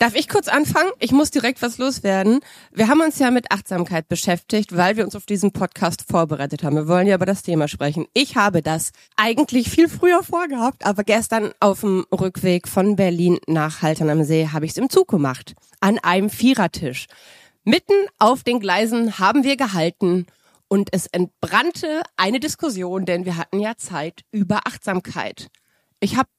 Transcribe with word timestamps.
Darf 0.00 0.14
ich 0.14 0.30
kurz 0.30 0.48
anfangen? 0.48 0.90
Ich 0.98 1.12
muss 1.12 1.30
direkt 1.30 1.60
was 1.60 1.76
loswerden. 1.76 2.40
Wir 2.72 2.88
haben 2.88 3.02
uns 3.02 3.18
ja 3.18 3.30
mit 3.30 3.52
Achtsamkeit 3.52 4.08
beschäftigt, 4.08 4.74
weil 4.74 4.96
wir 4.96 5.04
uns 5.04 5.14
auf 5.14 5.26
diesen 5.26 5.52
Podcast 5.52 6.06
vorbereitet 6.08 6.64
haben. 6.64 6.74
Wir 6.74 6.88
wollen 6.88 7.06
ja 7.06 7.16
über 7.16 7.26
das 7.26 7.42
Thema 7.42 7.68
sprechen. 7.68 8.06
Ich 8.14 8.34
habe 8.34 8.62
das 8.62 8.92
eigentlich 9.16 9.68
viel 9.68 9.90
früher 9.90 10.22
vorgehabt, 10.22 10.86
aber 10.86 11.04
gestern 11.04 11.52
auf 11.60 11.80
dem 11.80 12.06
Rückweg 12.18 12.66
von 12.66 12.96
Berlin 12.96 13.40
nach 13.46 13.82
Haltern 13.82 14.08
am 14.08 14.24
See 14.24 14.48
habe 14.50 14.64
ich 14.64 14.70
es 14.70 14.78
im 14.78 14.88
Zug 14.88 15.08
gemacht. 15.08 15.54
An 15.80 15.98
einem 15.98 16.30
Vierertisch. 16.30 17.06
Mitten 17.64 18.06
auf 18.18 18.42
den 18.42 18.58
Gleisen 18.58 19.18
haben 19.18 19.44
wir 19.44 19.58
gehalten 19.58 20.24
und 20.68 20.88
es 20.92 21.08
entbrannte 21.08 22.00
eine 22.16 22.40
Diskussion, 22.40 23.04
denn 23.04 23.26
wir 23.26 23.36
hatten 23.36 23.60
ja 23.60 23.76
Zeit 23.76 24.22
über 24.30 24.60
Achtsamkeit. 24.66 25.48
Ich 26.00 26.16
habe 26.16 26.30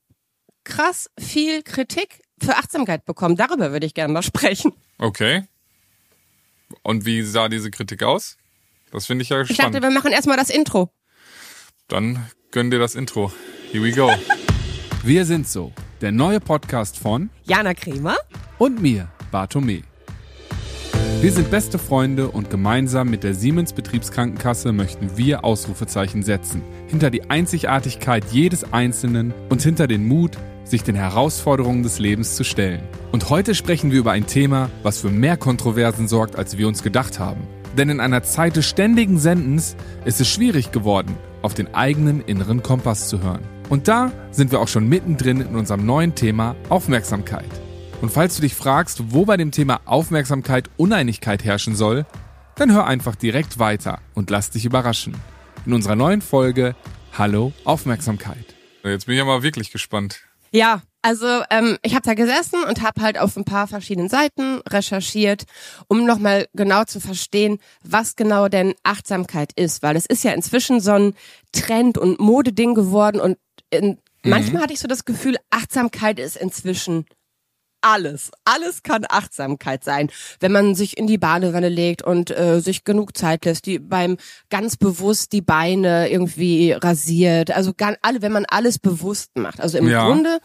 krass 0.63 1.09
viel 1.19 1.63
Kritik 1.63 2.21
für 2.41 2.55
Achtsamkeit 2.57 3.05
bekommen. 3.05 3.35
Darüber 3.35 3.71
würde 3.71 3.85
ich 3.85 3.93
gerne 3.93 4.13
mal 4.13 4.21
sprechen. 4.23 4.73
Okay. 4.97 5.43
Und 6.83 7.05
wie 7.05 7.21
sah 7.23 7.49
diese 7.49 7.69
Kritik 7.71 8.03
aus? 8.03 8.37
Das 8.91 9.05
finde 9.05 9.23
ich 9.23 9.29
ja 9.29 9.41
Ich 9.41 9.53
spannend. 9.53 9.75
dachte, 9.75 9.83
wir 9.87 9.91
machen 9.91 10.11
erstmal 10.11 10.37
das 10.37 10.49
Intro. 10.49 10.89
Dann 11.87 12.25
gönn 12.51 12.71
dir 12.71 12.79
das 12.79 12.95
Intro. 12.95 13.31
Here 13.71 13.83
we 13.83 13.91
go. 13.91 14.11
Wir 15.03 15.25
sind 15.25 15.47
so, 15.47 15.73
der 16.01 16.11
neue 16.11 16.39
Podcast 16.39 16.95
von 16.97 17.31
Jana 17.45 17.73
Kremer. 17.73 18.17
und 18.59 18.83
mir, 18.83 19.07
Bartome. 19.31 19.81
Wir 21.21 21.31
sind 21.31 21.49
beste 21.49 21.79
Freunde 21.79 22.27
und 22.29 22.51
gemeinsam 22.51 23.09
mit 23.09 23.23
der 23.23 23.33
Siemens 23.33 23.73
Betriebskrankenkasse 23.73 24.71
möchten 24.71 25.17
wir 25.17 25.43
Ausrufezeichen 25.43 26.21
setzen. 26.21 26.61
Hinter 26.87 27.09
die 27.09 27.29
Einzigartigkeit 27.31 28.25
jedes 28.31 28.71
Einzelnen 28.73 29.33
und 29.49 29.63
hinter 29.63 29.87
den 29.87 30.07
Mut, 30.07 30.37
sich 30.63 30.83
den 30.83 30.95
Herausforderungen 30.95 31.83
des 31.83 31.99
Lebens 31.99 32.35
zu 32.35 32.43
stellen. 32.43 32.81
Und 33.11 33.29
heute 33.29 33.55
sprechen 33.55 33.91
wir 33.91 33.99
über 33.99 34.11
ein 34.11 34.27
Thema, 34.27 34.69
was 34.83 34.99
für 34.99 35.09
mehr 35.09 35.37
Kontroversen 35.37 36.07
sorgt, 36.07 36.35
als 36.35 36.57
wir 36.57 36.67
uns 36.67 36.83
gedacht 36.83 37.19
haben. 37.19 37.41
Denn 37.77 37.89
in 37.89 37.99
einer 37.99 38.23
Zeit 38.23 38.55
des 38.55 38.67
ständigen 38.67 39.17
Sendens 39.17 39.75
ist 40.05 40.19
es 40.19 40.29
schwierig 40.29 40.71
geworden, 40.71 41.15
auf 41.41 41.53
den 41.53 41.73
eigenen 41.73 42.21
inneren 42.21 42.63
Kompass 42.63 43.07
zu 43.07 43.21
hören. 43.21 43.41
Und 43.69 43.87
da 43.87 44.11
sind 44.31 44.51
wir 44.51 44.59
auch 44.59 44.67
schon 44.67 44.89
mittendrin 44.89 45.41
in 45.41 45.55
unserem 45.55 45.85
neuen 45.85 46.15
Thema 46.15 46.55
Aufmerksamkeit. 46.69 47.49
Und 48.01 48.11
falls 48.11 48.35
du 48.35 48.41
dich 48.41 48.55
fragst, 48.55 49.13
wo 49.13 49.25
bei 49.25 49.37
dem 49.37 49.51
Thema 49.51 49.81
Aufmerksamkeit 49.85 50.69
Uneinigkeit 50.75 51.43
herrschen 51.43 51.75
soll, 51.75 52.05
dann 52.55 52.73
hör 52.73 52.85
einfach 52.85 53.15
direkt 53.15 53.59
weiter 53.59 53.99
und 54.13 54.29
lass 54.29 54.49
dich 54.49 54.65
überraschen. 54.65 55.15
In 55.65 55.73
unserer 55.73 55.95
neuen 55.95 56.21
Folge 56.21 56.75
Hallo 57.17 57.53
Aufmerksamkeit. 57.63 58.55
Jetzt 58.83 59.05
bin 59.05 59.17
ich 59.17 59.23
mal 59.23 59.43
wirklich 59.43 59.71
gespannt. 59.71 60.21
Ja, 60.51 60.81
also 61.01 61.25
ähm, 61.49 61.77
ich 61.81 61.95
habe 61.95 62.05
da 62.05 62.13
gesessen 62.13 62.63
und 62.63 62.81
habe 62.81 63.01
halt 63.01 63.17
auf 63.17 63.35
ein 63.35 63.45
paar 63.45 63.67
verschiedenen 63.67 64.09
Seiten 64.09 64.59
recherchiert, 64.69 65.45
um 65.87 66.05
nochmal 66.05 66.47
genau 66.53 66.83
zu 66.83 66.99
verstehen, 66.99 67.57
was 67.83 68.15
genau 68.15 68.49
denn 68.49 68.75
Achtsamkeit 68.83 69.51
ist, 69.55 69.81
weil 69.81 69.95
es 69.95 70.05
ist 70.05 70.23
ja 70.23 70.31
inzwischen 70.33 70.79
so 70.79 70.91
ein 70.91 71.15
Trend 71.53 71.97
und 71.97 72.19
Modeding 72.19 72.75
geworden 72.75 73.19
und 73.19 73.37
in, 73.71 73.97
manchmal 74.23 74.63
hatte 74.63 74.73
ich 74.73 74.79
so 74.79 74.87
das 74.87 75.05
Gefühl, 75.05 75.37
Achtsamkeit 75.49 76.19
ist 76.19 76.35
inzwischen 76.35 77.05
alles. 77.81 78.31
Alles 78.45 78.83
kann 78.83 79.05
Achtsamkeit 79.09 79.83
sein, 79.83 80.09
wenn 80.39 80.51
man 80.51 80.75
sich 80.75 80.97
in 80.97 81.07
die 81.07 81.17
Badewanne 81.17 81.69
legt 81.69 82.01
und 82.01 82.31
äh, 82.31 82.59
sich 82.61 82.83
genug 82.83 83.17
Zeit 83.17 83.45
lässt, 83.45 83.65
die 83.65 83.79
beim 83.79 84.17
ganz 84.49 84.77
bewusst 84.77 85.31
die 85.33 85.41
Beine 85.41 86.09
irgendwie 86.09 86.71
rasiert. 86.71 87.51
Also 87.51 87.73
gar, 87.75 87.95
alle, 88.01 88.21
wenn 88.21 88.31
man 88.31 88.45
alles 88.45 88.79
bewusst 88.79 89.37
macht. 89.37 89.59
Also 89.59 89.77
im 89.77 89.87
Ja. 89.89 90.05
Grunde 90.05 90.39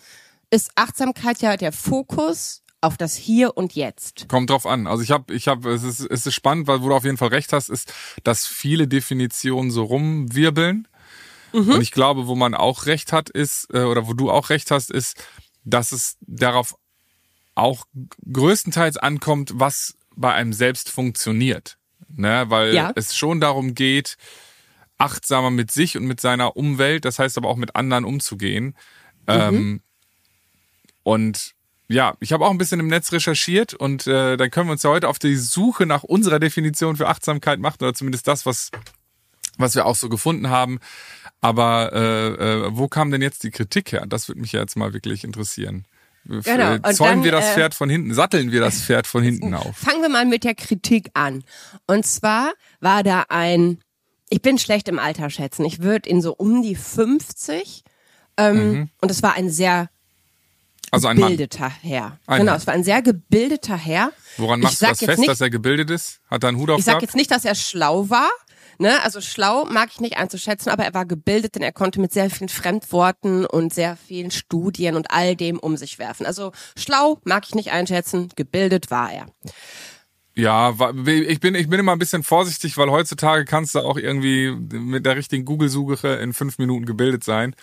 ist 0.50 0.70
Achtsamkeit 0.74 1.40
ja 1.42 1.56
der 1.56 1.72
Fokus 1.72 2.62
auf 2.80 2.96
das 2.96 3.16
Hier 3.16 3.56
und 3.56 3.74
Jetzt. 3.74 4.28
Kommt 4.28 4.50
drauf 4.50 4.66
an. 4.66 4.86
Also 4.86 5.02
ich 5.02 5.10
habe, 5.10 5.34
ich 5.34 5.48
habe, 5.48 5.72
es 5.72 5.82
ist, 5.82 6.00
es 6.00 6.26
ist 6.26 6.34
spannend, 6.34 6.68
weil 6.68 6.82
wo 6.82 6.88
du 6.88 6.94
auf 6.94 7.04
jeden 7.04 7.16
Fall 7.16 7.28
recht 7.28 7.52
hast, 7.52 7.68
ist, 7.68 7.92
dass 8.22 8.46
viele 8.46 8.86
Definitionen 8.86 9.70
so 9.70 9.84
rumwirbeln. 9.84 10.86
Und 11.52 11.80
ich 11.80 11.90
glaube, 11.90 12.26
wo 12.26 12.34
man 12.34 12.54
auch 12.54 12.84
recht 12.84 13.12
hat, 13.14 13.30
ist, 13.30 13.68
äh, 13.72 13.84
oder 13.84 14.06
wo 14.06 14.12
du 14.12 14.30
auch 14.30 14.50
recht 14.50 14.70
hast, 14.70 14.90
ist, 14.90 15.16
dass 15.64 15.90
es 15.92 16.16
darauf 16.20 16.74
auch 17.56 17.86
größtenteils 18.32 18.96
ankommt, 18.96 19.50
was 19.54 19.96
bei 20.14 20.32
einem 20.32 20.52
selbst 20.52 20.90
funktioniert. 20.90 21.76
Ne? 22.08 22.44
Weil 22.48 22.72
Ja. 22.74 22.92
es 22.94 23.16
schon 23.16 23.40
darum 23.40 23.74
geht, 23.74 24.16
achtsamer 24.98 25.50
mit 25.50 25.70
sich 25.70 25.96
und 25.96 26.04
mit 26.04 26.20
seiner 26.20 26.56
Umwelt, 26.56 27.04
das 27.04 27.18
heißt 27.18 27.36
aber 27.36 27.48
auch 27.48 27.56
mit 27.56 27.74
anderen 27.74 28.04
umzugehen. 28.04 28.76
Ähm, 29.26 29.80
und 31.02 31.52
ja, 31.88 32.16
ich 32.20 32.32
habe 32.32 32.44
auch 32.46 32.50
ein 32.50 32.58
bisschen 32.58 32.80
im 32.80 32.88
Netz 32.88 33.12
recherchiert 33.12 33.74
und 33.74 34.06
äh, 34.06 34.36
dann 34.36 34.50
können 34.50 34.68
wir 34.68 34.72
uns 34.72 34.82
ja 34.82 34.90
heute 34.90 35.08
auf 35.08 35.18
die 35.18 35.36
Suche 35.36 35.86
nach 35.86 36.02
unserer 36.02 36.38
Definition 36.40 36.96
für 36.96 37.08
Achtsamkeit 37.08 37.60
machen 37.60 37.78
oder 37.80 37.94
zumindest 37.94 38.26
das, 38.26 38.46
was 38.46 38.70
was 39.58 39.74
wir 39.74 39.86
auch 39.86 39.96
so 39.96 40.08
gefunden 40.08 40.50
haben. 40.50 40.80
Aber 41.40 41.92
äh, 41.92 42.28
äh, 42.28 42.68
wo 42.76 42.88
kam 42.88 43.10
denn 43.10 43.22
jetzt 43.22 43.42
die 43.42 43.50
Kritik 43.50 43.92
her? 43.92 44.04
Das 44.06 44.28
würde 44.28 44.40
mich 44.40 44.52
ja 44.52 44.60
jetzt 44.60 44.76
mal 44.76 44.92
wirklich 44.92 45.24
interessieren. 45.24 45.86
Genau, 46.28 46.72
und 46.74 46.94
Zäumen 46.94 47.16
dann, 47.16 47.24
wir 47.24 47.32
das 47.32 47.44
äh, 47.44 47.54
Pferd 47.54 47.74
von 47.74 47.88
hinten, 47.88 48.14
satteln 48.14 48.50
wir 48.52 48.60
das 48.60 48.80
Pferd 48.82 49.06
von 49.06 49.22
hinten 49.22 49.54
auf. 49.54 49.76
Fangen 49.76 50.02
wir 50.02 50.08
mal 50.08 50.24
mit 50.24 50.44
der 50.44 50.54
Kritik 50.54 51.10
an. 51.14 51.44
Und 51.86 52.04
zwar 52.06 52.52
war 52.80 53.02
da 53.02 53.26
ein, 53.28 53.78
ich 54.28 54.42
bin 54.42 54.58
schlecht 54.58 54.88
im 54.88 54.98
Alter 54.98 55.30
schätzen, 55.30 55.64
ich 55.64 55.82
würde 55.82 56.08
in 56.08 56.20
so 56.20 56.34
um 56.34 56.62
die 56.62 56.74
50 56.74 57.84
ähm, 58.38 58.90
und 59.00 59.10
es 59.10 59.22
war 59.22 59.34
ein 59.34 59.50
sehr 59.50 59.88
Also 60.90 61.08
ein 61.08 61.16
Mann. 61.18 61.30
gebildeter 61.30 61.70
Herr. 61.82 62.18
Ein 62.26 62.40
genau, 62.40 62.52
Mann. 62.52 62.60
es 62.60 62.66
war 62.66 62.74
ein 62.74 62.84
sehr 62.84 63.02
gebildeter 63.02 63.76
Herr. 63.76 64.12
Woran 64.36 64.60
machst 64.60 64.82
du 64.82 64.86
das 64.86 64.98
fest, 64.98 65.18
nicht, 65.18 65.30
dass 65.30 65.40
er 65.40 65.50
gebildet 65.50 65.90
ist? 65.90 66.20
Hat 66.30 66.44
er 66.44 66.48
einen 66.48 66.58
Hut 66.58 66.70
auf 66.70 66.78
Ich 66.78 66.84
sag 66.84 66.92
gehabt? 66.92 67.02
jetzt 67.02 67.16
nicht, 67.16 67.30
dass 67.30 67.44
er 67.44 67.54
schlau 67.54 68.10
war. 68.10 68.28
Ne? 68.78 69.02
Also 69.02 69.20
schlau 69.20 69.64
mag 69.64 69.90
ich 69.92 70.00
nicht 70.00 70.16
einzuschätzen, 70.16 70.70
aber 70.70 70.84
er 70.84 70.94
war 70.94 71.06
gebildet, 71.06 71.54
denn 71.54 71.62
er 71.62 71.72
konnte 71.72 72.00
mit 72.00 72.12
sehr 72.12 72.30
vielen 72.30 72.48
Fremdworten 72.48 73.46
und 73.46 73.72
sehr 73.72 73.96
vielen 73.96 74.30
Studien 74.30 74.96
und 74.96 75.10
all 75.10 75.36
dem 75.36 75.58
um 75.58 75.76
sich 75.76 75.98
werfen. 75.98 76.26
Also 76.26 76.52
schlau 76.76 77.20
mag 77.24 77.44
ich 77.46 77.54
nicht 77.54 77.72
einschätzen, 77.72 78.30
gebildet 78.36 78.90
war 78.90 79.12
er. 79.12 79.26
Ja, 80.38 80.74
ich 81.06 81.40
bin, 81.40 81.54
ich 81.54 81.68
bin 81.70 81.80
immer 81.80 81.92
ein 81.92 81.98
bisschen 81.98 82.22
vorsichtig, 82.22 82.76
weil 82.76 82.90
heutzutage 82.90 83.46
kannst 83.46 83.74
du 83.74 83.78
auch 83.78 83.96
irgendwie 83.96 84.50
mit 84.50 85.06
der 85.06 85.16
richtigen 85.16 85.46
Google-Suche 85.46 86.08
in 86.08 86.34
fünf 86.34 86.58
Minuten 86.58 86.84
gebildet 86.84 87.24
sein. 87.24 87.56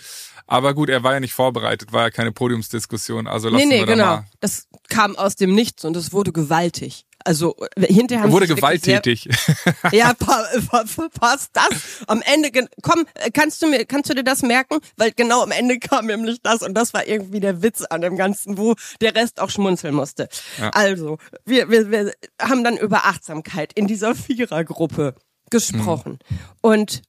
Aber 0.48 0.74
gut, 0.74 0.90
er 0.90 1.04
war 1.04 1.14
ja 1.14 1.20
nicht 1.20 1.34
vorbereitet, 1.34 1.94
war 1.94 2.02
ja 2.02 2.10
keine 2.10 2.32
Podiumsdiskussion, 2.32 3.28
also 3.28 3.50
lassen 3.50 3.70
nee, 3.70 3.76
nee, 3.76 3.80
wir 3.82 3.86
da 3.86 3.94
genau. 3.94 4.06
mal. 4.06 4.26
Das 4.40 4.68
kam 4.90 5.16
aus 5.16 5.36
dem 5.36 5.54
Nichts 5.54 5.86
und 5.86 5.96
es 5.96 6.14
wurde 6.14 6.32
gewaltig. 6.32 7.06
Also 7.24 7.56
äh, 7.76 7.86
hinterher 7.88 8.24
haben 8.24 8.32
wurde 8.32 8.48
gewalttätig. 8.48 9.30
Sehr, 9.30 9.76
ja, 9.92 10.14
pa, 10.14 10.46
pa, 10.70 10.84
pa, 10.84 11.10
passt 11.20 11.52
das. 11.54 12.04
Am 12.08 12.22
Ende, 12.22 12.68
komm, 12.82 13.06
äh, 13.16 13.32
kannst 13.32 13.62
du 13.62 13.68
mir, 13.68 13.86
kannst 13.86 14.10
du 14.10 14.14
dir 14.14 14.24
das 14.24 14.42
merken? 14.42 14.80
Weil 14.98 15.12
genau 15.12 15.44
am 15.44 15.52
Ende 15.52 15.80
kam 15.80 16.08
nämlich 16.08 16.42
das 16.42 16.62
und 16.62 16.74
das 16.74 16.94
war 16.94 17.08
irgendwie 17.08 17.40
der 17.40 17.62
Witz 17.62 17.84
an 17.84 18.02
dem 18.02 18.18
Ganzen, 18.18 18.58
wo 18.58 18.76
der 19.02 19.16
Rest 19.16 19.40
auch 19.40 19.50
schmunzeln 19.50 19.94
musste. 19.94 20.28
Also, 20.74 21.18
wir, 21.46 21.70
wir, 21.70 21.92
wir 21.92 22.14
haben 22.42 22.64
dann 22.64 22.78
über 22.78 23.06
Achtsamkeit 23.06 23.74
in 23.74 23.88
dieser 23.88 24.16
Vierergruppe 24.16 25.16
gesprochen 25.50 26.20
und 26.62 27.04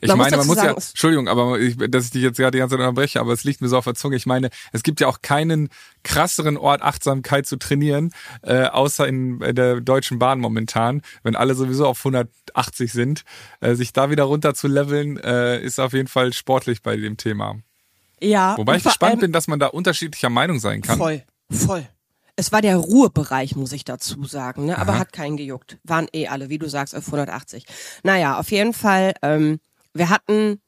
Ich 0.00 0.08
man 0.08 0.18
meine, 0.18 0.36
muss 0.36 0.46
man 0.46 0.46
muss 0.46 0.56
ja, 0.56 0.62
sagen, 0.64 0.78
es- 0.78 0.88
Entschuldigung, 0.90 1.28
aber 1.28 1.58
ich, 1.58 1.76
dass 1.76 2.06
ich 2.06 2.10
dich 2.10 2.22
jetzt 2.22 2.36
gerade 2.36 2.52
die 2.52 2.58
ganze 2.58 2.74
Zeit 2.76 2.80
unterbreche, 2.80 3.20
aber 3.20 3.32
es 3.32 3.44
liegt 3.44 3.60
mir 3.60 3.68
so 3.68 3.78
auf 3.78 3.84
der 3.84 3.94
Zunge. 3.94 4.16
Ich 4.16 4.26
meine, 4.26 4.50
es 4.72 4.82
gibt 4.82 5.00
ja 5.00 5.06
auch 5.08 5.22
keinen 5.22 5.68
krasseren 6.02 6.56
Ort, 6.56 6.82
Achtsamkeit 6.82 7.46
zu 7.46 7.56
trainieren, 7.56 8.12
äh, 8.42 8.64
außer 8.64 9.06
in 9.06 9.38
der 9.40 9.80
Deutschen 9.80 10.18
Bahn 10.18 10.40
momentan, 10.40 11.02
wenn 11.22 11.36
alle 11.36 11.54
sowieso 11.54 11.86
auf 11.86 11.98
180 12.04 12.92
sind. 12.92 13.22
Äh, 13.60 13.74
sich 13.74 13.92
da 13.92 14.10
wieder 14.10 14.24
runter 14.24 14.54
zu 14.54 14.68
leveln, 14.68 15.16
äh, 15.18 15.60
ist 15.62 15.78
auf 15.78 15.92
jeden 15.92 16.08
Fall 16.08 16.32
sportlich 16.32 16.82
bei 16.82 16.96
dem 16.96 17.16
Thema. 17.16 17.56
ja, 18.20 18.56
Wobei 18.56 18.76
ich 18.76 18.84
gespannt 18.84 19.20
bin, 19.20 19.32
dass 19.32 19.48
man 19.48 19.58
da 19.58 19.66
unterschiedlicher 19.68 20.30
Meinung 20.30 20.58
sein 20.60 20.82
kann. 20.82 20.98
Voll, 20.98 21.22
voll. 21.50 21.86
Es 22.36 22.52
war 22.52 22.62
der 22.62 22.76
Ruhebereich, 22.76 23.54
muss 23.54 23.72
ich 23.72 23.84
dazu 23.84 24.24
sagen, 24.24 24.64
ne? 24.64 24.78
aber 24.78 24.98
hat 24.98 25.12
keinen 25.12 25.36
gejuckt. 25.36 25.76
Waren 25.84 26.06
eh 26.14 26.26
alle, 26.28 26.48
wie 26.48 26.56
du 26.58 26.68
sagst, 26.70 26.94
auf 26.96 27.04
180. 27.06 27.66
Naja, 28.02 28.38
auf 28.38 28.50
jeden 28.50 28.72
Fall, 28.72 29.12
ähm, 29.20 29.60
wir 29.94 30.08
hatten 30.08 30.60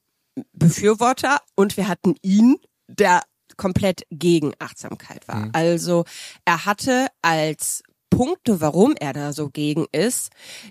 Befürworter 0.52 1.40
und 1.54 1.76
wir 1.76 1.88
hatten 1.88 2.16
ihn, 2.22 2.56
der 2.88 3.22
komplett 3.56 4.06
gegen 4.10 4.52
Achtsamkeit 4.58 5.28
war. 5.28 5.50
Also 5.52 6.04
er 6.44 6.64
hatte 6.64 7.08
als 7.20 7.82
Punkte, 8.10 8.60
warum 8.60 8.94
er 8.98 9.12
da 9.12 9.32
so 9.32 9.50
gegen 9.50 9.86
ist, 9.92 10.30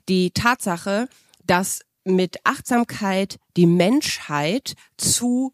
die 0.10 0.32
Tatsache, 0.32 1.08
dass 1.46 1.82
mit 2.04 2.38
Achtsamkeit 2.44 3.40
die 3.58 3.68
Menschheit 3.68 4.76
zu 4.98 5.54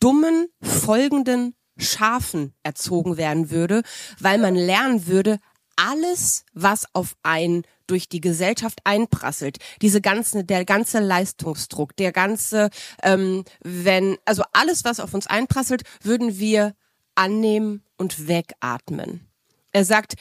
dummen, 0.00 0.48
folgenden 0.62 1.54
Schafen 1.76 2.54
erzogen 2.62 3.16
werden 3.16 3.50
würde, 3.50 3.82
weil 4.20 4.38
man 4.38 4.54
lernen 4.54 5.06
würde, 5.06 5.38
alles, 5.76 6.44
was 6.52 6.86
auf 6.92 7.16
einen 7.22 7.62
durch 7.88 8.08
die 8.08 8.20
Gesellschaft 8.20 8.78
einprasselt, 8.84 9.58
diese 9.82 10.00
ganze, 10.00 10.44
der 10.44 10.64
ganze 10.64 11.00
Leistungsdruck, 11.00 11.96
der 11.96 12.12
ganze, 12.12 12.70
ähm, 13.02 13.44
wenn, 13.60 14.16
also 14.24 14.44
alles, 14.52 14.84
was 14.84 15.00
auf 15.00 15.14
uns 15.14 15.26
einprasselt, 15.26 15.82
würden 16.02 16.38
wir 16.38 16.74
annehmen 17.14 17.82
und 17.96 18.28
wegatmen. 18.28 19.26
Er 19.72 19.84
sagt, 19.84 20.14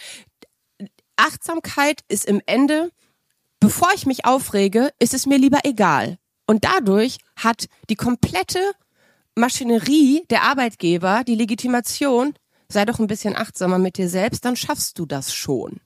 Achtsamkeit 1.15 2.01
ist 2.07 2.25
im 2.25 2.41
Ende, 2.45 2.91
bevor 3.59 3.89
ich 3.95 4.05
mich 4.05 4.25
aufrege, 4.25 4.91
ist 4.99 5.13
es 5.13 5.25
mir 5.25 5.37
lieber 5.37 5.59
egal. 5.63 6.17
Und 6.45 6.63
dadurch 6.63 7.17
hat 7.35 7.67
die 7.89 7.95
komplette 7.95 8.59
Maschinerie 9.35 10.23
der 10.29 10.43
Arbeitgeber 10.43 11.23
die 11.25 11.35
Legitimation, 11.35 12.33
sei 12.69 12.85
doch 12.85 12.99
ein 12.99 13.07
bisschen 13.07 13.35
achtsamer 13.35 13.77
mit 13.77 13.97
dir 13.97 14.09
selbst, 14.09 14.45
dann 14.45 14.55
schaffst 14.55 14.97
du 14.99 15.05
das 15.05 15.33
schon. 15.33 15.79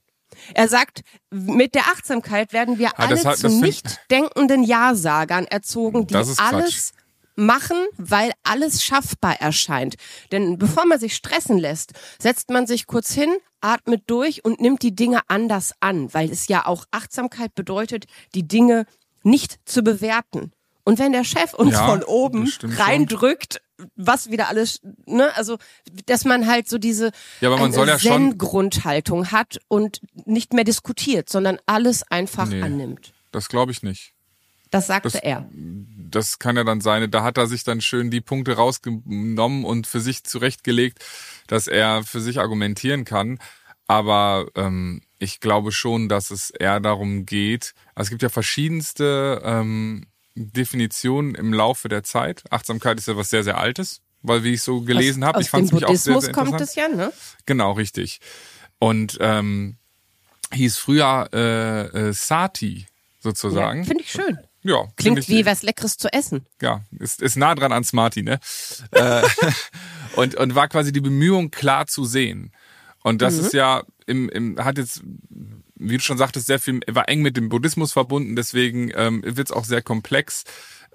Er 0.53 0.67
sagt, 0.67 1.01
mit 1.29 1.75
der 1.75 1.83
Achtsamkeit 1.87 2.53
werden 2.53 2.77
wir 2.79 2.89
Ah, 2.99 3.05
alle 3.07 3.21
das 3.21 3.39
zu 3.39 3.47
das 3.47 3.53
nicht 3.53 3.99
denkenden 4.09 4.63
Ja-Sagern 4.63 5.45
erzogen, 5.45 6.07
die 6.07 6.15
ist 6.15 6.37
Quatsch. 6.37 6.53
alles 6.53 6.91
machen, 7.35 7.77
weil 7.97 8.31
alles 8.43 8.83
schaffbar 8.83 9.39
erscheint. 9.41 9.95
Denn 10.31 10.57
bevor 10.57 10.85
man 10.85 10.99
sich 10.99 11.15
stressen 11.15 11.57
lässt, 11.57 11.93
setzt 12.19 12.49
man 12.49 12.67
sich 12.67 12.87
kurz 12.87 13.13
hin, 13.13 13.29
atmet 13.61 14.03
durch 14.07 14.43
und 14.43 14.59
nimmt 14.59 14.81
die 14.83 14.95
Dinge 14.95 15.21
anders 15.27 15.71
an, 15.79 16.13
weil 16.13 16.29
es 16.29 16.47
ja 16.47 16.65
auch 16.65 16.85
Achtsamkeit 16.91 17.55
bedeutet, 17.55 18.05
die 18.35 18.47
Dinge 18.47 18.85
nicht 19.23 19.59
zu 19.65 19.81
bewerten. 19.83 20.51
Und 20.83 20.97
wenn 20.99 21.11
der 21.13 21.23
Chef 21.23 21.53
uns 21.53 21.73
Ja, 21.73 21.85
von 21.85 22.03
oben 22.03 22.51
reindrückt, 22.63 23.61
was 23.95 24.29
wieder 24.31 24.47
alles, 24.49 24.81
ne, 25.05 25.35
also, 25.35 25.57
dass 26.05 26.25
man 26.25 26.47
halt 26.47 26.67
so 26.69 26.77
diese 26.77 27.11
Ja, 27.39 27.49
aber 27.49 27.57
man 27.57 27.65
eine 27.65 27.73
soll 27.73 27.87
ja 27.87 27.99
schon- 27.99 28.11
Zen-Grundhaltung 28.31 29.31
hat 29.31 29.59
und 29.67 30.01
nicht 30.25 30.53
mehr 30.53 30.63
diskutiert, 30.63 31.29
sondern 31.29 31.57
alles 31.65 32.03
einfach 32.09 32.47
Nee. 32.47 32.61
annimmt. 32.61 33.13
Das 33.31 33.49
glaube 33.49 33.71
ich 33.71 33.83
nicht. 33.83 34.13
Das 34.69 34.87
sagte 34.87 35.09
Das- 35.11 35.21
er. 35.21 35.49
Das 35.53 36.39
kann 36.39 36.55
ja 36.55 36.63
dann 36.63 36.81
sein. 36.81 37.09
Da 37.11 37.23
hat 37.23 37.37
er 37.37 37.47
sich 37.47 37.63
dann 37.63 37.81
schön 37.81 38.09
die 38.11 38.21
Punkte 38.21 38.53
rausgenommen 38.55 39.65
und 39.65 39.87
für 39.87 39.99
sich 39.99 40.23
zurechtgelegt, 40.23 40.99
dass 41.47 41.67
er 41.67 42.03
für 42.03 42.21
sich 42.21 42.39
argumentieren 42.39 43.03
kann. 43.05 43.39
Aber 43.87 44.47
ähm, 44.55 45.01
ich 45.19 45.41
glaube 45.41 45.71
schon, 45.73 46.07
dass 46.07 46.31
es 46.31 46.49
eher 46.51 46.79
darum 46.79 47.25
geht. 47.25 47.73
Also 47.95 48.07
es 48.07 48.09
gibt 48.11 48.21
ja 48.21 48.29
verschiedenste 48.29 49.41
ähm, 49.43 50.05
Definitionen 50.35 51.35
im 51.35 51.53
Laufe 51.53 51.89
der 51.89 52.03
Zeit. 52.03 52.43
Achtsamkeit 52.49 52.97
ist 52.97 53.07
ja 53.07 53.17
was 53.17 53.29
sehr, 53.29 53.43
sehr 53.43 53.57
Altes, 53.57 54.01
weil 54.21 54.43
wie 54.43 54.53
ich 54.53 54.61
so 54.61 54.81
gelesen 54.81 55.25
habe, 55.25 55.41
ich 55.41 55.49
fand 55.49 55.65
es 55.65 55.71
mich 55.71 55.85
auch 55.85 55.95
sehr, 55.95 56.13
Buddhismus 56.13 56.25
sehr 56.25 56.33
kommt 56.33 56.51
interessant. 56.51 56.69
es 56.69 56.97
ja, 56.97 57.05
ne? 57.05 57.13
Genau, 57.45 57.73
richtig. 57.73 58.19
Und 58.79 59.17
ähm, 59.21 59.77
hieß 60.53 60.77
früher 60.77 61.29
äh, 61.33 62.09
äh, 62.09 62.13
Sati 62.13 62.87
sozusagen. 63.19 63.79
Ja, 63.79 63.85
Finde 63.85 64.03
ich 64.03 64.11
schön. 64.11 64.37
Ja, 64.63 64.85
Klingt 64.95 65.19
ich, 65.19 65.29
wie 65.29 65.45
was 65.45 65.63
Leckeres 65.63 65.97
zu 65.97 66.11
essen. 66.13 66.45
ja, 66.61 66.81
ist, 66.99 67.21
ist 67.21 67.35
nah 67.35 67.55
dran 67.55 67.71
an 67.71 67.83
Smarty, 67.83 68.21
ne? 68.21 68.39
äh, 68.91 69.21
und, 70.15 70.35
und 70.35 70.55
war 70.55 70.67
quasi 70.67 70.91
die 70.91 71.01
Bemühung, 71.01 71.49
klar 71.49 71.87
zu 71.87 72.05
sehen. 72.05 72.51
Und 73.03 73.23
das 73.23 73.35
ist 73.39 73.53
ja 73.53 73.83
im, 74.05 74.29
im, 74.29 74.63
hat 74.63 74.77
jetzt, 74.77 75.01
wie 75.81 75.97
du 75.97 76.03
schon 76.03 76.17
sagtest, 76.17 76.47
sehr 76.47 76.59
viel, 76.59 76.79
war 76.87 77.09
eng 77.09 77.21
mit 77.21 77.37
dem 77.37 77.49
Buddhismus 77.49 77.93
verbunden, 77.93 78.35
deswegen 78.35 78.91
ähm, 78.95 79.21
wird 79.25 79.49
es 79.49 79.51
auch 79.51 79.65
sehr 79.65 79.81
komplex. 79.81 80.43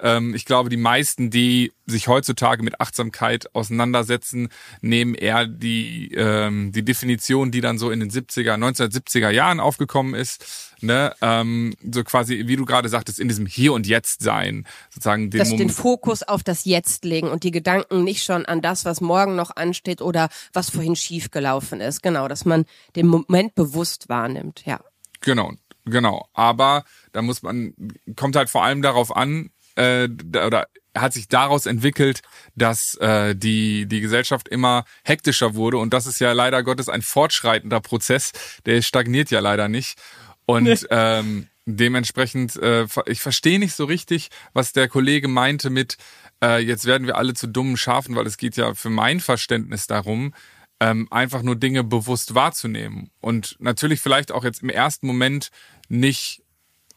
Ähm, 0.00 0.34
ich 0.34 0.44
glaube, 0.44 0.68
die 0.68 0.76
meisten, 0.76 1.30
die 1.30 1.72
sich 1.86 2.08
heutzutage 2.08 2.62
mit 2.62 2.80
Achtsamkeit 2.80 3.54
auseinandersetzen, 3.54 4.48
nehmen 4.80 5.14
eher 5.14 5.46
die, 5.46 6.12
ähm, 6.14 6.72
die 6.72 6.84
Definition, 6.84 7.50
die 7.50 7.60
dann 7.60 7.78
so 7.78 7.90
in 7.90 8.00
den 8.00 8.10
70er, 8.10 8.54
1970er 8.54 9.30
Jahren 9.30 9.60
aufgekommen 9.60 10.14
ist, 10.14 10.74
ne, 10.80 11.14
ähm, 11.22 11.74
so 11.90 12.04
quasi, 12.04 12.44
wie 12.46 12.56
du 12.56 12.64
gerade 12.64 12.88
sagtest, 12.88 13.20
in 13.20 13.28
diesem 13.28 13.46
Hier 13.46 13.72
und 13.72 13.86
Jetzt 13.86 14.22
sein, 14.22 14.66
sozusagen 14.90 15.30
den 15.30 15.38
Dass 15.38 15.50
den. 15.50 15.70
Fokus 15.70 16.22
auf 16.22 16.42
das 16.42 16.64
Jetzt 16.64 17.04
legen 17.04 17.28
und 17.28 17.44
die 17.44 17.50
Gedanken 17.50 18.04
nicht 18.04 18.24
schon 18.24 18.46
an 18.46 18.60
das, 18.60 18.84
was 18.84 19.00
morgen 19.00 19.36
noch 19.36 19.54
ansteht 19.56 20.02
oder 20.02 20.28
was 20.52 20.70
vorhin 20.70 20.96
schiefgelaufen 20.96 21.80
ist. 21.80 22.02
Genau, 22.02 22.28
dass 22.28 22.44
man 22.44 22.64
den 22.96 23.06
Moment 23.06 23.54
bewusst 23.54 24.08
wahrnimmt, 24.08 24.64
ja. 24.66 24.80
Genau, 25.20 25.52
genau. 25.84 26.28
Aber 26.34 26.84
da 27.12 27.22
muss 27.22 27.42
man, 27.42 27.74
kommt 28.16 28.36
halt 28.36 28.50
vor 28.50 28.64
allem 28.64 28.82
darauf 28.82 29.14
an, 29.14 29.50
äh, 29.76 30.08
oder 30.44 30.66
hat 30.96 31.12
sich 31.12 31.28
daraus 31.28 31.66
entwickelt, 31.66 32.22
dass 32.54 32.94
äh, 32.96 33.34
die, 33.36 33.86
die 33.86 34.00
Gesellschaft 34.00 34.48
immer 34.48 34.84
hektischer 35.04 35.54
wurde. 35.54 35.78
Und 35.78 35.92
das 35.92 36.06
ist 36.06 36.20
ja 36.20 36.32
leider 36.32 36.62
Gottes 36.62 36.88
ein 36.88 37.02
fortschreitender 37.02 37.80
Prozess. 37.80 38.32
Der 38.64 38.80
stagniert 38.82 39.30
ja 39.30 39.40
leider 39.40 39.68
nicht. 39.68 39.98
Und 40.46 40.86
ähm, 40.90 41.48
dementsprechend, 41.66 42.56
äh, 42.56 42.86
ich 43.06 43.20
verstehe 43.20 43.58
nicht 43.58 43.74
so 43.74 43.84
richtig, 43.84 44.30
was 44.52 44.72
der 44.72 44.88
Kollege 44.88 45.28
meinte 45.28 45.70
mit, 45.70 45.96
äh, 46.42 46.62
jetzt 46.62 46.86
werden 46.86 47.06
wir 47.06 47.16
alle 47.16 47.34
zu 47.34 47.46
dummen 47.46 47.76
Schafen, 47.76 48.14
weil 48.14 48.26
es 48.26 48.36
geht 48.36 48.56
ja 48.56 48.74
für 48.74 48.90
mein 48.90 49.20
Verständnis 49.20 49.86
darum, 49.86 50.34
ähm, 50.78 51.08
einfach 51.10 51.42
nur 51.42 51.56
Dinge 51.56 51.84
bewusst 51.84 52.34
wahrzunehmen. 52.34 53.10
Und 53.20 53.56
natürlich 53.58 54.00
vielleicht 54.00 54.30
auch 54.30 54.44
jetzt 54.44 54.62
im 54.62 54.68
ersten 54.68 55.06
Moment 55.06 55.50
nicht 55.88 56.42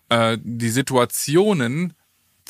äh, 0.10 0.38
die 0.42 0.70
Situationen 0.70 1.94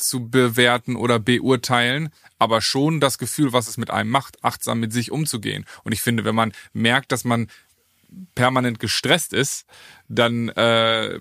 zu 0.00 0.28
bewerten 0.28 0.96
oder 0.96 1.18
beurteilen, 1.18 2.10
aber 2.38 2.60
schon 2.60 3.00
das 3.00 3.18
Gefühl, 3.18 3.52
was 3.52 3.68
es 3.68 3.76
mit 3.76 3.90
einem 3.90 4.10
macht, 4.10 4.42
achtsam 4.42 4.80
mit 4.80 4.92
sich 4.92 5.10
umzugehen. 5.10 5.66
Und 5.84 5.92
ich 5.92 6.00
finde, 6.00 6.24
wenn 6.24 6.34
man 6.34 6.52
merkt, 6.72 7.12
dass 7.12 7.24
man 7.24 7.48
permanent 8.34 8.80
gestresst 8.80 9.32
ist, 9.32 9.66
dann 10.08 10.48
äh, 10.50 11.18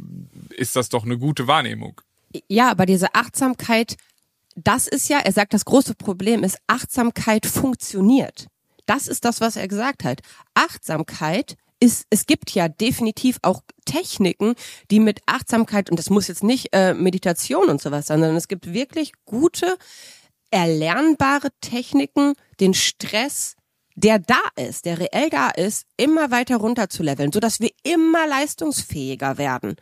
ist 0.49 0.75
das 0.75 0.89
doch 0.89 1.05
eine 1.05 1.17
gute 1.17 1.47
Wahrnehmung. 1.47 2.01
Ja, 2.47 2.69
aber 2.71 2.85
diese 2.85 3.15
Achtsamkeit, 3.15 3.95
das 4.55 4.87
ist 4.87 5.09
ja, 5.09 5.19
er 5.19 5.31
sagt, 5.31 5.53
das 5.53 5.65
große 5.65 5.95
Problem 5.95 6.43
ist, 6.43 6.57
Achtsamkeit 6.67 7.45
funktioniert. 7.45 8.47
Das 8.85 9.07
ist 9.07 9.25
das, 9.25 9.41
was 9.41 9.55
er 9.55 9.67
gesagt 9.67 10.03
hat. 10.03 10.21
Achtsamkeit 10.53 11.57
ist, 11.79 12.05
es 12.09 12.25
gibt 12.25 12.51
ja 12.51 12.67
definitiv 12.67 13.37
auch 13.41 13.61
Techniken, 13.85 14.55
die 14.91 14.99
mit 14.99 15.21
Achtsamkeit, 15.25 15.89
und 15.89 15.97
das 15.97 16.09
muss 16.09 16.27
jetzt 16.27 16.43
nicht 16.43 16.69
äh, 16.73 16.93
Meditation 16.93 17.69
und 17.69 17.81
sowas 17.81 18.07
sein, 18.07 18.19
sondern 18.19 18.35
es 18.35 18.47
gibt 18.47 18.73
wirklich 18.73 19.13
gute, 19.25 19.77
erlernbare 20.51 21.49
Techniken, 21.61 22.33
den 22.59 22.73
Stress, 22.73 23.55
der 23.95 24.19
da 24.19 24.41
ist, 24.55 24.85
der 24.85 24.99
reell 24.99 25.29
da 25.29 25.49
ist, 25.49 25.85
immer 25.97 26.31
weiter 26.31 26.57
runter 26.57 26.89
zu 26.89 27.03
leveln, 27.03 27.31
sodass 27.31 27.59
wir 27.59 27.71
immer 27.83 28.27
leistungsfähiger 28.27 29.37
werden. 29.37 29.75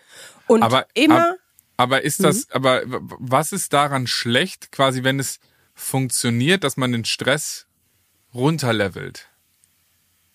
Und 0.47 0.63
Aber 0.63 0.87
immer, 0.93 1.31
ab, 1.31 1.35
aber 1.77 2.01
ist 2.03 2.23
das, 2.23 2.49
aber 2.51 2.81
w- 2.89 2.99
was 3.19 3.51
ist 3.51 3.73
daran 3.73 4.07
schlecht, 4.07 4.71
quasi, 4.71 5.03
wenn 5.03 5.19
es 5.19 5.39
funktioniert, 5.73 6.63
dass 6.63 6.77
man 6.77 6.91
den 6.91 7.05
Stress 7.05 7.67
runterlevelt? 8.33 9.29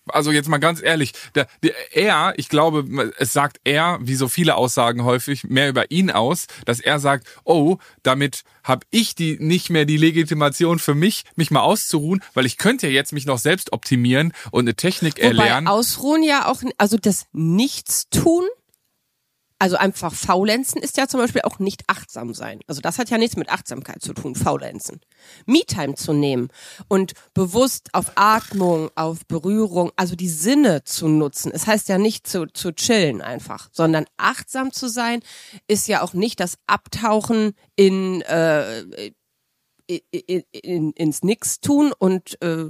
Also 0.07 0.31
jetzt 0.31 0.49
mal 0.49 0.57
ganz 0.57 0.81
ehrlich, 0.81 1.13
der, 1.35 1.47
der, 1.61 1.73
er, 1.95 2.33
ich 2.37 2.49
glaube, 2.49 3.11
es 3.17 3.33
sagt 3.33 3.59
er, 3.63 3.99
wie 4.01 4.15
so 4.15 4.27
viele 4.27 4.55
Aussagen 4.55 5.03
häufig, 5.03 5.45
mehr 5.45 5.69
über 5.69 5.91
ihn 5.91 6.11
aus, 6.11 6.47
dass 6.65 6.79
er 6.79 6.99
sagt, 6.99 7.27
oh, 7.43 7.77
damit 8.03 8.43
habe 8.63 8.85
ich 8.91 9.15
die 9.15 9.37
nicht 9.39 9.69
mehr 9.69 9.85
die 9.85 9.97
Legitimation 9.97 10.79
für 10.79 10.95
mich, 10.95 11.23
mich 11.35 11.51
mal 11.51 11.61
auszuruhen, 11.61 12.23
weil 12.33 12.45
ich 12.45 12.57
könnte 12.57 12.87
ja 12.87 12.93
jetzt 12.93 13.13
mich 13.13 13.25
noch 13.25 13.37
selbst 13.37 13.73
optimieren 13.73 14.33
und 14.51 14.61
eine 14.61 14.75
Technik 14.75 15.17
Wobei 15.17 15.27
erlernen. 15.27 15.67
Ausruhen 15.67 16.23
ja 16.23 16.47
auch, 16.47 16.61
also 16.77 16.97
das 16.97 17.25
Nichtstun, 17.33 18.43
also 19.63 19.77
einfach 19.77 20.13
faulenzen 20.13 20.81
ist 20.81 20.97
ja 20.97 21.07
zum 21.07 21.21
Beispiel 21.21 21.43
auch 21.43 21.57
nicht 21.57 21.83
achtsam 21.87 22.33
sein. 22.33 22.59
Also 22.67 22.81
das 22.81 22.99
hat 22.99 23.09
ja 23.09 23.17
nichts 23.17 23.37
mit 23.37 23.47
Achtsamkeit 23.47 24.01
zu 24.01 24.13
tun, 24.13 24.35
faulenzen. 24.35 24.99
Me-Time 25.45 25.95
zu 25.95 26.11
nehmen 26.11 26.49
und 26.89 27.13
bewusst 27.33 27.87
auf 27.93 28.11
Atmung, 28.15 28.91
auf 28.95 29.25
Berührung, 29.25 29.93
also 29.95 30.17
die 30.17 30.27
Sinne 30.27 30.83
zu 30.83 31.07
nutzen. 31.07 31.49
Es 31.53 31.65
heißt 31.65 31.87
ja 31.87 31.97
nicht 31.97 32.27
zu, 32.27 32.47
zu 32.47 32.73
chillen 32.73 33.21
einfach, 33.21 33.69
sondern 33.71 34.03
achtsam 34.17 34.73
zu 34.73 34.89
sein 34.89 35.21
ist 35.69 35.87
ja 35.87 36.01
auch 36.01 36.11
nicht 36.11 36.41
das 36.41 36.57
Abtauchen 36.67 37.53
in, 37.77 38.21
äh, 38.23 38.81
in, 39.87 40.01
in, 40.11 40.43
in, 40.51 40.91
ins 40.91 41.23
Nichtstun 41.23 41.93
und 41.97 42.41
äh, 42.41 42.65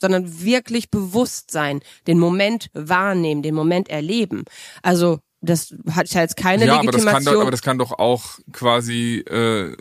sondern 0.00 0.40
wirklich 0.44 0.88
bewusst 0.92 1.50
sein, 1.50 1.80
den 2.06 2.20
Moment 2.20 2.70
wahrnehmen, 2.74 3.42
den 3.42 3.56
Moment 3.56 3.88
erleben. 3.88 4.44
Also 4.82 5.18
das 5.40 5.74
hat 5.90 6.08
ja 6.10 6.20
jetzt 6.22 6.36
keine 6.36 6.66
ja, 6.66 6.74
aber 6.74 6.90
das, 6.90 7.02
Legitimation. 7.02 7.24
kann 7.24 7.34
doch, 7.34 7.42
aber 7.42 7.50
das 7.50 7.62
kann 7.62 7.78
doch 7.78 7.98
auch 7.98 8.24
quasi, 8.52 9.18
äh, 9.20 9.76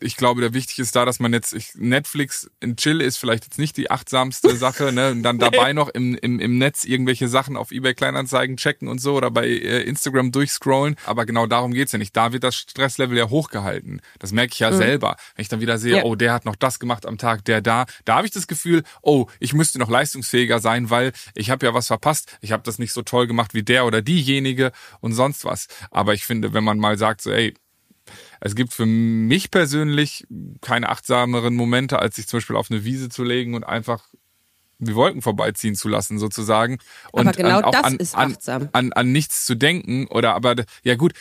ich 0.00 0.16
glaube, 0.16 0.40
der 0.40 0.54
wichtig 0.54 0.78
ist 0.78 0.96
da, 0.96 1.04
dass 1.04 1.20
man 1.20 1.32
jetzt, 1.32 1.52
ich, 1.52 1.72
Netflix 1.74 2.50
in 2.60 2.76
Chill 2.76 3.00
ist 3.00 3.18
vielleicht 3.18 3.44
jetzt 3.44 3.58
nicht 3.58 3.76
die 3.76 3.90
achtsamste 3.90 4.56
Sache, 4.56 4.92
ne? 4.92 5.10
Und 5.10 5.22
dann 5.22 5.38
dabei 5.38 5.72
noch 5.72 5.88
im, 5.88 6.14
im, 6.16 6.40
im 6.40 6.58
Netz 6.58 6.84
irgendwelche 6.84 7.28
Sachen 7.28 7.56
auf 7.56 7.70
eBay 7.70 7.94
Kleinanzeigen 7.94 8.56
checken 8.56 8.88
und 8.88 9.00
so 9.00 9.14
oder 9.14 9.30
bei 9.30 9.46
äh, 9.46 9.82
Instagram 9.82 10.32
durchscrollen. 10.32 10.96
Aber 11.04 11.26
genau 11.26 11.46
darum 11.46 11.72
geht's 11.72 11.92
ja 11.92 11.98
nicht. 11.98 12.16
Da 12.16 12.32
wird 12.32 12.44
das 12.44 12.56
Stresslevel 12.56 13.16
ja 13.18 13.28
hochgehalten. 13.28 14.00
Das 14.18 14.32
merke 14.32 14.52
ich 14.52 14.58
ja 14.60 14.72
selber. 14.72 15.16
Wenn 15.36 15.42
ich 15.42 15.48
dann 15.48 15.60
wieder 15.60 15.78
sehe, 15.78 15.90
Mhm. 15.90 15.96
Ja. 15.98 16.04
oh, 16.04 16.14
der 16.14 16.32
hat 16.32 16.44
noch 16.44 16.56
das 16.56 16.78
gemacht 16.78 17.04
am 17.06 17.18
Tag, 17.18 17.44
der 17.44 17.60
da, 17.60 17.86
da 18.04 18.16
habe 18.16 18.26
ich 18.26 18.32
das 18.32 18.46
Gefühl, 18.46 18.84
oh, 19.02 19.26
ich 19.40 19.52
müsste 19.54 19.78
noch 19.78 19.90
leistungsfähiger 19.90 20.60
sein, 20.60 20.88
weil 20.90 21.12
ich 21.34 21.50
habe 21.50 21.66
ja 21.66 21.74
was 21.74 21.88
verpasst. 21.88 22.38
Ich 22.40 22.52
habe 22.52 22.62
das 22.62 22.78
nicht 22.78 22.92
so 22.92 23.02
toll 23.02 23.26
gemacht 23.26 23.54
wie 23.54 23.62
der 23.62 23.84
oder 23.86 24.02
diejenige 24.02 24.72
und 25.00 25.12
sonst 25.14 25.44
was. 25.44 25.66
Aber 25.90 26.14
ich 26.14 26.24
finde, 26.24 26.52
wenn 26.54 26.64
man 26.64 26.78
mal 26.78 26.96
sagt, 26.96 27.22
so, 27.22 27.30
ey, 27.32 27.54
es 28.40 28.54
gibt 28.54 28.72
für 28.72 28.86
mich 28.86 29.50
persönlich 29.50 30.26
keine 30.60 30.88
achtsameren 30.88 31.54
Momente, 31.54 31.98
als 31.98 32.16
sich 32.16 32.26
zum 32.26 32.38
Beispiel 32.38 32.56
auf 32.56 32.70
eine 32.70 32.84
Wiese 32.84 33.10
zu 33.10 33.22
legen 33.22 33.54
und 33.54 33.64
einfach 33.64 34.04
die 34.86 34.94
Wolken 34.94 35.22
vorbeiziehen 35.22 35.74
zu 35.74 35.88
lassen, 35.88 36.18
sozusagen. 36.18 36.78
Und 37.12 37.28
aber 37.28 37.36
genau 37.36 37.60
an, 37.60 37.72
das 37.72 37.84
an, 37.84 37.96
ist 37.96 38.16
achtsam. 38.16 38.62
An, 38.62 38.68
an, 38.72 38.92
an 38.92 39.12
nichts 39.12 39.44
zu 39.44 39.54
denken 39.54 40.06
oder 40.06 40.34
aber 40.34 40.56
ja 40.82 40.94
gut, 40.96 41.12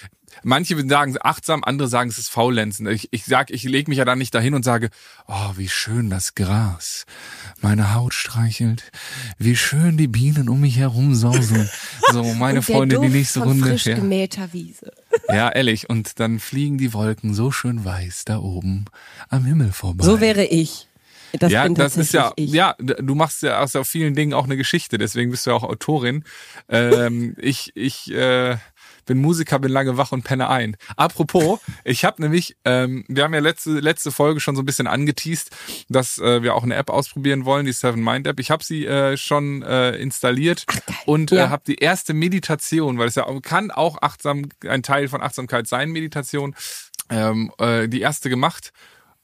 manche 0.43 0.75
sagen 0.87 1.15
achtsam, 1.19 1.63
andere 1.63 1.87
sagen 1.87 2.09
es 2.09 2.17
ist 2.17 2.29
faulenzen. 2.29 2.87
Ich, 2.87 3.09
ich 3.11 3.25
sag, 3.25 3.51
ich 3.51 3.63
lege 3.63 3.89
mich 3.89 3.97
ja 3.97 4.05
dann 4.05 4.19
nicht 4.19 4.33
dahin 4.33 4.53
und 4.53 4.63
sage, 4.63 4.89
oh, 5.27 5.51
wie 5.55 5.69
schön 5.69 6.09
das 6.09 6.35
Gras 6.35 7.05
meine 7.61 7.93
Haut 7.93 8.13
streichelt, 8.13 8.91
wie 9.37 9.55
schön 9.55 9.97
die 9.97 10.07
Bienen 10.07 10.49
um 10.49 10.61
mich 10.61 10.77
herum 10.77 11.15
sausen. 11.15 11.69
So, 12.11 12.23
meine 12.35 12.61
Freunde, 12.61 12.99
die 12.99 13.09
nächste 13.09 13.39
von 13.39 13.49
Runde. 13.49 13.67
Frisch 13.67 13.85
ja. 13.85 13.95
gemähter 13.95 14.53
Wiese. 14.53 14.93
Ja, 15.27 15.49
ehrlich. 15.49 15.89
Und 15.89 16.19
dann 16.19 16.39
fliegen 16.39 16.77
die 16.77 16.93
Wolken 16.93 17.35
so 17.35 17.51
schön 17.51 17.85
weiß 17.85 18.25
da 18.25 18.39
oben 18.39 18.85
am 19.29 19.45
Himmel 19.45 19.71
vorbei. 19.71 20.03
So 20.03 20.21
wäre 20.21 20.43
ich. 20.43 20.88
Das 21.33 21.51
ja, 21.51 21.67
das 21.69 21.97
ist 21.97 22.13
ja, 22.13 22.31
ich. 22.35 22.51
ja, 22.51 22.75
du 22.79 23.15
machst 23.15 23.43
ja 23.43 23.59
aus 23.59 23.77
vielen 23.87 24.15
Dingen 24.15 24.33
auch 24.33 24.45
eine 24.45 24.57
Geschichte, 24.57 24.97
deswegen 24.97 25.31
bist 25.31 25.45
du 25.45 25.51
ja 25.51 25.55
auch 25.55 25.63
Autorin. 25.63 26.23
Ähm, 26.67 27.35
ich, 27.41 27.71
ich, 27.75 28.11
äh, 28.11 28.57
bin 29.09 29.19
Musiker, 29.19 29.57
bin 29.57 29.71
lange 29.71 29.97
wach 29.97 30.11
und 30.11 30.23
penne 30.23 30.49
ein. 30.49 30.77
Apropos, 30.95 31.59
ich 31.83 32.05
habe 32.05 32.21
nämlich, 32.21 32.55
ähm, 32.63 33.03
wir 33.07 33.23
haben 33.23 33.33
ja 33.33 33.39
letzte 33.39 33.71
letzte 33.79 34.11
Folge 34.11 34.39
schon 34.39 34.55
so 34.55 34.61
ein 34.61 34.65
bisschen 34.65 34.87
angeteased, 34.87 35.49
dass 35.89 36.19
äh, 36.19 36.43
wir 36.43 36.53
auch 36.55 36.63
eine 36.63 36.75
App 36.75 36.91
ausprobieren 36.91 37.43
wollen, 37.43 37.65
die 37.65 37.73
Seven 37.73 38.03
Mind 38.03 38.27
App. 38.27 38.39
Ich 38.39 38.51
habe 38.51 38.63
sie 38.63 38.85
äh, 38.85 39.17
schon 39.17 39.63
äh, 39.63 39.95
installiert 39.95 40.65
und 41.05 41.31
äh, 41.31 41.37
ja. 41.37 41.45
äh, 41.45 41.49
habe 41.49 41.63
die 41.65 41.75
erste 41.75 42.13
Meditation, 42.13 42.99
weil 42.99 43.07
es 43.07 43.15
ja 43.15 43.25
kann 43.41 43.71
auch 43.71 44.01
achtsam 44.01 44.49
ein 44.67 44.83
Teil 44.83 45.07
von 45.07 45.21
Achtsamkeit 45.21 45.67
sein, 45.67 45.89
Meditation, 45.89 46.55
ähm, 47.09 47.51
äh, 47.57 47.87
die 47.87 48.01
erste 48.01 48.29
gemacht 48.29 48.71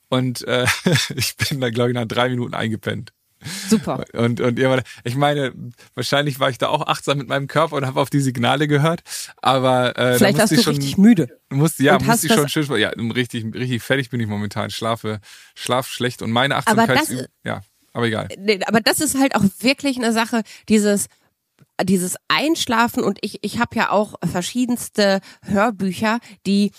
und 0.09 0.47
äh, 0.47 0.65
ich 1.15 1.35
bin 1.37 1.61
da 1.61 1.69
glaube 1.69 1.91
ich 1.91 1.95
nach 1.95 2.05
drei 2.05 2.29
Minuten 2.29 2.53
eingepennt. 2.53 3.11
Super. 3.69 4.05
Und, 4.13 4.41
und 4.41 4.59
irgendwann, 4.59 4.83
ich 5.03 5.15
meine, 5.15 5.53
wahrscheinlich 5.93 6.39
war 6.39 6.49
ich 6.49 6.57
da 6.57 6.69
auch 6.69 6.87
achtsam 6.87 7.17
mit 7.17 7.27
meinem 7.27 7.47
Körper 7.47 7.75
und 7.75 7.85
habe 7.85 8.01
auf 8.01 8.09
die 8.09 8.19
Signale 8.19 8.67
gehört. 8.67 9.01
Aber 9.41 9.97
äh, 9.97 10.17
vielleicht 10.17 10.37
warst 10.37 10.53
du 10.53 10.61
schon, 10.61 10.75
richtig 10.75 10.97
müde. 10.97 11.39
Musste, 11.49 11.83
ja, 11.83 11.97
und 11.97 12.07
musste 12.07 12.27
ich 12.27 12.33
schon 12.33 12.49
schön, 12.49 12.65
ja, 12.77 12.89
richtig, 12.89 13.45
richtig 13.53 13.83
fertig 13.83 14.09
bin 14.09 14.19
ich 14.19 14.27
momentan. 14.27 14.69
Schlafe, 14.69 15.19
schlaf 15.53 15.87
schlecht 15.87 16.21
und 16.21 16.31
meine 16.31 16.55
Achtsamkeit, 16.55 17.29
ja, 17.43 17.61
aber 17.93 18.07
egal. 18.07 18.29
Nee, 18.37 18.59
aber 18.65 18.81
das 18.81 18.99
ist 18.99 19.17
halt 19.19 19.35
auch 19.35 19.43
wirklich 19.59 19.97
eine 19.97 20.11
Sache, 20.11 20.41
dieses 20.67 21.07
dieses 21.83 22.15
Einschlafen 22.27 23.03
und 23.03 23.17
ich 23.21 23.39
ich 23.41 23.59
habe 23.59 23.75
ja 23.75 23.91
auch 23.91 24.15
verschiedenste 24.23 25.19
Hörbücher, 25.43 26.19
die 26.45 26.71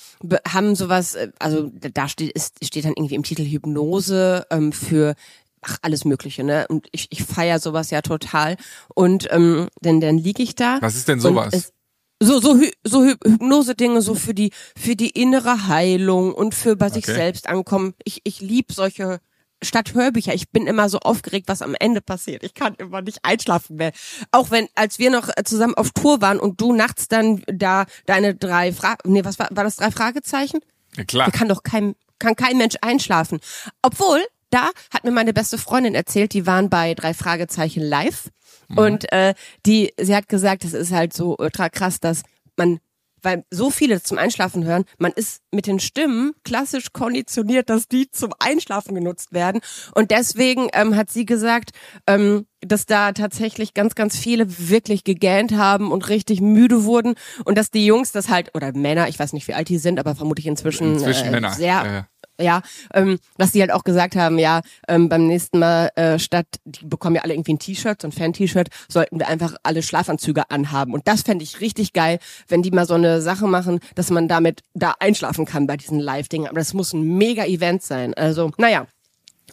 haben 0.49 0.75
sowas, 0.75 1.15
äh, 1.15 1.31
also 1.39 1.71
da 1.73 2.09
steht 2.09 2.33
ist, 2.33 2.65
steht 2.65 2.85
dann 2.85 2.95
irgendwie 2.97 3.15
im 3.15 3.23
Titel 3.23 3.45
Hypnose 3.45 4.47
ähm, 4.51 4.73
für 4.73 5.15
ach, 5.63 5.79
alles 5.83 6.05
Mögliche, 6.05 6.45
ne? 6.45 6.67
Und 6.69 6.89
ich, 6.93 7.09
ich 7.11 7.23
feier 7.23 7.59
sowas 7.59 7.91
ja 7.91 8.03
total. 8.03 8.57
Und 8.95 9.29
ähm, 9.31 9.69
denn 9.81 10.01
dann 10.01 10.19
liege 10.19 10.43
ich 10.43 10.55
da. 10.55 10.79
Was 10.81 10.97
ist 10.97 11.09
denn 11.09 11.21
sowas? 11.21 11.73
So 12.19 12.41
so 12.41 12.59
so 12.83 13.05
Hypnose 13.05 13.75
Dinge 13.75 14.01
so 14.01 14.15
für 14.15 14.33
die 14.33 14.53
für 14.75 14.97
die 14.97 15.11
innere 15.11 15.69
Heilung 15.69 16.33
und 16.33 16.55
für 16.55 16.75
bei 16.75 16.89
sich 16.89 17.05
okay. 17.05 17.15
selbst 17.15 17.49
ankommen. 17.49 17.95
Ich 18.05 18.23
ich 18.25 18.41
lieb 18.41 18.73
solche 18.73 19.21
statt 19.63 19.95
Hörbücher. 19.95 20.35
Ich 20.35 20.51
bin 20.51 20.67
immer 20.67 20.89
so 20.89 20.99
aufgeregt, 20.99 21.49
was 21.49 21.63
am 21.63 21.75
Ende 21.79 22.01
passiert. 22.01 22.43
Ich 22.43 22.55
kann 22.55 22.75
immer 22.75 23.03
nicht 23.03 23.21
einschlafen 23.23 23.77
mehr. 23.77 23.93
Auch 24.31 24.51
wenn, 24.51 24.69
als 24.75 24.99
wir 24.99 25.11
noch 25.11 25.29
zusammen 25.45 25.75
auf 25.75 25.91
Tour 25.91 26.21
waren 26.21 26.39
und 26.39 26.61
du 26.61 26.73
nachts 26.73 27.09
dann 27.09 27.43
da 27.47 27.87
deine 28.07 28.35
drei 28.35 28.73
Fragen, 28.73 29.13
nee, 29.13 29.25
was 29.25 29.39
war, 29.39 29.49
war 29.51 29.65
das 29.65 29.77
drei 29.77 29.91
Fragezeichen? 29.91 30.61
Ja, 30.97 31.05
klar. 31.05 31.27
Da 31.31 31.37
kann 31.37 31.49
doch 31.49 31.63
kein, 31.63 31.95
kann 32.19 32.37
kein 32.37 32.59
Mensch 32.59 32.77
einschlafen. 32.83 33.41
Obwohl, 33.83 34.25
da 34.51 34.71
hat 34.93 35.05
mir 35.05 35.11
meine 35.11 35.33
beste 35.33 35.59
Freundin 35.59 35.95
erzählt, 35.95 36.33
die 36.33 36.47
waren 36.47 36.71
bei 36.71 36.95
drei 36.95 37.15
Fragezeichen 37.15 37.83
live 37.83 38.31
mhm. 38.69 38.79
und 38.79 39.13
äh, 39.13 39.35
die, 39.65 39.93
sie 39.99 40.15
hat 40.15 40.29
gesagt, 40.29 40.65
es 40.65 40.73
ist 40.73 40.93
halt 40.93 41.13
so 41.13 41.37
ultra 41.39 41.69
krass, 41.69 42.01
dass 42.01 42.23
man 42.57 42.79
weil 43.27 43.45
so 43.51 43.71
viele 43.71 44.01
zum 44.01 44.19
Einschlafen 44.19 44.65
hören, 44.65 44.85
man 44.99 45.11
ist 45.11 45.43
mit 45.51 45.67
den 45.67 45.81
Stimmen 45.81 46.33
klassisch 46.45 46.93
konditioniert, 46.93 47.69
dass 47.69 47.89
die 47.89 48.09
zum 48.09 48.31
Einschlafen 48.39 48.95
genutzt 48.95 49.33
werden. 49.33 49.61
Und 49.97 50.13
deswegen 50.13 50.69
ähm, 50.73 50.95
hat 50.95 51.11
sie 51.11 51.27
gesagt, 51.27 51.71
ähm, 52.07 52.47
dass 52.61 52.87
da 52.87 53.11
tatsächlich 53.11 53.75
ganz, 53.75 53.97
ganz 53.97 54.17
viele 54.17 54.47
wirklich 54.69 55.03
gegähnt 55.03 55.57
haben 55.57 55.91
und 55.91 56.09
richtig 56.09 56.41
müde 56.41 56.85
wurden 56.85 57.17
und 57.45 57.59
dass 57.59 57.73
die 57.73 57.85
Jungs 57.85 58.13
das 58.13 58.29
halt, 58.29 58.55
oder 58.55 58.73
Männer, 58.73 59.09
ich 59.09 59.19
weiß 59.19 59.33
nicht, 59.33 59.49
wie 59.49 59.55
alt 59.55 59.69
die 59.69 59.79
sind, 59.79 59.99
aber 59.99 60.15
vermutlich 60.15 60.47
inzwischen, 60.47 60.95
inzwischen 60.95 61.27
äh, 61.27 61.31
Männer. 61.33 61.53
sehr, 61.53 62.07
ja, 62.41 62.63
ähm, 62.95 63.19
dass 63.39 63.53
die 63.53 63.61
halt 63.61 63.73
auch 63.73 63.85
gesagt 63.85 64.17
haben, 64.17 64.39
ja, 64.39 64.61
ähm, 64.89 65.09
beim 65.09 65.27
nächsten 65.27 65.59
Mal 65.59 65.91
äh, 65.97 66.19
statt, 66.19 66.47
die 66.65 66.85
bekommen 66.85 67.17
ja 67.17 67.23
alle 67.23 67.35
irgendwie 67.35 67.55
ein 67.55 67.59
T-Shirt, 67.59 68.03
so 68.03 68.09
ein 68.09 68.13
Fan-T-Shirt, 68.13 68.69
sollten 68.89 69.19
wir 69.19 69.29
einfach 69.29 69.55
alle 69.63 69.83
Schlafanzüge 69.83 70.51
anhaben. 70.51 70.93
Und 70.93 71.09
das 71.09 71.23
fände 71.23 71.45
ich 71.45 71.61
richtig 71.61 71.93
geil, 71.93 72.19
wenn 72.49 72.63
die 72.63 72.71
mal 72.71 72.87
so 72.87 72.95
eine 72.95 73.21
Sache 73.21 73.47
machen, 73.47 73.81
dass 73.95 74.11
man 74.11 74.29
damit 74.29 74.63
da 74.75 74.95
einschlafen 75.01 75.47
kann 75.47 75.67
bei 75.67 75.77
diesen 75.77 76.01
Live-Dingen. 76.01 76.49
Aber 76.49 76.59
das 76.59 76.75
muss 76.75 76.93
ein 76.93 77.17
Mega-Event 77.17 77.83
sein. 77.83 78.15
Also, 78.15 78.53
naja. 78.59 78.87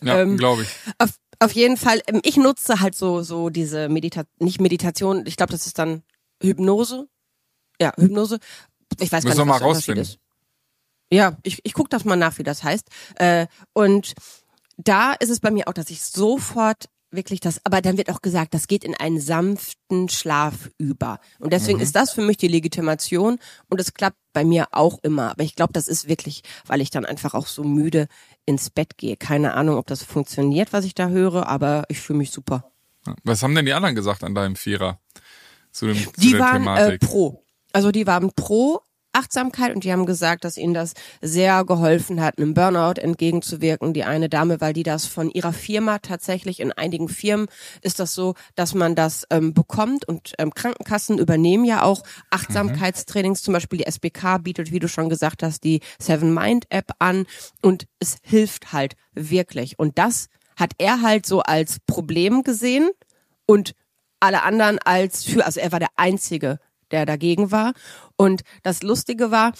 Ja, 0.01 0.19
ähm, 0.19 0.37
glaube 0.37 0.63
ich. 0.63 0.69
Auf, 0.97 1.11
auf 1.39 1.51
jeden 1.53 1.77
Fall, 1.77 2.01
ähm, 2.07 2.21
ich 2.23 2.37
nutze 2.37 2.79
halt 2.79 2.95
so, 2.95 3.21
so 3.21 3.49
diese 3.49 3.89
Medita 3.89 4.23
nicht 4.39 4.59
Meditation, 4.59 5.25
ich 5.25 5.37
glaube, 5.37 5.51
das 5.51 5.67
ist 5.67 5.79
dann 5.79 6.03
Hypnose. 6.41 7.07
Ja, 7.79 7.93
Hypnose. 7.97 8.39
Ich 8.99 9.11
weiß 9.11 9.23
Müssen 9.23 9.37
gar 9.37 9.45
nicht, 9.45 9.53
was 9.53 9.61
mal 9.61 9.65
rausfinden. 9.67 10.01
ist. 10.03 10.19
Ja, 11.13 11.37
ich, 11.43 11.59
ich 11.63 11.73
gucke 11.73 11.89
das 11.89 12.05
mal 12.05 12.15
nach, 12.15 12.37
wie 12.37 12.43
das 12.43 12.63
heißt. 12.63 12.87
Äh, 13.15 13.47
und 13.73 14.13
da 14.77 15.13
ist 15.13 15.29
es 15.29 15.39
bei 15.39 15.51
mir 15.51 15.67
auch, 15.67 15.73
dass 15.73 15.89
ich 15.89 16.01
sofort 16.03 16.89
wirklich 17.11 17.39
das, 17.39 17.63
aber 17.63 17.79
dann 17.81 17.97
wird 17.97 18.09
auch 18.09 18.23
gesagt, 18.23 18.55
das 18.55 18.65
geht 18.67 18.83
in 18.83 18.95
einen 18.95 19.19
sanften 19.19 20.09
Schlaf 20.09 20.71
über. 20.79 21.19
Und 21.37 21.53
deswegen 21.53 21.77
Mhm. 21.77 21.83
ist 21.83 21.95
das 21.95 22.11
für 22.11 22.21
mich 22.21 22.37
die 22.37 22.47
Legitimation 22.47 23.37
und 23.69 23.79
es 23.79 23.93
klappt 23.93 24.17
bei 24.33 24.43
mir 24.43 24.67
auch 24.71 24.97
immer. 25.03 25.29
Aber 25.29 25.43
ich 25.43 25.55
glaube, 25.55 25.73
das 25.73 25.87
ist 25.87 26.07
wirklich, 26.07 26.41
weil 26.65 26.81
ich 26.81 26.89
dann 26.89 27.05
einfach 27.05 27.35
auch 27.35 27.45
so 27.45 27.63
müde 27.63 28.07
ins 28.47 28.71
Bett 28.71 28.97
gehe. 28.97 29.15
Keine 29.15 29.53
Ahnung, 29.53 29.77
ob 29.77 29.85
das 29.85 30.01
funktioniert, 30.01 30.73
was 30.73 30.85
ich 30.85 30.95
da 30.95 31.09
höre, 31.09 31.45
aber 31.47 31.83
ich 31.87 31.99
fühle 31.99 32.17
mich 32.17 32.31
super. 32.31 32.71
Was 33.23 33.43
haben 33.43 33.53
denn 33.53 33.67
die 33.67 33.73
anderen 33.73 33.93
gesagt 33.93 34.23
an 34.23 34.33
deinem 34.33 34.55
Vierer? 34.55 34.99
Zu, 35.71 35.87
dem, 35.87 35.97
zu 35.97 36.11
Die 36.17 36.39
waren 36.39 36.65
äh, 36.65 36.97
pro. 36.97 37.43
Also 37.73 37.91
die 37.91 38.07
waren 38.07 38.31
pro 38.33 38.81
Achtsamkeit 39.13 39.73
und 39.73 39.83
die 39.83 39.91
haben 39.91 40.05
gesagt, 40.05 40.43
dass 40.43 40.57
ihnen 40.57 40.73
das 40.73 40.93
sehr 41.21 41.63
geholfen 41.63 42.21
hat, 42.21 42.37
einem 42.37 42.53
Burnout 42.53 42.99
entgegenzuwirken. 42.99 43.93
Die 43.93 44.03
eine 44.03 44.27
Dame, 44.27 44.59
weil 44.59 44.73
die 44.73 44.83
das 44.83 45.05
von 45.05 45.29
ihrer 45.29 45.53
Firma 45.53 45.99
tatsächlich 45.99 46.59
in 46.59 46.71
einigen 46.71 47.07
Firmen 47.07 47.47
ist 47.81 47.99
das 47.99 48.13
so, 48.13 48.35
dass 48.55 48.73
man 48.73 48.95
das 48.95 49.25
ähm, 49.29 49.53
bekommt 49.53 50.07
und 50.07 50.33
ähm, 50.39 50.53
Krankenkassen 50.53 51.19
übernehmen 51.19 51.65
ja 51.65 51.83
auch 51.83 52.03
Achtsamkeitstrainings. 52.31 53.43
Zum 53.43 53.53
Beispiel 53.53 53.79
die 53.79 53.85
SBK 53.85 54.39
bietet, 54.39 54.71
wie 54.71 54.79
du 54.79 54.87
schon 54.87 55.09
gesagt 55.09 55.43
hast, 55.43 55.63
die 55.63 55.81
Seven 55.99 56.33
Mind 56.33 56.65
App 56.69 56.91
an 56.99 57.25
und 57.61 57.85
es 57.99 58.17
hilft 58.23 58.73
halt 58.73 58.95
wirklich. 59.13 59.79
Und 59.79 59.97
das 59.97 60.27
hat 60.55 60.71
er 60.77 61.01
halt 61.01 61.25
so 61.25 61.41
als 61.41 61.79
Problem 61.85 62.43
gesehen 62.43 62.89
und 63.45 63.73
alle 64.19 64.43
anderen 64.43 64.79
als 64.79 65.23
für, 65.23 65.45
also 65.45 65.59
er 65.59 65.71
war 65.71 65.79
der 65.79 65.89
Einzige, 65.95 66.59
der 66.91 67.05
dagegen 67.05 67.51
war. 67.51 67.73
Und 68.17 68.41
das 68.63 68.83
Lustige 68.83 69.31
war, 69.31 69.53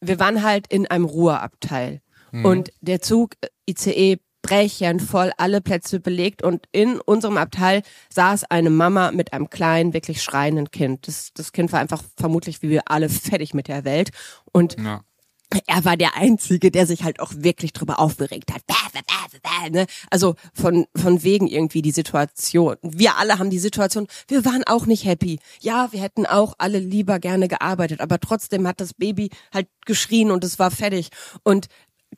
wir 0.00 0.18
waren 0.18 0.42
halt 0.42 0.66
in 0.66 0.86
einem 0.86 1.04
Ruheabteil 1.04 2.00
Mhm. 2.32 2.44
und 2.46 2.72
der 2.80 3.00
Zug 3.02 3.34
ICE 3.68 4.16
brechend 4.40 5.02
voll, 5.02 5.30
alle 5.36 5.60
Plätze 5.60 6.00
belegt 6.00 6.42
und 6.42 6.66
in 6.72 6.98
unserem 7.00 7.36
Abteil 7.36 7.82
saß 8.10 8.44
eine 8.44 8.70
Mama 8.70 9.12
mit 9.12 9.32
einem 9.32 9.50
kleinen, 9.50 9.92
wirklich 9.94 10.22
schreienden 10.22 10.70
Kind. 10.70 11.06
Das, 11.06 11.32
das 11.34 11.52
Kind 11.52 11.72
war 11.72 11.78
einfach 11.80 12.02
vermutlich 12.16 12.60
wie 12.62 12.70
wir 12.70 12.82
alle 12.86 13.08
fertig 13.08 13.54
mit 13.54 13.68
der 13.68 13.84
Welt 13.84 14.10
und 14.50 14.76
Ja. 14.80 15.02
Er 15.66 15.84
war 15.84 15.96
der 15.96 16.16
Einzige, 16.16 16.70
der 16.70 16.86
sich 16.86 17.04
halt 17.04 17.20
auch 17.20 17.32
wirklich 17.36 17.72
drüber 17.72 17.98
aufgeregt 17.98 18.52
hat. 18.52 18.66
Bäh, 18.66 18.74
bäh, 18.92 19.00
bäh, 19.06 19.38
bäh, 19.42 19.70
ne? 19.70 19.86
Also 20.10 20.34
von, 20.54 20.86
von 20.96 21.22
wegen 21.22 21.46
irgendwie 21.46 21.82
die 21.82 21.90
Situation. 21.90 22.76
Wir 22.82 23.16
alle 23.18 23.38
haben 23.38 23.50
die 23.50 23.58
Situation, 23.58 24.06
wir 24.28 24.44
waren 24.44 24.64
auch 24.66 24.86
nicht 24.86 25.04
happy. 25.04 25.38
Ja, 25.60 25.88
wir 25.92 26.00
hätten 26.00 26.26
auch 26.26 26.54
alle 26.58 26.78
lieber 26.78 27.18
gerne 27.18 27.48
gearbeitet, 27.48 28.00
aber 28.00 28.18
trotzdem 28.20 28.66
hat 28.66 28.80
das 28.80 28.94
Baby 28.94 29.30
halt 29.52 29.68
geschrien 29.86 30.30
und 30.30 30.44
es 30.44 30.58
war 30.58 30.70
fertig. 30.70 31.08
Und 31.42 31.68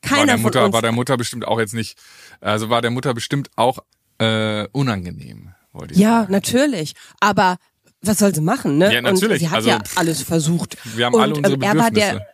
War 0.02 0.10
keiner 0.18 0.26
der, 0.26 0.38
Mutter, 0.38 0.58
von 0.60 0.66
uns 0.66 0.74
war 0.74 0.82
der 0.82 0.92
Mutter 0.92 1.16
bestimmt 1.16 1.46
auch 1.46 1.58
jetzt 1.60 1.74
nicht, 1.74 1.98
also 2.40 2.70
war 2.70 2.82
der 2.82 2.90
Mutter 2.90 3.14
bestimmt 3.14 3.48
auch 3.56 3.78
äh, 4.18 4.66
unangenehm, 4.72 5.54
wollte 5.72 5.94
ich 5.94 6.00
Ja, 6.00 6.20
sagen. 6.20 6.32
natürlich. 6.32 6.94
Aber 7.20 7.56
was 8.02 8.18
soll 8.18 8.34
sie 8.34 8.40
machen, 8.42 8.76
ne? 8.78 8.92
Ja, 8.92 9.00
natürlich. 9.00 9.32
Und 9.32 9.38
sie 9.38 9.48
hat 9.48 9.56
Also, 9.56 9.68
ja 9.70 9.78
alles 9.96 10.22
versucht. 10.22 10.76
Wir 10.94 11.06
haben 11.06 11.14
und, 11.14 11.20
alle 11.22 11.34
unsere 11.34 11.54
ähm, 11.54 11.62
war 11.62 11.90
Bedürfnisse. 11.90 12.26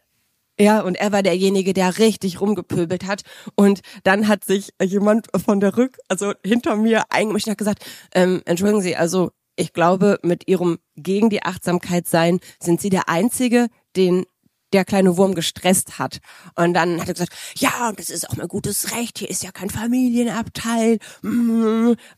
Ja, 0.60 0.80
und 0.80 0.96
er 0.96 1.10
war 1.10 1.22
derjenige, 1.22 1.72
der 1.72 1.98
richtig 1.98 2.40
rumgepöbelt 2.40 3.06
hat. 3.06 3.22
Und 3.54 3.80
dann 4.04 4.28
hat 4.28 4.44
sich 4.44 4.70
jemand 4.82 5.28
von 5.44 5.60
der 5.60 5.76
Rück, 5.76 5.98
also 6.08 6.34
hinter 6.44 6.76
mir 6.76 7.04
eingemischt 7.10 7.46
und 7.46 7.52
hat 7.52 7.58
gesagt, 7.58 7.84
ähm, 8.14 8.42
entschuldigen 8.44 8.82
Sie, 8.82 8.96
also 8.96 9.30
ich 9.56 9.72
glaube, 9.72 10.18
mit 10.22 10.48
Ihrem 10.48 10.78
gegen 10.96 11.30
die 11.30 11.42
Achtsamkeit 11.42 12.06
sein 12.06 12.40
sind 12.62 12.80
Sie 12.80 12.90
der 12.90 13.08
Einzige, 13.08 13.68
den 13.96 14.24
der 14.72 14.84
kleine 14.84 15.16
Wurm 15.16 15.34
gestresst 15.34 15.98
hat. 15.98 16.18
Und 16.54 16.74
dann 16.74 17.00
hat 17.00 17.08
er 17.08 17.14
gesagt, 17.14 17.32
ja, 17.56 17.88
und 17.88 17.98
das 17.98 18.08
ist 18.08 18.28
auch 18.30 18.36
mein 18.36 18.46
gutes 18.46 18.92
Recht, 18.92 19.18
hier 19.18 19.28
ist 19.28 19.42
ja 19.42 19.50
kein 19.50 19.68
Familienabteil. 19.68 20.98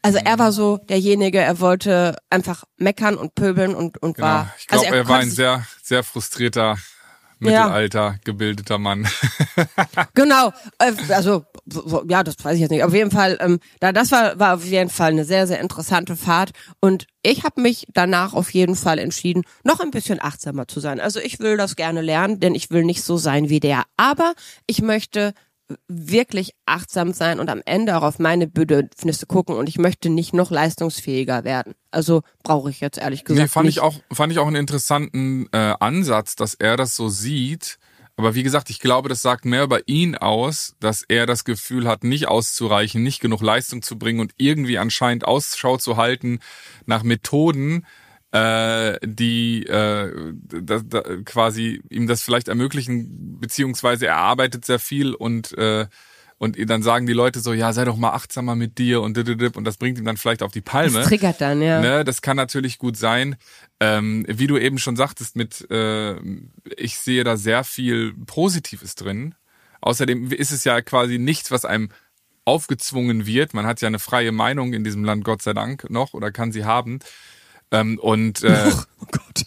Also 0.02 0.18
er 0.18 0.38
war 0.38 0.52
so 0.52 0.76
derjenige, 0.76 1.38
er 1.38 1.60
wollte 1.60 2.16
einfach 2.28 2.64
meckern 2.76 3.16
und 3.16 3.34
pöbeln 3.34 3.74
und, 3.74 4.02
und 4.02 4.16
Genau. 4.16 4.26
war. 4.26 4.54
Ich 4.58 4.66
glaube, 4.66 4.84
also 4.84 4.94
er 4.94 5.08
war 5.08 5.18
konnte 5.20 5.30
ein 5.30 5.34
sehr, 5.34 5.66
sehr 5.82 6.02
frustrierter 6.02 6.76
Mittelalter 7.42 8.16
gebildeter 8.24 8.78
Mann. 8.78 9.06
Genau, 10.14 10.52
äh, 10.78 10.92
also 11.12 11.44
so- 11.66 11.88
so, 11.88 12.04
ja, 12.08 12.22
das 12.22 12.36
weiß 12.42 12.54
ich 12.54 12.60
jetzt 12.60 12.70
nicht. 12.70 12.84
Auf 12.84 12.94
jeden 12.94 13.10
Fall, 13.10 13.38
ähm, 13.40 13.58
da 13.80 13.92
das 13.92 14.10
war 14.12 14.38
war 14.38 14.54
auf 14.54 14.64
jeden 14.64 14.90
Fall 14.90 15.10
eine 15.12 15.24
sehr 15.24 15.46
sehr 15.46 15.60
interessante 15.60 16.16
Fahrt 16.16 16.50
und 16.80 17.06
ich 17.22 17.44
habe 17.44 17.60
mich 17.60 17.86
danach 17.92 18.32
auf 18.34 18.50
jeden 18.52 18.74
Fall 18.76 18.98
entschieden, 18.98 19.42
noch 19.64 19.80
ein 19.80 19.90
bisschen 19.90 20.20
achtsamer 20.20 20.66
zu 20.66 20.80
sein. 20.80 21.00
Also 21.00 21.20
ich 21.20 21.38
will 21.40 21.56
das 21.56 21.76
gerne 21.76 22.00
lernen, 22.00 22.40
denn 22.40 22.54
ich 22.54 22.70
will 22.70 22.84
nicht 22.84 23.02
so 23.02 23.16
sein 23.16 23.48
wie 23.48 23.60
der, 23.60 23.84
aber 23.96 24.34
ich 24.66 24.82
möchte 24.82 25.34
wirklich 25.88 26.52
achtsam 26.66 27.12
sein 27.12 27.40
und 27.40 27.48
am 27.48 27.62
Ende 27.64 27.96
auch 27.96 28.02
auf 28.02 28.18
meine 28.18 28.46
Bedürfnisse 28.46 29.26
gucken 29.26 29.56
und 29.56 29.68
ich 29.68 29.78
möchte 29.78 30.10
nicht 30.10 30.34
noch 30.34 30.50
leistungsfähiger 30.50 31.44
werden. 31.44 31.74
Also 31.90 32.22
brauche 32.42 32.70
ich 32.70 32.80
jetzt 32.80 32.98
ehrlich 32.98 33.24
gesagt 33.24 33.42
Nee, 33.42 33.48
fand 33.48 33.66
nicht. 33.66 33.76
ich 33.76 33.82
auch, 33.82 33.94
fand 34.12 34.32
ich 34.32 34.38
auch 34.38 34.46
einen 34.46 34.56
interessanten 34.56 35.48
äh, 35.52 35.74
Ansatz, 35.80 36.36
dass 36.36 36.54
er 36.54 36.76
das 36.76 36.96
so 36.96 37.08
sieht. 37.08 37.78
Aber 38.16 38.34
wie 38.34 38.42
gesagt, 38.42 38.68
ich 38.68 38.78
glaube, 38.78 39.08
das 39.08 39.22
sagt 39.22 39.46
mehr 39.46 39.64
über 39.64 39.88
ihn 39.88 40.16
aus, 40.16 40.74
dass 40.80 41.02
er 41.08 41.24
das 41.26 41.44
Gefühl 41.44 41.88
hat, 41.88 42.04
nicht 42.04 42.28
auszureichen, 42.28 43.02
nicht 43.02 43.20
genug 43.20 43.40
Leistung 43.40 43.80
zu 43.80 43.98
bringen 43.98 44.20
und 44.20 44.32
irgendwie 44.36 44.78
anscheinend 44.78 45.24
Ausschau 45.24 45.78
zu 45.78 45.96
halten 45.96 46.40
nach 46.84 47.02
Methoden, 47.04 47.86
äh, 48.32 48.98
die 49.04 49.64
äh, 49.66 50.34
da, 50.44 50.80
da, 50.80 51.02
quasi 51.24 51.82
ihm 51.90 52.06
das 52.06 52.22
vielleicht 52.22 52.48
ermöglichen, 52.48 53.38
beziehungsweise 53.38 54.06
er 54.06 54.16
arbeitet 54.16 54.64
sehr 54.64 54.78
viel 54.78 55.14
und 55.14 55.56
äh, 55.58 55.86
und 56.38 56.58
dann 56.68 56.82
sagen 56.82 57.06
die 57.06 57.12
Leute 57.12 57.38
so, 57.38 57.52
ja, 57.52 57.72
sei 57.72 57.84
doch 57.84 57.96
mal 57.96 58.14
achtsamer 58.14 58.56
mit 58.56 58.76
dir 58.78 59.00
und 59.00 59.16
und 59.16 59.64
das 59.64 59.76
bringt 59.76 59.98
ihm 59.98 60.04
dann 60.04 60.16
vielleicht 60.16 60.42
auf 60.42 60.50
die 60.50 60.60
Palme. 60.60 60.98
das 60.98 61.06
triggert 61.06 61.40
dann, 61.40 61.62
ja. 61.62 61.80
Ne, 61.80 62.04
das 62.04 62.20
kann 62.20 62.36
natürlich 62.36 62.78
gut 62.78 62.96
sein. 62.96 63.36
Ähm, 63.78 64.24
wie 64.26 64.48
du 64.48 64.58
eben 64.58 64.78
schon 64.78 64.96
sagtest, 64.96 65.36
mit 65.36 65.70
äh, 65.70 66.16
ich 66.76 66.98
sehe 66.98 67.22
da 67.22 67.36
sehr 67.36 67.62
viel 67.62 68.12
Positives 68.26 68.96
drin. 68.96 69.36
Außerdem 69.82 70.32
ist 70.32 70.50
es 70.50 70.64
ja 70.64 70.80
quasi 70.80 71.18
nichts, 71.18 71.52
was 71.52 71.64
einem 71.64 71.90
aufgezwungen 72.44 73.24
wird. 73.24 73.54
Man 73.54 73.66
hat 73.66 73.80
ja 73.80 73.86
eine 73.86 74.00
freie 74.00 74.32
Meinung 74.32 74.72
in 74.72 74.82
diesem 74.82 75.04
Land, 75.04 75.22
Gott 75.22 75.42
sei 75.42 75.52
Dank, 75.52 75.90
noch 75.90 76.12
oder 76.12 76.32
kann 76.32 76.50
sie 76.50 76.64
haben. 76.64 76.98
Ähm, 77.72 77.98
und 77.98 78.44
äh, 78.44 78.70
Oh 79.00 79.06
Gott. 79.10 79.46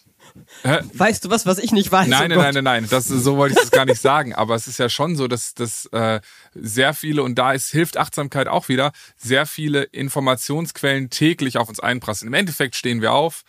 Hä? 0.64 0.80
Weißt 0.94 1.24
du 1.24 1.30
was, 1.30 1.46
was 1.46 1.60
ich 1.60 1.72
nicht 1.72 1.92
weiß? 1.92 2.08
Nein, 2.08 2.32
oh 2.32 2.36
nein, 2.36 2.54
nein, 2.56 2.64
nein, 2.64 2.64
nein. 2.64 2.88
Das, 2.90 3.08
so 3.08 3.38
wollte 3.38 3.54
ich 3.54 3.62
das 3.62 3.72
gar 3.72 3.86
nicht 3.86 4.02
sagen. 4.02 4.34
Aber 4.34 4.56
es 4.56 4.68
ist 4.68 4.80
ja 4.80 4.90
schon 4.90 5.16
so, 5.16 5.28
dass, 5.28 5.54
dass 5.54 5.86
äh, 5.88 6.20
sehr 6.56 6.94
viele, 6.94 7.22
und 7.24 7.36
da 7.36 7.54
ist, 7.54 7.70
hilft 7.70 7.98
Achtsamkeit 7.98 8.48
auch 8.48 8.68
wieder, 8.68 8.92
sehr 9.16 9.46
viele 9.46 9.84
Informationsquellen 9.84 11.10
täglich 11.10 11.58
auf 11.58 11.70
uns 11.70 11.80
einprasseln. 11.80 12.28
Im 12.30 12.34
Endeffekt 12.34 12.76
stehen 12.76 13.02
wir 13.02 13.14
auf 13.14 13.44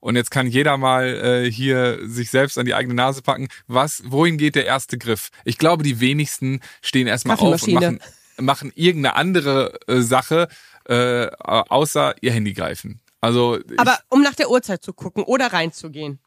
und 0.00 0.16
jetzt 0.16 0.30
kann 0.30 0.46
jeder 0.46 0.76
mal 0.76 1.06
äh, 1.06 1.50
hier 1.50 1.98
sich 2.02 2.30
selbst 2.30 2.58
an 2.58 2.66
die 2.66 2.74
eigene 2.74 2.94
Nase 2.94 3.22
packen. 3.22 3.48
Was, 3.66 4.02
wohin 4.06 4.36
geht 4.36 4.54
der 4.54 4.66
erste 4.66 4.98
Griff? 4.98 5.30
Ich 5.44 5.56
glaube, 5.56 5.82
die 5.82 6.00
wenigsten 6.00 6.60
stehen 6.82 7.06
erstmal 7.06 7.38
auf 7.38 7.62
und 7.62 7.72
machen, 7.72 8.00
machen 8.38 8.72
irgendeine 8.74 9.16
andere 9.16 9.78
äh, 9.86 10.00
Sache, 10.00 10.48
äh, 10.86 11.26
außer 11.38 12.14
ihr 12.20 12.32
Handy 12.32 12.52
greifen. 12.52 13.00
Also 13.20 13.58
Aber 13.76 13.98
um 14.08 14.22
nach 14.22 14.34
der 14.34 14.50
Uhrzeit 14.50 14.82
zu 14.82 14.92
gucken 14.92 15.22
oder 15.24 15.52
reinzugehen. 15.52 16.20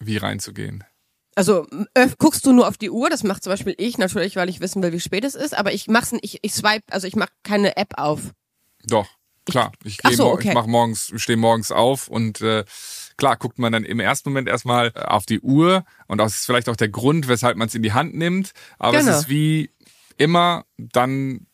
ich, 0.00 0.06
wie 0.06 0.16
reinzugehen. 0.18 0.84
Also 1.34 1.66
äh, 1.94 2.08
guckst 2.18 2.44
du 2.44 2.52
nur 2.52 2.68
auf 2.68 2.76
die 2.76 2.90
Uhr, 2.90 3.08
das 3.08 3.22
macht 3.22 3.42
zum 3.42 3.52
Beispiel 3.52 3.74
ich 3.78 3.96
natürlich, 3.96 4.36
weil 4.36 4.48
ich 4.50 4.60
wissen 4.60 4.82
will, 4.82 4.92
wie 4.92 5.00
spät 5.00 5.24
es 5.24 5.34
ist, 5.34 5.56
aber 5.56 5.72
ich 5.72 5.88
mach's 5.88 6.12
nicht, 6.12 6.24
ich, 6.24 6.38
ich 6.42 6.52
swipe, 6.52 6.84
also 6.92 7.06
ich 7.06 7.16
mache 7.16 7.30
keine 7.42 7.76
App 7.78 7.94
auf. 7.96 8.32
Doch, 8.84 9.08
klar. 9.46 9.72
Ich, 9.82 9.96
geh 9.98 10.14
so, 10.14 10.30
okay. 10.30 10.48
ich 10.48 10.54
mach 10.54 10.66
morgens, 10.66 11.10
stehe 11.16 11.38
morgens 11.38 11.72
auf 11.72 12.08
und 12.08 12.42
äh, 12.42 12.64
klar 13.16 13.36
guckt 13.36 13.58
man 13.58 13.72
dann 13.72 13.84
im 13.84 13.98
ersten 13.98 14.28
Moment 14.28 14.46
erstmal 14.46 14.92
auf 14.94 15.24
die 15.24 15.40
Uhr 15.40 15.84
und 16.06 16.18
das 16.18 16.34
ist 16.34 16.44
vielleicht 16.46 16.68
auch 16.68 16.76
der 16.76 16.90
Grund, 16.90 17.28
weshalb 17.28 17.56
man 17.56 17.68
es 17.68 17.74
in 17.74 17.82
die 17.82 17.94
Hand 17.94 18.14
nimmt. 18.14 18.52
Aber 18.78 18.98
Genau. 18.98 19.10
es 19.12 19.20
ist 19.20 19.28
wie 19.30 19.70
immer, 20.18 20.66
dann 20.76 21.46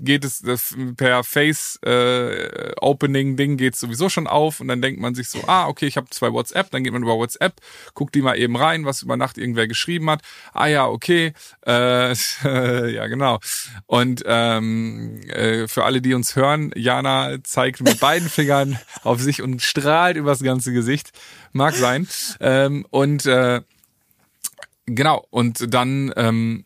geht 0.00 0.24
es 0.24 0.40
das 0.40 0.74
per 0.96 1.24
Face 1.24 1.78
äh, 1.84 2.72
Opening 2.80 3.36
Ding 3.36 3.56
geht 3.56 3.76
sowieso 3.76 4.08
schon 4.08 4.26
auf 4.26 4.60
und 4.60 4.68
dann 4.68 4.82
denkt 4.82 5.00
man 5.00 5.14
sich 5.14 5.28
so, 5.28 5.40
ah, 5.46 5.66
okay, 5.66 5.86
ich 5.86 5.96
habe 5.96 6.08
zwei 6.10 6.32
WhatsApp, 6.32 6.70
dann 6.70 6.84
geht 6.84 6.92
man 6.92 7.02
über 7.02 7.16
WhatsApp, 7.16 7.54
guckt 7.94 8.14
die 8.14 8.22
mal 8.22 8.38
eben 8.38 8.56
rein, 8.56 8.84
was 8.84 9.02
über 9.02 9.16
Nacht 9.16 9.38
irgendwer 9.38 9.68
geschrieben 9.68 10.10
hat. 10.10 10.22
Ah 10.52 10.66
ja, 10.66 10.86
okay, 10.86 11.32
äh, 11.66 12.12
ja 12.92 13.06
genau. 13.06 13.38
Und 13.86 14.22
ähm, 14.26 15.20
äh, 15.28 15.68
für 15.68 15.84
alle, 15.84 16.00
die 16.00 16.14
uns 16.14 16.36
hören, 16.36 16.72
Jana 16.74 17.42
zeigt 17.42 17.80
mit 17.80 18.00
beiden 18.00 18.28
Fingern 18.28 18.78
auf 19.02 19.20
sich 19.20 19.42
und 19.42 19.62
strahlt 19.62 20.16
übers 20.16 20.42
ganze 20.42 20.72
Gesicht. 20.72 21.10
Mag 21.52 21.74
sein. 21.74 22.08
Ähm, 22.40 22.86
und 22.90 23.26
äh, 23.26 23.62
genau, 24.86 25.26
und 25.30 25.72
dann 25.72 26.12
ähm, 26.16 26.64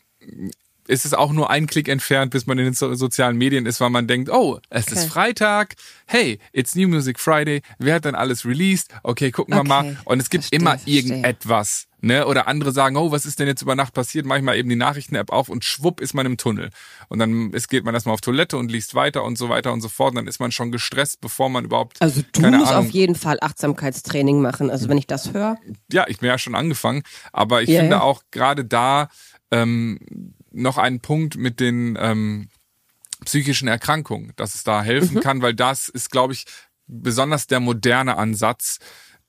ist 0.88 1.04
es 1.04 1.14
auch 1.14 1.32
nur 1.32 1.50
ein 1.50 1.66
Klick 1.66 1.88
entfernt, 1.88 2.32
bis 2.32 2.46
man 2.46 2.58
in 2.58 2.64
den 2.64 2.74
so 2.74 2.94
sozialen 2.94 3.36
Medien 3.36 3.66
ist, 3.66 3.80
weil 3.80 3.90
man 3.90 4.06
denkt, 4.06 4.30
oh, 4.30 4.58
es 4.70 4.88
ist 4.88 4.98
Okay. 5.02 5.08
Freitag, 5.08 5.74
hey, 6.06 6.38
it's 6.52 6.74
New 6.74 6.88
Music 6.88 7.18
Friday, 7.20 7.62
wer 7.78 7.94
hat 7.96 8.04
dann 8.04 8.14
alles 8.14 8.44
released? 8.44 8.90
Okay, 9.02 9.30
gucken 9.30 9.54
wir 9.54 9.60
Okay, 9.60 9.68
mal. 9.68 9.96
Und 10.04 10.20
es 10.20 10.28
gibt 10.30 10.44
verstehe, 10.44 10.58
immer 10.60 10.76
irgendetwas. 10.84 11.86
Ne? 12.04 12.26
Oder 12.26 12.48
andere 12.48 12.72
sagen, 12.72 12.96
oh, 12.96 13.12
was 13.12 13.24
ist 13.26 13.38
denn 13.38 13.46
jetzt 13.46 13.62
über 13.62 13.76
Nacht 13.76 13.94
passiert? 13.94 14.26
Manchmal 14.26 14.56
eben 14.56 14.68
die 14.68 14.74
Nachrichten-App 14.76 15.30
auf 15.30 15.48
und 15.48 15.64
schwupp 15.64 16.00
ist 16.00 16.14
man 16.14 16.26
im 16.26 16.36
Tunnel. 16.36 16.70
Und 17.08 17.20
dann 17.20 17.52
ist, 17.52 17.68
geht 17.68 17.84
man 17.84 17.94
erstmal 17.94 18.14
auf 18.14 18.20
Toilette 18.20 18.56
und 18.56 18.72
liest 18.72 18.96
weiter 18.96 19.22
und 19.22 19.38
so 19.38 19.48
weiter 19.48 19.72
und 19.72 19.80
so 19.82 19.88
fort. 19.88 20.10
Und 20.10 20.16
dann 20.16 20.26
ist 20.26 20.40
man 20.40 20.50
schon 20.50 20.72
gestresst, 20.72 21.20
bevor 21.20 21.48
man 21.48 21.64
überhaupt. 21.64 22.02
Also 22.02 22.22
du 22.32 22.42
musst 22.42 22.72
Ahnung, 22.72 22.86
auf 22.86 22.90
jeden 22.90 23.14
Fall 23.14 23.38
Achtsamkeitstraining 23.40 24.42
machen. 24.42 24.68
Also 24.68 24.88
wenn 24.88 24.98
ich 24.98 25.06
das 25.06 25.32
höre, 25.32 25.58
ja, 25.92 26.04
ich 26.08 26.18
bin 26.18 26.28
ja 26.28 26.38
schon 26.38 26.56
angefangen, 26.56 27.04
aber 27.32 27.62
ich 27.62 27.68
Ja, 27.68 27.80
finde 27.80 28.02
auch 28.02 28.22
gerade 28.32 28.64
da 28.64 29.08
ähm, 29.52 30.00
noch 30.52 30.78
einen 30.78 31.00
Punkt 31.00 31.36
mit 31.36 31.60
den 31.60 31.96
ähm, 32.00 32.48
psychischen 33.24 33.68
Erkrankungen, 33.68 34.32
dass 34.36 34.54
es 34.54 34.64
da 34.64 34.82
helfen 34.82 35.16
Mhm. 35.16 35.20
kann, 35.20 35.42
weil 35.42 35.54
das 35.54 35.88
ist, 35.88 36.10
glaube 36.10 36.32
ich, 36.32 36.46
besonders 36.86 37.46
der 37.46 37.60
moderne 37.60 38.16
Ansatz, 38.16 38.78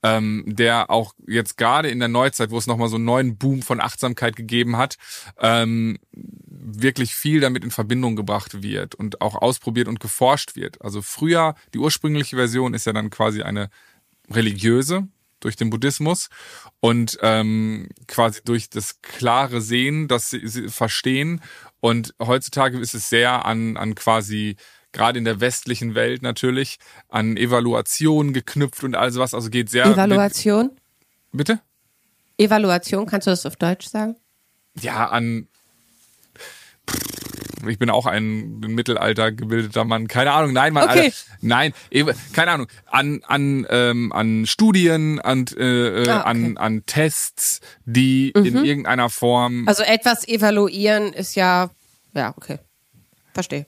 ähm, 0.02 0.44
der 0.46 0.90
auch 0.90 1.14
jetzt 1.26 1.56
gerade 1.56 1.88
in 1.88 1.98
der 1.98 2.08
Neuzeit, 2.08 2.50
wo 2.50 2.58
es 2.58 2.66
nochmal 2.66 2.88
so 2.88 2.96
einen 2.96 3.06
neuen 3.06 3.38
Boom 3.38 3.62
von 3.62 3.80
Achtsamkeit 3.80 4.36
gegeben 4.36 4.76
hat, 4.76 4.96
ähm, 5.38 5.98
wirklich 6.12 7.14
viel 7.14 7.40
damit 7.40 7.64
in 7.64 7.70
Verbindung 7.70 8.14
gebracht 8.14 8.62
wird 8.62 8.94
und 8.94 9.22
auch 9.22 9.34
ausprobiert 9.34 9.88
und 9.88 10.00
geforscht 10.00 10.56
wird. 10.56 10.82
Also 10.82 11.00
früher, 11.00 11.54
die 11.72 11.78
ursprüngliche 11.78 12.36
Version 12.36 12.74
ist 12.74 12.84
ja 12.86 12.92
dann 12.92 13.08
quasi 13.08 13.42
eine 13.42 13.70
religiöse 14.30 15.08
durch 15.44 15.56
den 15.56 15.70
Buddhismus 15.70 16.28
und 16.80 17.18
ähm, 17.22 17.88
quasi 18.08 18.40
durch 18.44 18.70
das 18.70 19.00
klare 19.02 19.60
Sehen, 19.60 20.08
das 20.08 20.30
sie, 20.30 20.46
sie 20.46 20.68
verstehen. 20.68 21.40
Und 21.80 22.14
heutzutage 22.20 22.78
ist 22.78 22.94
es 22.94 23.08
sehr 23.08 23.44
an, 23.44 23.76
an 23.76 23.94
quasi 23.94 24.56
gerade 24.92 25.18
in 25.18 25.24
der 25.24 25.40
westlichen 25.40 25.94
Welt 25.94 26.22
natürlich 26.22 26.78
an 27.08 27.36
Evaluation 27.36 28.32
geknüpft 28.32 28.84
und 28.84 28.94
all 28.94 29.10
sowas. 29.10 29.34
Also 29.34 29.50
geht 29.50 29.68
sehr 29.68 29.84
Evaluation. 29.86 30.70
Mit, 31.32 31.46
bitte? 31.46 31.60
Evaluation, 32.38 33.06
kannst 33.06 33.26
du 33.26 33.30
das 33.30 33.44
auf 33.44 33.56
Deutsch 33.56 33.86
sagen? 33.86 34.16
Ja, 34.80 35.08
an 35.08 35.48
ich 37.68 37.78
bin 37.78 37.90
auch 37.90 38.06
ein 38.06 38.60
im 38.64 38.74
Mittelalter 38.74 39.32
gebildeter 39.32 39.84
Mann. 39.84 40.08
Keine 40.08 40.32
Ahnung, 40.32 40.52
nein, 40.52 40.72
Mann, 40.72 40.88
Okay. 40.90 41.00
Alter. 41.04 41.16
Nein, 41.40 41.72
eben, 41.90 42.14
keine 42.32 42.50
Ahnung. 42.52 42.66
An 42.86 43.20
an 43.26 43.66
ähm, 43.70 44.12
an 44.12 44.46
Studien, 44.46 45.20
an 45.20 45.46
äh, 45.56 46.02
äh, 46.02 46.08
Ah, 46.08 46.20
okay. 46.20 46.28
an 46.30 46.56
an 46.56 46.86
Tests, 46.86 47.60
die 47.84 48.30
in 48.30 48.64
irgendeiner 48.64 49.10
Form. 49.10 49.66
Also 49.68 49.82
etwas 49.82 50.26
evaluieren 50.28 51.12
ist 51.12 51.34
ja, 51.34 51.70
ja, 52.14 52.34
okay. 52.36 52.58
Verstehe. 53.32 53.66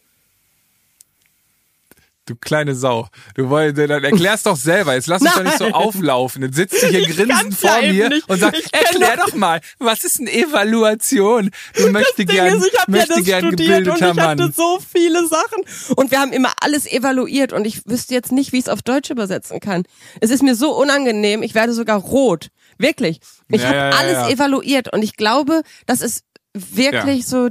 Du 2.27 2.35
kleine 2.35 2.75
Sau. 2.75 3.09
Du 3.35 3.49
wolltest, 3.51 3.89
dann 3.91 4.03
erklärst 4.05 4.47
doch 4.47 4.57
selber. 4.57 4.95
Jetzt 4.95 5.07
lass 5.07 5.23
uns 5.23 5.33
doch 5.35 5.43
nicht 5.45 5.59
so 5.59 5.67
auflaufen. 5.67 6.43
Jetzt 6.43 6.57
sitzt 6.57 6.83
du 6.83 6.89
hier 6.89 7.07
grinsend 7.09 7.55
vor 7.55 7.79
ja 7.81 7.93
mir 7.93 8.09
nicht. 8.09 8.29
und 8.29 8.41
sagst, 8.41 8.63
Ich 8.65 8.75
erklär 8.75 9.17
doch 9.17 9.33
mal, 9.35 9.61
was 9.79 10.03
ist 10.05 10.19
eine 10.21 10.33
Evaluation? 10.33 11.51
Du 11.77 11.89
möchtest 11.91 12.29
gern, 12.29 12.49
ich 12.59 12.79
habe 12.81 12.93
ja 12.93 12.99
möchte 12.99 13.15
das 13.15 13.25
gern 13.25 13.47
studiert 13.47 13.79
und 13.89 13.95
gebildeter 13.95 13.97
ich 14.13 14.21
hatte 14.21 14.43
Mann. 14.43 14.53
so 14.53 14.79
viele 14.93 15.27
Sachen. 15.29 15.63
Und 15.97 16.11
wir 16.11 16.21
haben 16.21 16.33
immer 16.33 16.53
alles 16.61 16.87
evaluiert 16.91 17.53
und 17.53 17.65
ich 17.65 17.87
wüsste 17.87 18.15
jetzt 18.15 18.33
nicht, 18.33 18.53
wie 18.53 18.59
ich 18.59 18.65
es 18.65 18.69
auf 18.69 18.83
Deutsch 18.83 19.11
übersetzen 19.11 19.61
kann. 19.61 19.85
Es 20.21 20.31
ist 20.31 20.43
mir 20.43 20.55
so 20.57 20.77
unangenehm, 20.77 21.43
ich 21.43 21.55
werde 21.55 21.73
sogar 21.73 21.99
rot. 22.01 22.49
Wirklich. 22.79 23.21
Ich 23.49 23.63
Ja, 23.63 23.69
habe 23.69 23.77
ja, 23.79 23.91
ja, 23.91 23.97
alles 23.99 24.13
ja. 24.15 24.29
evaluiert 24.31 24.93
und 24.93 25.03
ich 25.03 25.17
glaube, 25.17 25.63
das 25.87 26.01
ist 26.01 26.25
wirklich 26.55 27.27
so 27.27 27.51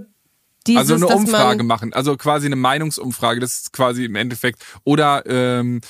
dieses, 0.67 0.91
Also 0.91 0.95
eine 0.95 1.07
Umfrage 1.07 1.63
machen, 1.63 1.93
also 1.93 2.17
quasi 2.17 2.47
eine 2.47 2.55
Meinungsumfrage, 2.55 3.39
das 3.39 3.59
ist 3.59 3.73
quasi 3.73 4.05
im 4.05 4.15
Endeffekt. 4.15 4.63
Oder 4.83 5.23
ähm, 5.25 5.81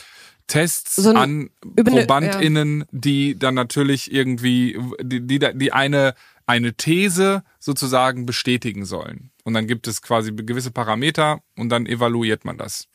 Tests 0.48 0.98
So 0.98 1.12
an 1.12 1.50
ProbandInnen, 1.76 2.86
die 2.92 3.38
dann 3.38 3.56
natürlich 3.56 4.12
irgendwie, 4.12 4.78
die, 5.02 5.26
die, 5.26 5.40
die 5.40 5.74
eine 5.74 6.14
eine 6.48 6.74
These 6.74 7.44
sozusagen 7.60 8.26
bestätigen 8.26 8.86
sollen. 8.86 9.32
Und 9.44 9.54
dann 9.54 9.68
gibt 9.68 9.88
es 9.88 10.02
quasi 10.02 10.32
gewisse 10.32 10.72
Parameter 10.72 11.40
und 11.58 11.70
dann 11.70 11.86
evaluiert 11.86 12.46
man 12.46 12.58
das 12.58 12.88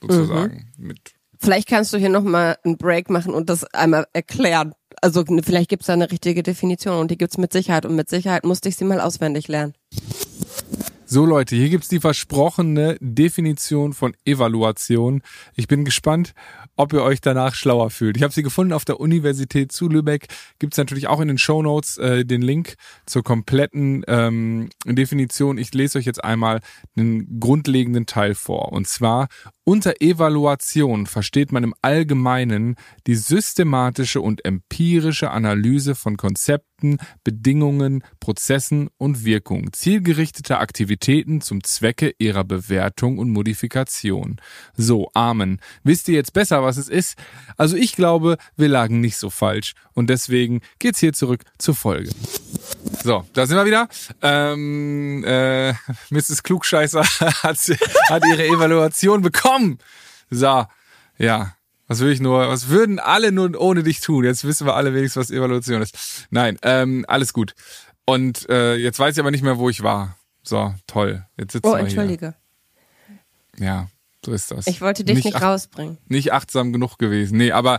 sozusagen 0.00 0.72
mhm. 0.76 0.86
mit. 0.88 1.12
Vielleicht 1.38 1.68
kannst 1.68 1.92
du 1.92 1.98
hier 1.98 2.08
nochmal 2.08 2.56
einen 2.64 2.78
Break 2.78 3.10
machen 3.10 3.34
und 3.34 3.50
das 3.50 3.64
einmal 3.64 4.06
erklären. 4.12 4.72
Also 5.02 5.24
vielleicht 5.42 5.68
gibt 5.68 5.82
es 5.82 5.86
da 5.86 5.92
eine 5.92 6.10
richtige 6.10 6.42
Definition 6.42 6.98
und 6.98 7.10
die 7.10 7.18
gibt's 7.18 7.36
mit 7.36 7.52
Sicherheit 7.52 7.84
und 7.84 7.94
mit 7.94 8.08
Sicherheit 8.08 8.44
musste 8.44 8.68
ich 8.70 8.76
sie 8.76 8.84
mal 8.84 9.00
auswendig 9.00 9.48
lernen. 9.48 9.74
So 11.08 11.24
Leute, 11.24 11.54
hier 11.54 11.68
gibt's 11.68 11.86
die 11.86 12.00
versprochene 12.00 12.96
Definition 13.00 13.92
von 13.92 14.16
Evaluation. 14.24 15.22
Ich 15.54 15.68
bin 15.68 15.84
gespannt, 15.84 16.34
ob 16.74 16.92
ihr 16.92 17.04
euch 17.04 17.20
danach 17.20 17.54
schlauer 17.54 17.90
fühlt. 17.90 18.16
Ich 18.16 18.24
habe 18.24 18.34
sie 18.34 18.42
gefunden 18.42 18.72
auf 18.72 18.84
der 18.84 18.98
Universität 18.98 19.70
zu 19.70 19.88
Lübeck. 19.88 20.26
Gibt's 20.58 20.78
natürlich 20.78 21.06
auch 21.06 21.20
in 21.20 21.28
den 21.28 21.38
Show 21.38 21.62
Notes 21.62 21.96
äh, 21.98 22.24
den 22.24 22.42
Link 22.42 22.74
zur 23.06 23.22
kompletten 23.22 24.04
ähm, 24.08 24.68
Definition. 24.84 25.58
Ich 25.58 25.72
lese 25.74 25.98
euch 25.98 26.06
jetzt 26.06 26.24
einmal 26.24 26.58
einen 26.96 27.38
grundlegenden 27.38 28.06
Teil 28.06 28.34
vor. 28.34 28.72
Und 28.72 28.88
zwar 28.88 29.28
unter 29.68 30.00
Evaluation 30.00 31.06
versteht 31.06 31.50
man 31.50 31.64
im 31.64 31.74
Allgemeinen 31.82 32.76
die 33.08 33.16
systematische 33.16 34.20
und 34.20 34.44
empirische 34.44 35.32
Analyse 35.32 35.96
von 35.96 36.16
Konzepten, 36.16 36.98
Bedingungen, 37.24 38.04
Prozessen 38.20 38.90
und 38.96 39.24
Wirkungen 39.24 39.72
zielgerichteter 39.72 40.60
Aktivitäten 40.60 41.40
zum 41.40 41.64
Zwecke 41.64 42.14
ihrer 42.18 42.44
Bewertung 42.44 43.18
und 43.18 43.30
Modifikation. 43.30 44.36
So, 44.76 45.10
Amen. 45.14 45.60
Wisst 45.82 46.06
ihr 46.06 46.14
jetzt 46.14 46.32
besser, 46.32 46.62
was 46.62 46.76
es 46.76 46.88
ist? 46.88 47.18
Also 47.56 47.76
ich 47.76 47.96
glaube, 47.96 48.36
wir 48.56 48.68
lagen 48.68 49.00
nicht 49.00 49.16
so 49.16 49.30
falsch 49.30 49.74
und 49.94 50.10
deswegen 50.10 50.60
geht's 50.78 51.00
hier 51.00 51.12
zurück 51.12 51.42
zur 51.58 51.74
Folge. 51.74 52.10
So, 53.02 53.24
da 53.32 53.46
sind 53.46 53.56
wir 53.56 53.64
wieder. 53.64 53.88
Ähm, 54.22 55.24
äh, 55.24 55.72
Mrs. 56.10 56.42
Klugscheißer 56.42 57.02
hat, 57.42 57.58
hat 58.08 58.24
ihre 58.26 58.46
Evaluation 58.46 59.22
bekommen. 59.22 59.78
So, 60.30 60.64
ja. 61.18 61.52
Was 61.88 62.00
will 62.00 62.10
ich 62.10 62.18
nur, 62.18 62.48
was 62.48 62.68
würden 62.68 62.98
alle 62.98 63.30
nur 63.30 63.60
ohne 63.60 63.84
dich 63.84 64.00
tun? 64.00 64.24
Jetzt 64.24 64.44
wissen 64.44 64.66
wir 64.66 64.74
alle 64.74 64.92
wenigstens, 64.92 65.28
was 65.28 65.30
Evaluation 65.30 65.82
ist. 65.82 66.26
Nein, 66.30 66.58
ähm, 66.62 67.04
alles 67.06 67.32
gut. 67.32 67.54
Und 68.04 68.48
äh, 68.48 68.74
jetzt 68.74 68.98
weiß 68.98 69.14
ich 69.14 69.20
aber 69.20 69.30
nicht 69.30 69.44
mehr, 69.44 69.58
wo 69.58 69.70
ich 69.70 69.84
war. 69.84 70.16
So, 70.42 70.74
toll. 70.88 71.24
Jetzt 71.36 71.52
sitzen 71.52 71.68
oh, 71.68 71.74
wir 71.74 71.80
entschuldige. 71.80 72.34
Hier. 73.56 73.66
Ja, 73.66 73.88
so 74.24 74.32
ist 74.32 74.50
das. 74.50 74.66
Ich 74.66 74.80
wollte 74.80 75.04
dich 75.04 75.16
nicht, 75.16 75.24
nicht 75.26 75.40
rausbringen. 75.40 75.98
Nicht 76.08 76.32
achtsam 76.32 76.72
genug 76.72 76.98
gewesen. 76.98 77.38
Nee, 77.38 77.52
aber 77.52 77.78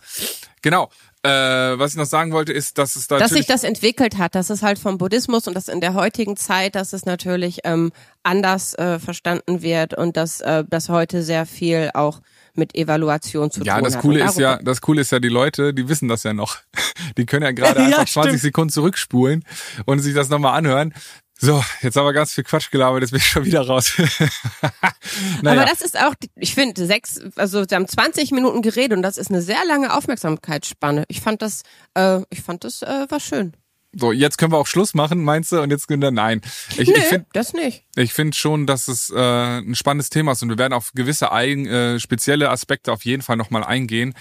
genau. 0.62 0.89
Äh, 1.24 1.30
was 1.30 1.91
ich 1.91 1.98
noch 1.98 2.06
sagen 2.06 2.32
wollte, 2.32 2.54
ist, 2.54 2.78
dass 2.78 2.96
es 2.96 3.08
da. 3.08 3.17
Dass 3.17 3.32
sich 3.32 3.48
das 3.48 3.63
entwickelt 3.63 4.17
hat, 4.17 4.36
dass 4.36 4.50
es 4.50 4.62
halt 4.62 4.80
vom 4.80 4.98
Buddhismus 4.98 5.48
und 5.48 5.56
das 5.56 5.67
in 5.67 5.82
der 5.82 5.93
heutigen 5.93 6.38
Zeit, 6.38 6.76
dass 6.76 6.93
es 6.93 7.06
natürlich 7.06 7.60
ähm, 7.63 7.91
anders 8.24 8.74
äh, 8.76 9.00
verstanden 9.00 9.62
wird 9.62 9.93
und 9.93 10.15
dass 10.15 10.41
äh, 10.41 10.63
das 10.70 10.89
heute 10.89 11.24
sehr 11.24 11.46
viel 11.46 11.89
auch 11.93 12.22
mit 12.54 12.76
Evaluation 12.76 13.52
zu 13.52 13.63
ja, 13.63 13.76
tun 13.76 13.84
das 13.84 13.96
hat. 13.96 14.02
Coole 14.02 14.24
ist 14.24 14.38
ja, 14.38 14.58
das 14.58 14.82
Coole 14.82 15.02
ist 15.02 15.12
ja, 15.12 15.20
die 15.20 15.30
Leute, 15.30 15.74
die 15.74 15.89
wissen 15.89 16.08
das 16.08 16.24
ja 16.24 16.34
noch. 16.34 16.58
Die 17.17 17.26
können 17.26 17.43
ja 17.43 17.52
gerade 17.52 17.80
einfach 17.84 18.00
ja, 18.00 18.06
20 18.06 18.41
Sekunden 18.41 18.72
zurückspulen 18.72 19.43
und 19.86 20.00
sich 20.00 20.13
das 20.13 20.30
nochmal 20.30 20.58
anhören. 20.58 20.93
So, 21.39 21.63
jetzt 21.82 21.95
haben 21.95 22.06
wir 22.06 22.13
ganz 22.13 22.34
viel 22.34 22.43
Quatsch 22.43 22.71
gelabert, 22.71 23.02
jetzt 23.02 23.12
bin 23.12 23.19
ich 23.19 23.28
schon 23.28 23.45
wieder 23.45 23.62
raus. 23.67 23.93
naja. 25.41 25.62
Aber 25.62 25.69
das 25.69 25.82
ist 25.82 25.97
auch, 25.97 26.15
ich 26.36 26.56
finde, 26.56 26.86
sechs, 26.86 27.19
also 27.36 27.63
sie 27.67 27.76
haben 27.76 27.88
20 27.88 28.32
Minuten 28.32 28.63
geredet 28.63 28.97
und 28.97 29.04
das 29.04 29.17
ist 29.17 29.30
eine 29.30 29.43
sehr 29.43 29.63
lange 29.67 29.95
Aufmerksamkeitsspanne. 29.95 31.06
Ich 31.10 31.21
fand 31.21 31.43
das, 31.43 31.62
äh, 31.93 32.21
ich 32.32 32.41
fand 32.41 32.63
das 32.63 32.82
äh, 32.82 33.06
war 33.10 33.19
schön. 33.19 33.54
So, 33.93 34.12
jetzt 34.12 34.38
können 34.38 34.52
wir 34.52 34.58
auch 34.58 34.67
Schluss 34.67 34.93
machen, 34.93 35.23
meinst 35.23 35.52
du? 35.52 35.62
Und 35.62 35.71
jetzt 35.71 35.88
können 35.88 36.02
wir, 36.02 36.12
nein. 36.12 36.41
Ich, 36.78 36.88
nee, 36.89 36.93
ich 36.97 37.06
find, 37.06 37.26
das 37.34 37.54
nicht. 37.54 37.86
Ich 37.95 38.13
finde 38.13 38.36
schon, 38.36 38.67
dass 38.67 38.89
es 38.89 39.10
äh, 39.10 39.60
ein 39.60 39.76
spannendes 39.76 40.10
Thema 40.10 40.34
ist 40.34 40.43
und 40.43 40.50
wir 40.50 40.58
werden 40.58 40.73
auf 40.73 40.91
gewisse 40.93 41.32
eigen, 41.32 41.65
äh, 41.65 42.00
spezielle 42.00 42.50
Aspekte 42.50 42.91
auf 42.91 43.06
jeden 43.06 43.23
Fall 43.23 43.38
nochmal 43.38 43.63
eingehen. 43.63 44.13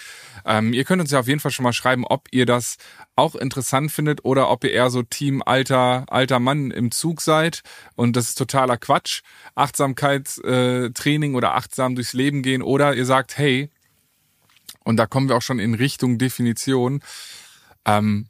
Ähm, 0.44 0.72
ihr 0.72 0.85
könnt 0.85 1.02
uns 1.02 1.11
ja 1.11 1.18
auf 1.18 1.26
jeden 1.26 1.40
Fall 1.40 1.50
schon 1.50 1.64
mal 1.64 1.72
schreiben, 1.72 2.05
ob 2.07 2.29
ihr 2.31 2.46
das 2.46 2.76
auch 3.16 3.35
interessant 3.35 3.90
findet 3.90 4.24
oder 4.24 4.50
ob 4.50 4.62
ihr 4.62 4.70
eher 4.70 4.88
so 4.88 5.02
Team 5.02 5.42
alter, 5.44 6.05
alter 6.09 6.38
Mann 6.38 6.70
im 6.70 6.92
Zug 6.92 7.20
seid 7.20 7.62
und 7.96 8.14
das 8.14 8.29
ist 8.29 8.38
totaler 8.38 8.76
Quatsch. 8.76 9.22
Achtsamkeitstraining 9.57 11.33
äh, 11.33 11.37
oder 11.37 11.55
achtsam 11.55 11.96
durchs 11.96 12.12
Leben 12.12 12.42
gehen 12.42 12.62
oder 12.62 12.94
ihr 12.94 13.05
sagt, 13.05 13.37
hey, 13.37 13.70
und 14.85 14.96
da 14.96 15.07
kommen 15.07 15.29
wir 15.29 15.37
auch 15.37 15.42
schon 15.42 15.59
in 15.59 15.74
Richtung 15.74 16.16
Definition, 16.18 17.02
ähm, 17.85 18.29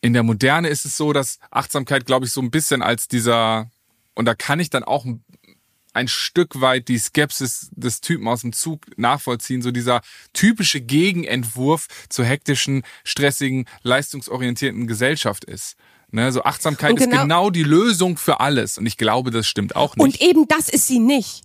in 0.00 0.12
der 0.12 0.22
Moderne 0.22 0.68
ist 0.68 0.84
es 0.84 0.96
so, 0.96 1.12
dass 1.12 1.38
Achtsamkeit, 1.50 2.06
glaube 2.06 2.26
ich, 2.26 2.32
so 2.32 2.40
ein 2.40 2.50
bisschen 2.50 2.82
als 2.82 3.08
dieser, 3.08 3.70
und 4.14 4.26
da 4.26 4.34
kann 4.34 4.60
ich 4.60 4.70
dann 4.70 4.84
auch 4.84 5.04
ein 5.96 6.08
Stück 6.08 6.60
weit 6.60 6.88
die 6.88 6.98
Skepsis 6.98 7.70
des 7.72 8.02
Typen 8.02 8.28
aus 8.28 8.42
dem 8.42 8.52
Zug 8.52 8.84
nachvollziehen, 8.98 9.62
so 9.62 9.70
dieser 9.70 10.02
typische 10.34 10.80
Gegenentwurf 10.80 11.88
zur 12.10 12.26
hektischen, 12.26 12.82
stressigen, 13.02 13.66
leistungsorientierten 13.82 14.86
Gesellschaft 14.86 15.44
ist. 15.44 15.76
Ne, 16.12 16.30
so 16.30 16.44
Achtsamkeit 16.44 16.96
genau, 16.96 17.16
ist 17.16 17.22
genau 17.22 17.50
die 17.50 17.64
Lösung 17.64 18.16
für 18.16 18.38
alles. 18.40 18.78
Und 18.78 18.86
ich 18.86 18.96
glaube, 18.96 19.30
das 19.30 19.46
stimmt 19.46 19.74
auch 19.74 19.96
nicht. 19.96 20.04
Und 20.04 20.20
eben 20.20 20.46
das 20.46 20.68
ist 20.68 20.86
sie 20.86 21.00
nicht. 21.00 21.42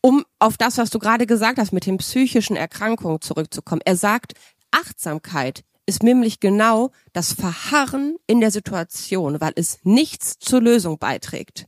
Um 0.00 0.24
auf 0.38 0.56
das, 0.56 0.78
was 0.78 0.90
du 0.90 0.98
gerade 0.98 1.26
gesagt 1.26 1.58
hast, 1.58 1.72
mit 1.72 1.86
den 1.86 1.96
psychischen 1.96 2.56
Erkrankungen 2.56 3.20
zurückzukommen. 3.20 3.80
Er 3.84 3.96
sagt, 3.96 4.34
Achtsamkeit 4.70 5.64
ist 5.86 6.02
nämlich 6.02 6.40
genau 6.40 6.92
das 7.12 7.32
Verharren 7.32 8.16
in 8.26 8.40
der 8.40 8.50
Situation, 8.50 9.40
weil 9.40 9.52
es 9.56 9.78
nichts 9.82 10.38
zur 10.38 10.60
Lösung 10.60 10.98
beiträgt. 10.98 11.66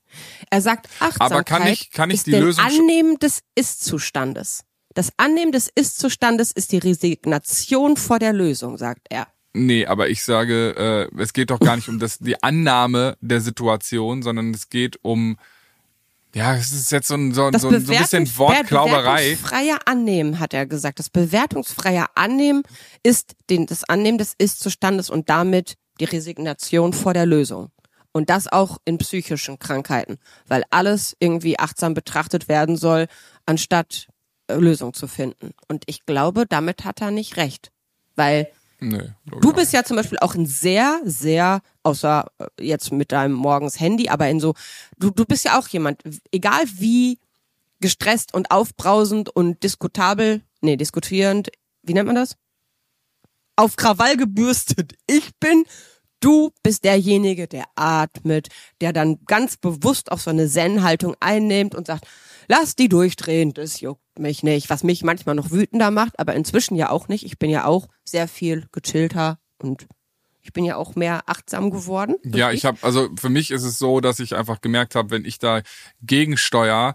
Er 0.50 0.61
sagt, 0.61 0.88
Achtsamkeit 1.00 1.33
Aber 1.33 1.44
kann 1.44 1.66
ich, 1.66 1.90
kann 1.90 2.11
ich 2.11 2.16
ist 2.16 2.26
die 2.26 2.33
Lösung 2.33 2.64
Annehmen 2.64 3.18
des 3.18 3.40
Ist-Zustandes. 3.55 4.64
Das 4.94 5.12
Annehmen 5.18 5.52
des 5.52 5.70
Ist-Zustandes 5.74 6.52
ist 6.52 6.72
die 6.72 6.79
Resignation 6.79 7.96
vor 7.96 8.18
der 8.18 8.33
Lösung, 8.33 8.79
sagt 8.79 9.07
er. 9.11 9.29
Nee, 9.52 9.87
aber 9.87 10.09
ich 10.09 10.22
sage, 10.22 11.11
äh, 11.14 11.20
es 11.22 11.33
geht 11.33 11.50
doch 11.50 11.61
gar 11.61 11.76
nicht 11.76 11.88
um 11.88 11.98
das, 11.98 12.18
die 12.18 12.42
Annahme 12.42 13.16
der 13.20 13.40
Situation, 13.40 14.22
sondern 14.22 14.52
es 14.52 14.68
geht 14.68 14.98
um 15.02 15.37
ja, 16.37 16.55
es 16.55 16.70
ist 16.70 16.92
jetzt 16.92 17.09
so 17.09 17.14
ein, 17.14 17.33
so, 17.33 17.51
so, 17.51 17.70
so 17.70 17.77
ein 17.77 17.87
bisschen 17.87 18.29
Wortklauberei. 18.37 19.31
Das 19.31 19.40
bewertungsfreie 19.40 19.87
Annehmen, 19.87 20.38
hat 20.38 20.53
er 20.53 20.66
gesagt. 20.66 20.99
Das 20.99 21.09
bewertungsfreie 21.09 22.05
Annehmen 22.14 22.62
ist 23.03 23.33
den, 23.49 23.64
das 23.64 23.85
Annehmen 23.85 24.18
des 24.18 24.35
Ist-Zustandes 24.37 25.09
und 25.09 25.31
damit 25.31 25.77
die 25.99 26.05
Resignation 26.05 26.92
vor 26.92 27.14
der 27.14 27.25
Lösung. 27.25 27.70
Und 28.12 28.29
das 28.29 28.53
auch 28.53 28.77
in 28.85 28.99
psychischen 28.99 29.59
Krankheiten, 29.59 30.18
weil 30.46 30.64
alles 30.68 31.16
irgendwie 31.20 31.59
achtsam 31.59 31.94
betrachtet 31.94 32.49
werden 32.49 32.77
soll, 32.77 33.07
anstatt 33.46 34.09
äh, 34.49 34.57
Lösung 34.57 34.92
zu 34.92 35.09
finden. 35.09 35.53
Und 35.68 35.85
ich 35.87 36.05
glaube, 36.05 36.44
damit 36.46 36.85
hat 36.85 37.01
er 37.01 37.12
nicht 37.12 37.38
recht. 37.38 37.72
Weil 38.14 38.49
Nee, 38.79 39.11
du 39.40 39.55
bist 39.55 39.72
ja 39.72 39.85
zum 39.85 39.96
Beispiel 39.96 40.18
auch 40.18 40.35
ein 40.35 40.44
sehr, 40.44 41.01
sehr, 41.05 41.62
außer 41.87 42.27
äh, 42.38 42.46
jetzt 42.61 42.92
mit 42.92 43.12
deinem 43.12 43.35
morgens 43.35 43.81
Handy, 43.81 44.09
aber 44.09 44.29
in 44.29 44.40
so, 44.40 44.55
du, 44.99 45.11
du 45.11 45.25
bist 45.25 45.44
ja 45.44 45.59
auch 45.59 45.68
jemand, 45.68 46.03
egal 46.33 46.64
wie 46.75 47.18
gestresst 47.81 48.35
und 48.35 48.51
aufbrausend 48.51 49.29
und 49.29 49.62
diskutabel, 49.62 50.42
nee, 50.61 50.77
diskutierend, 50.77 51.51
wie 51.83 51.94
nennt 51.94 52.07
man 52.07 52.16
das? 52.16 52.37
Auf 53.55 53.77
Krawall 53.77 54.16
gebürstet. 54.16 54.94
Ich 55.07 55.31
bin, 55.38 55.64
du 56.20 56.51
bist 56.62 56.85
derjenige, 56.85 57.46
der 57.46 57.64
atmet, 57.77 58.49
der 58.81 58.92
dann 58.92 59.25
ganz 59.27 59.57
bewusst 59.57 60.11
auf 60.11 60.20
so 60.20 60.31
eine 60.31 60.49
Zen-Haltung 60.49 61.14
einnimmt 61.20 61.75
und 61.75 61.87
sagt, 61.87 62.07
lass 62.49 62.75
die 62.75 62.88
durchdrehen, 62.88 63.53
das 63.55 63.81
juckt 63.81 64.03
mich 64.18 64.42
nicht, 64.42 64.70
was 64.70 64.83
mich 64.83 65.05
manchmal 65.05 65.37
noch 65.37 65.53
wütender 65.53 65.90
macht, 65.90 66.18
aber 66.18 66.35
inzwischen 66.35 66.75
ja 66.75 66.90
auch 66.90 67.07
nicht. 67.07 67.25
Ich 67.25 67.38
bin 67.38 67.51
ja 67.51 67.64
auch 67.64 67.87
sehr 68.05 68.27
viel 68.27 68.66
gechillter 68.72 69.38
und 69.59 69.87
ich 70.46 70.52
bin 70.52 70.64
ja 70.64 70.76
auch 70.76 70.94
mehr 70.94 71.24
achtsam 71.26 71.70
geworden. 71.72 72.14
Ja, 72.22 72.52
ich 72.52 72.64
habe 72.64 72.78
also 72.82 73.09
für 73.18 73.28
mich 73.28 73.50
ist 73.50 73.64
es 73.64 73.80
so, 73.80 74.00
dass 74.00 74.20
ich 74.20 74.37
einfach 74.37 74.61
gemerkt 74.61 74.94
habe, 74.94 75.11
wenn 75.11 75.24
ich 75.24 75.40
da 75.40 75.62
gegensteuer, 76.02 76.94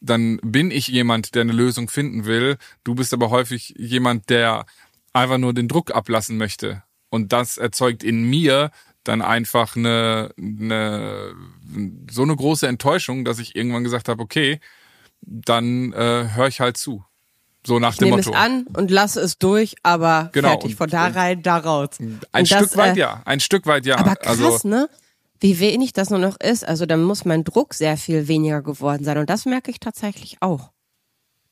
dann 0.00 0.38
bin 0.42 0.70
ich 0.70 0.88
jemand, 0.88 1.34
der 1.34 1.42
eine 1.42 1.52
Lösung 1.52 1.90
finden 1.90 2.24
will. 2.24 2.56
Du 2.84 2.94
bist 2.94 3.12
aber 3.12 3.28
häufig 3.28 3.74
jemand, 3.76 4.30
der 4.30 4.64
einfach 5.12 5.36
nur 5.36 5.52
den 5.52 5.68
Druck 5.68 5.94
ablassen 5.94 6.38
möchte. 6.38 6.84
Und 7.10 7.34
das 7.34 7.58
erzeugt 7.58 8.02
in 8.02 8.24
mir 8.24 8.70
dann 9.04 9.20
einfach 9.20 9.76
eine, 9.76 10.32
eine 10.38 11.34
so 12.10 12.22
eine 12.22 12.34
große 12.34 12.66
Enttäuschung, 12.66 13.26
dass 13.26 13.38
ich 13.38 13.54
irgendwann 13.54 13.84
gesagt 13.84 14.08
habe, 14.08 14.22
okay, 14.22 14.58
dann 15.20 15.92
äh, 15.92 16.30
höre 16.34 16.48
ich 16.48 16.60
halt 16.60 16.78
zu. 16.78 17.04
So 17.66 17.78
nach 17.80 17.92
ich 17.92 17.98
dem 17.98 18.10
nehme 18.10 18.16
Motto. 18.18 18.30
es 18.30 18.36
an 18.36 18.66
und 18.74 18.90
lasse 18.90 19.20
es 19.20 19.38
durch, 19.38 19.74
aber 19.82 20.30
genau, 20.32 20.50
fertig, 20.50 20.76
von 20.76 20.88
da 20.88 21.08
rein, 21.08 21.42
da 21.42 21.58
raus. 21.58 21.90
Ein 21.98 22.20
und 22.32 22.46
Stück 22.46 22.60
das, 22.60 22.76
weit 22.76 22.96
äh, 22.96 23.00
ja, 23.00 23.22
ein 23.24 23.40
Stück 23.40 23.66
weit 23.66 23.86
ja. 23.86 23.98
Aber 23.98 24.14
krass, 24.14 24.40
also, 24.40 24.68
ne? 24.68 24.88
Wie 25.40 25.58
wenig 25.60 25.92
das 25.92 26.10
nur 26.10 26.18
noch 26.18 26.38
ist. 26.40 26.66
Also 26.66 26.86
dann 26.86 27.02
muss 27.02 27.24
mein 27.24 27.44
Druck 27.44 27.74
sehr 27.74 27.96
viel 27.96 28.28
weniger 28.28 28.62
geworden 28.62 29.04
sein. 29.04 29.18
Und 29.18 29.28
das 29.28 29.44
merke 29.44 29.70
ich 29.70 29.80
tatsächlich 29.80 30.38
auch. 30.40 30.70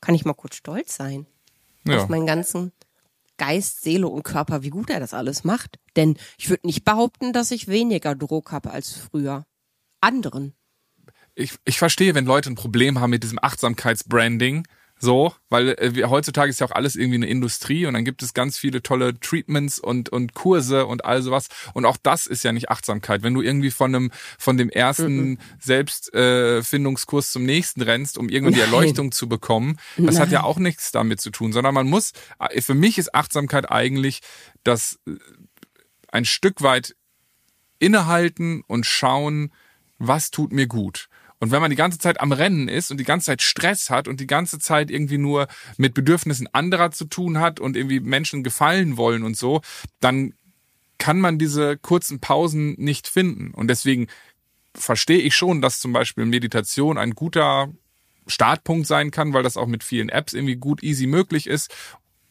Kann 0.00 0.14
ich 0.14 0.24
mal 0.24 0.34
kurz 0.34 0.56
stolz 0.56 0.96
sein? 0.96 1.26
Ja. 1.86 1.98
Auf 1.98 2.08
meinen 2.08 2.26
ganzen 2.26 2.72
Geist, 3.36 3.82
Seele 3.82 4.08
und 4.08 4.22
Körper, 4.22 4.62
wie 4.62 4.70
gut 4.70 4.90
er 4.90 5.00
das 5.00 5.12
alles 5.12 5.44
macht. 5.44 5.78
Denn 5.96 6.16
ich 6.38 6.48
würde 6.48 6.66
nicht 6.66 6.84
behaupten, 6.84 7.32
dass 7.32 7.50
ich 7.50 7.68
weniger 7.68 8.14
Druck 8.14 8.52
habe 8.52 8.70
als 8.70 8.92
früher. 8.92 9.44
Anderen. 10.00 10.54
Ich, 11.34 11.54
ich 11.64 11.78
verstehe, 11.78 12.14
wenn 12.14 12.26
Leute 12.26 12.50
ein 12.50 12.54
Problem 12.54 13.00
haben 13.00 13.10
mit 13.10 13.22
diesem 13.22 13.38
Achtsamkeitsbranding, 13.42 14.66
so, 15.04 15.34
weil 15.50 15.76
äh, 15.78 16.04
heutzutage 16.06 16.50
ist 16.50 16.60
ja 16.60 16.66
auch 16.66 16.72
alles 16.72 16.96
irgendwie 16.96 17.16
eine 17.16 17.26
Industrie 17.26 17.86
und 17.86 17.94
dann 17.94 18.04
gibt 18.04 18.22
es 18.22 18.34
ganz 18.34 18.58
viele 18.58 18.82
tolle 18.82 19.18
Treatments 19.20 19.78
und 19.78 20.08
und 20.08 20.34
Kurse 20.34 20.86
und 20.86 21.04
all 21.04 21.22
sowas 21.22 21.48
und 21.74 21.84
auch 21.84 21.98
das 22.02 22.26
ist 22.26 22.42
ja 22.42 22.52
nicht 22.52 22.70
Achtsamkeit. 22.70 23.22
Wenn 23.22 23.34
du 23.34 23.42
irgendwie 23.42 23.70
von 23.70 23.94
einem 23.94 24.10
von 24.38 24.56
dem 24.56 24.70
ersten 24.70 25.30
mhm. 25.30 25.38
Selbstfindungskurs 25.60 27.28
äh, 27.28 27.32
zum 27.32 27.44
nächsten 27.44 27.82
rennst, 27.82 28.18
um 28.18 28.28
irgendwie 28.28 28.54
die 28.54 28.60
Erleuchtung 28.60 29.12
zu 29.12 29.28
bekommen, 29.28 29.78
das 29.96 30.14
Nein. 30.14 30.22
hat 30.22 30.32
ja 30.32 30.42
auch 30.42 30.58
nichts 30.58 30.90
damit 30.90 31.20
zu 31.20 31.30
tun, 31.30 31.52
sondern 31.52 31.74
man 31.74 31.86
muss 31.86 32.12
äh, 32.40 32.60
für 32.60 32.74
mich 32.74 32.98
ist 32.98 33.14
Achtsamkeit 33.14 33.70
eigentlich 33.70 34.20
das 34.64 34.98
äh, 35.06 35.12
ein 36.10 36.24
Stück 36.24 36.62
weit 36.62 36.96
innehalten 37.78 38.62
und 38.66 38.86
schauen, 38.86 39.52
was 39.98 40.30
tut 40.30 40.52
mir 40.52 40.66
gut. 40.66 41.08
Und 41.44 41.50
wenn 41.50 41.60
man 41.60 41.68
die 41.68 41.76
ganze 41.76 41.98
Zeit 41.98 42.22
am 42.22 42.32
Rennen 42.32 42.68
ist 42.68 42.90
und 42.90 42.96
die 42.96 43.04
ganze 43.04 43.26
Zeit 43.26 43.42
Stress 43.42 43.90
hat 43.90 44.08
und 44.08 44.18
die 44.18 44.26
ganze 44.26 44.58
Zeit 44.58 44.90
irgendwie 44.90 45.18
nur 45.18 45.46
mit 45.76 45.92
Bedürfnissen 45.92 46.48
anderer 46.54 46.90
zu 46.90 47.04
tun 47.04 47.38
hat 47.38 47.60
und 47.60 47.76
irgendwie 47.76 48.00
Menschen 48.00 48.42
gefallen 48.42 48.96
wollen 48.96 49.22
und 49.22 49.36
so, 49.36 49.60
dann 50.00 50.32
kann 50.96 51.20
man 51.20 51.38
diese 51.38 51.76
kurzen 51.76 52.18
Pausen 52.18 52.76
nicht 52.78 53.08
finden. 53.08 53.52
Und 53.52 53.68
deswegen 53.68 54.06
verstehe 54.74 55.18
ich 55.18 55.36
schon, 55.36 55.60
dass 55.60 55.80
zum 55.80 55.92
Beispiel 55.92 56.24
Meditation 56.24 56.96
ein 56.96 57.10
guter 57.10 57.68
Startpunkt 58.26 58.86
sein 58.86 59.10
kann, 59.10 59.34
weil 59.34 59.42
das 59.42 59.58
auch 59.58 59.66
mit 59.66 59.84
vielen 59.84 60.08
Apps 60.08 60.32
irgendwie 60.32 60.56
gut 60.56 60.82
easy 60.82 61.06
möglich 61.06 61.46
ist, 61.46 61.70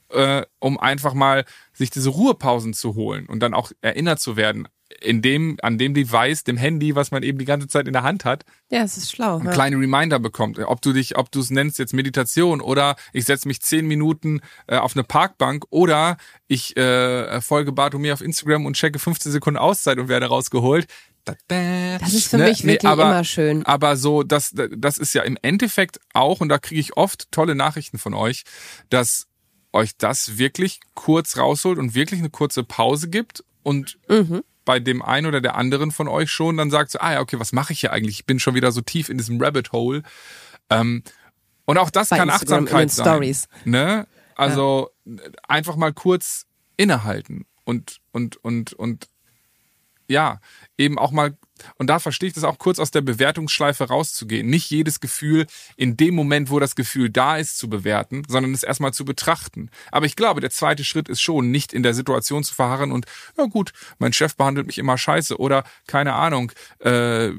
äh, 0.09 0.41
um 0.57 0.79
einfach 0.79 1.13
mal 1.13 1.45
sich 1.71 1.91
diese 1.91 2.09
Ruhepausen 2.09 2.73
zu 2.73 2.95
holen 2.95 3.27
und 3.27 3.41
dann 3.41 3.53
auch 3.53 3.71
erinnert 3.81 4.19
zu 4.19 4.37
werden 4.37 4.67
in 5.01 5.21
dem, 5.21 5.57
an 5.61 5.77
dem 5.77 5.93
Device, 5.93 6.43
dem 6.43 6.57
Handy, 6.57 6.95
was 6.95 7.11
man 7.11 7.23
eben 7.23 7.37
die 7.37 7.45
ganze 7.45 7.67
Zeit 7.67 7.87
in 7.87 7.93
der 7.93 8.03
Hand 8.03 8.25
hat. 8.25 8.45
Ja, 8.69 8.83
es 8.83 8.97
ist 8.97 9.11
schlau. 9.11 9.37
Ein 9.37 9.45
ja. 9.45 9.51
kleine 9.51 9.77
Reminder 9.77 10.19
bekommt. 10.19 10.59
Ob 10.59 10.81
du 10.81 10.93
dich, 10.93 11.17
ob 11.17 11.31
du 11.31 11.39
es 11.39 11.49
nennst 11.49 11.79
jetzt 11.79 11.93
Meditation 11.93 12.61
oder 12.61 12.95
ich 13.11 13.25
setze 13.25 13.47
mich 13.47 13.61
zehn 13.61 13.85
Minuten 13.85 14.41
äh, 14.67 14.77
auf 14.77 14.95
eine 14.95 15.03
Parkbank 15.03 15.65
oder 15.69 16.17
ich 16.47 16.75
äh, 16.77 17.41
folge 17.41 17.71
Bartomir 17.71 18.13
auf 18.13 18.21
Instagram 18.21 18.65
und 18.65 18.75
checke 18.75 18.99
15 18.99 19.31
Sekunden 19.31 19.57
Auszeit 19.57 19.97
und 19.99 20.07
werde 20.07 20.27
rausgeholt. 20.27 20.87
Das 21.25 22.13
ist 22.13 22.27
für 22.27 22.37
ne? 22.37 22.45
mich 22.45 22.65
wirklich 22.65 22.83
nee, 22.83 22.89
aber, 22.89 23.03
immer 23.03 23.23
schön. 23.23 23.65
Aber 23.65 23.95
so, 23.95 24.23
das, 24.23 24.53
das 24.53 24.97
ist 24.97 25.13
ja 25.13 25.23
im 25.23 25.37
Endeffekt 25.41 25.99
auch, 26.13 26.41
und 26.41 26.49
da 26.49 26.57
kriege 26.57 26.81
ich 26.81 26.97
oft 26.97 27.31
tolle 27.31 27.55
Nachrichten 27.55 27.97
von 27.97 28.13
euch, 28.13 28.43
dass 28.89 29.27
euch 29.71 29.95
das 29.97 30.37
wirklich 30.37 30.81
kurz 30.95 31.37
rausholt 31.37 31.79
und 31.79 31.95
wirklich 31.95 32.19
eine 32.19 32.29
kurze 32.29 32.63
Pause 32.63 33.09
gibt 33.09 33.43
und 33.63 33.97
mhm 34.09 34.43
bei 34.65 34.79
dem 34.79 35.01
einen 35.01 35.27
oder 35.27 35.41
der 35.41 35.55
anderen 35.55 35.91
von 35.91 36.07
euch 36.07 36.31
schon 36.31 36.57
dann 36.57 36.71
sagt 36.71 36.91
so, 36.91 36.99
ah 36.99 37.13
ja, 37.13 37.19
okay, 37.21 37.39
was 37.39 37.51
mache 37.51 37.73
ich 37.73 37.81
hier 37.81 37.91
eigentlich? 37.91 38.19
Ich 38.19 38.25
bin 38.25 38.39
schon 38.39 38.55
wieder 38.55 38.71
so 38.71 38.81
tief 38.81 39.09
in 39.09 39.17
diesem 39.17 39.41
Rabbit 39.41 39.71
Hole. 39.71 40.03
Ähm, 40.69 41.03
und 41.65 41.77
auch 41.77 41.89
das 41.89 42.09
bei 42.09 42.17
kann 42.17 42.29
Instagram 42.29 42.63
Achtsamkeit 42.65 42.91
sein. 42.91 43.05
Stories. 43.05 43.47
Ne? 43.65 44.07
Also 44.35 44.89
ja. 45.05 45.17
einfach 45.47 45.75
mal 45.75 45.93
kurz 45.93 46.45
innehalten 46.77 47.45
und 47.63 47.99
und 48.11 48.37
und 48.37 48.73
und 48.73 49.07
ja, 50.07 50.39
eben 50.77 50.97
auch 50.97 51.11
mal 51.11 51.37
und 51.77 51.87
da 51.87 51.99
verstehe 51.99 52.27
ich 52.27 52.33
das 52.33 52.43
auch 52.43 52.57
kurz 52.57 52.79
aus 52.79 52.91
der 52.91 53.01
Bewertungsschleife 53.01 53.85
rauszugehen. 53.85 54.47
Nicht 54.47 54.69
jedes 54.69 54.99
Gefühl 54.99 55.45
in 55.77 55.97
dem 55.97 56.15
Moment, 56.15 56.49
wo 56.49 56.59
das 56.59 56.75
Gefühl 56.75 57.09
da 57.09 57.37
ist, 57.37 57.57
zu 57.57 57.69
bewerten, 57.69 58.23
sondern 58.27 58.53
es 58.53 58.63
erstmal 58.63 58.93
zu 58.93 59.05
betrachten. 59.05 59.69
Aber 59.91 60.05
ich 60.05 60.15
glaube, 60.15 60.41
der 60.41 60.49
zweite 60.49 60.83
Schritt 60.83 61.09
ist 61.09 61.21
schon, 61.21 61.51
nicht 61.51 61.73
in 61.73 61.83
der 61.83 61.93
Situation 61.93 62.43
zu 62.43 62.53
verharren 62.53 62.91
und, 62.91 63.05
ja 63.37 63.45
gut, 63.45 63.71
mein 63.99 64.13
Chef 64.13 64.35
behandelt 64.35 64.67
mich 64.67 64.77
immer 64.77 64.97
scheiße 64.97 65.37
oder 65.37 65.63
keine 65.87 66.13
Ahnung, 66.13 66.51
äh, 66.79 67.31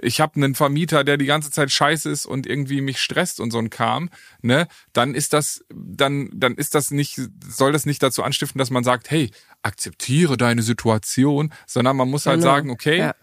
ich 0.00 0.20
habe 0.20 0.36
einen 0.36 0.54
Vermieter, 0.54 1.04
der 1.04 1.16
die 1.16 1.26
ganze 1.26 1.50
Zeit 1.50 1.70
scheiße 1.70 2.10
ist 2.10 2.26
und 2.26 2.46
irgendwie 2.46 2.80
mich 2.80 3.00
stresst 3.00 3.40
und 3.40 3.50
so 3.50 3.58
ein 3.58 3.70
Kram, 3.70 4.10
ne, 4.40 4.68
dann 4.92 5.14
ist 5.14 5.32
das, 5.32 5.64
dann, 5.70 6.30
dann 6.32 6.54
ist 6.54 6.74
das 6.74 6.90
nicht, 6.90 7.20
soll 7.46 7.72
das 7.72 7.86
nicht 7.86 8.02
dazu 8.02 8.22
anstiften, 8.22 8.58
dass 8.58 8.70
man 8.70 8.84
sagt, 8.84 9.10
hey, 9.10 9.30
akzeptiere 9.62 10.36
deine 10.36 10.62
Situation, 10.62 11.52
sondern 11.66 11.96
man 11.96 12.10
muss 12.10 12.26
halt 12.26 12.40
genau. 12.40 12.52
sagen, 12.52 12.70
okay, 12.70 12.98
ja. 12.98 13.14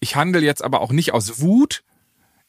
ich 0.00 0.16
handle 0.16 0.42
jetzt 0.42 0.62
aber 0.62 0.80
auch 0.80 0.92
nicht 0.92 1.12
aus 1.12 1.40
Wut 1.40 1.82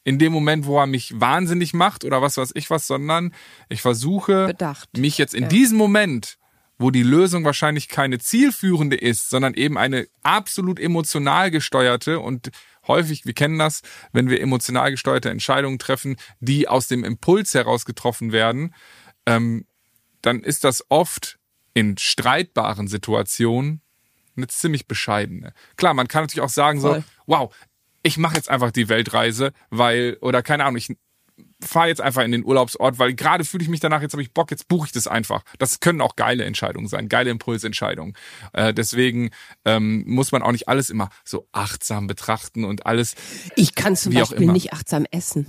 in 0.04 0.18
dem 0.18 0.32
Moment, 0.32 0.66
wo 0.66 0.78
er 0.78 0.86
mich 0.86 1.20
wahnsinnig 1.20 1.74
macht 1.74 2.04
oder 2.04 2.22
was 2.22 2.36
weiß 2.36 2.52
ich 2.54 2.70
was, 2.70 2.86
sondern 2.86 3.34
ich 3.68 3.82
versuche, 3.82 4.46
Bedacht. 4.46 4.96
mich 4.96 5.18
jetzt 5.18 5.34
in 5.34 5.44
ja. 5.44 5.48
diesem 5.48 5.76
Moment 5.76 6.38
wo 6.78 6.90
die 6.90 7.02
Lösung 7.02 7.44
wahrscheinlich 7.44 7.88
keine 7.88 8.18
zielführende 8.18 8.96
ist, 8.96 9.30
sondern 9.30 9.54
eben 9.54 9.78
eine 9.78 10.06
absolut 10.22 10.78
emotional 10.78 11.50
gesteuerte 11.50 12.20
und 12.20 12.50
häufig, 12.88 13.26
wir 13.26 13.34
kennen 13.34 13.58
das, 13.58 13.82
wenn 14.12 14.30
wir 14.30 14.40
emotional 14.40 14.90
gesteuerte 14.90 15.30
Entscheidungen 15.30 15.78
treffen, 15.78 16.16
die 16.40 16.68
aus 16.68 16.88
dem 16.88 17.04
Impuls 17.04 17.54
heraus 17.54 17.84
getroffen 17.84 18.32
werden, 18.32 18.74
ähm, 19.26 19.66
dann 20.22 20.40
ist 20.40 20.64
das 20.64 20.84
oft 20.88 21.38
in 21.74 21.98
streitbaren 21.98 22.88
Situationen 22.88 23.82
eine 24.36 24.48
ziemlich 24.48 24.86
bescheidene. 24.86 25.52
Klar, 25.76 25.94
man 25.94 26.08
kann 26.08 26.24
natürlich 26.24 26.44
auch 26.44 26.50
sagen 26.50 26.80
Voll. 26.80 27.00
so, 27.00 27.04
wow, 27.26 27.56
ich 28.02 28.18
mache 28.18 28.36
jetzt 28.36 28.50
einfach 28.50 28.70
die 28.70 28.88
Weltreise, 28.88 29.52
weil, 29.70 30.16
oder 30.20 30.42
keine 30.42 30.64
Ahnung, 30.64 30.76
ich 30.76 30.96
fahre 31.66 31.88
jetzt 31.88 32.00
einfach 32.00 32.22
in 32.22 32.32
den 32.32 32.44
Urlaubsort, 32.44 32.98
weil 32.98 33.14
gerade 33.14 33.44
fühle 33.44 33.62
ich 33.62 33.68
mich 33.68 33.80
danach, 33.80 34.02
jetzt 34.02 34.12
habe 34.12 34.22
ich 34.22 34.32
Bock, 34.32 34.50
jetzt 34.50 34.68
buche 34.68 34.86
ich 34.86 34.92
das 34.92 35.06
einfach. 35.06 35.42
Das 35.58 35.80
können 35.80 36.00
auch 36.00 36.16
geile 36.16 36.44
Entscheidungen 36.44 36.88
sein, 36.88 37.08
geile 37.08 37.30
Impulsentscheidungen. 37.30 38.14
Äh, 38.52 38.74
deswegen 38.74 39.30
ähm, 39.64 40.04
muss 40.06 40.32
man 40.32 40.42
auch 40.42 40.52
nicht 40.52 40.68
alles 40.68 40.90
immer 40.90 41.10
so 41.24 41.46
achtsam 41.52 42.06
betrachten 42.06 42.64
und 42.64 42.86
alles. 42.86 43.14
Ich 43.54 43.74
kann 43.74 43.96
zum 43.96 44.14
Beispiel 44.14 44.50
nicht 44.52 44.72
achtsam 44.72 45.06
essen. 45.10 45.46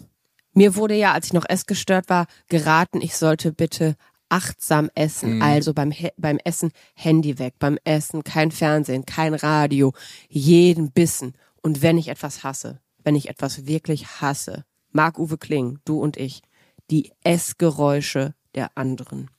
Mir 0.53 0.75
wurde 0.75 0.95
ja, 0.95 1.13
als 1.13 1.27
ich 1.27 1.33
noch 1.33 1.45
essgestört 1.47 2.09
war, 2.09 2.25
geraten, 2.47 3.01
ich 3.01 3.15
sollte 3.15 3.53
bitte 3.53 3.95
achtsam 4.29 4.89
essen. 4.95 5.35
Mhm. 5.35 5.41
Also 5.41 5.73
beim, 5.73 5.93
beim 6.17 6.39
Essen 6.43 6.71
Handy 6.95 7.39
weg, 7.39 7.55
beim 7.59 7.77
Essen 7.83 8.23
kein 8.23 8.51
Fernsehen, 8.51 9.05
kein 9.05 9.33
Radio, 9.33 9.93
jeden 10.29 10.91
Bissen. 10.91 11.33
Und 11.61 11.81
wenn 11.81 11.97
ich 11.97 12.07
etwas 12.07 12.43
hasse, 12.43 12.79
wenn 13.03 13.15
ich 13.15 13.29
etwas 13.29 13.65
wirklich 13.67 14.21
hasse, 14.21 14.65
Marc-Uwe 14.97 15.37
Kling, 15.37 15.79
du 15.85 15.99
und 15.99 16.17
ich, 16.17 16.41
die 16.89 17.11
Essgeräusche 17.23 18.33
der 18.55 18.71
anderen. 18.75 19.29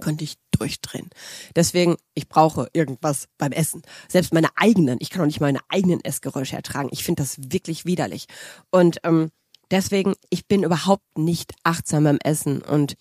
Könnte 0.00 0.24
ich 0.24 0.34
durchdrehen. 0.50 1.10
Deswegen, 1.54 1.96
ich 2.14 2.28
brauche 2.28 2.68
irgendwas 2.72 3.28
beim 3.38 3.52
Essen. 3.52 3.82
Selbst 4.08 4.34
meine 4.34 4.48
eigenen, 4.56 4.98
ich 5.00 5.10
kann 5.10 5.22
auch 5.22 5.26
nicht 5.26 5.40
meine 5.40 5.60
eigenen 5.68 6.02
Essgeräusche 6.02 6.56
ertragen. 6.56 6.88
Ich 6.90 7.04
finde 7.04 7.22
das 7.22 7.36
wirklich 7.38 7.84
widerlich. 7.84 8.26
Und 8.70 8.98
ähm, 9.04 9.30
deswegen, 9.70 10.14
ich 10.28 10.48
bin 10.48 10.64
überhaupt 10.64 11.18
nicht 11.18 11.52
achtsam 11.62 12.04
beim 12.04 12.18
Essen 12.24 12.62
und 12.62 12.96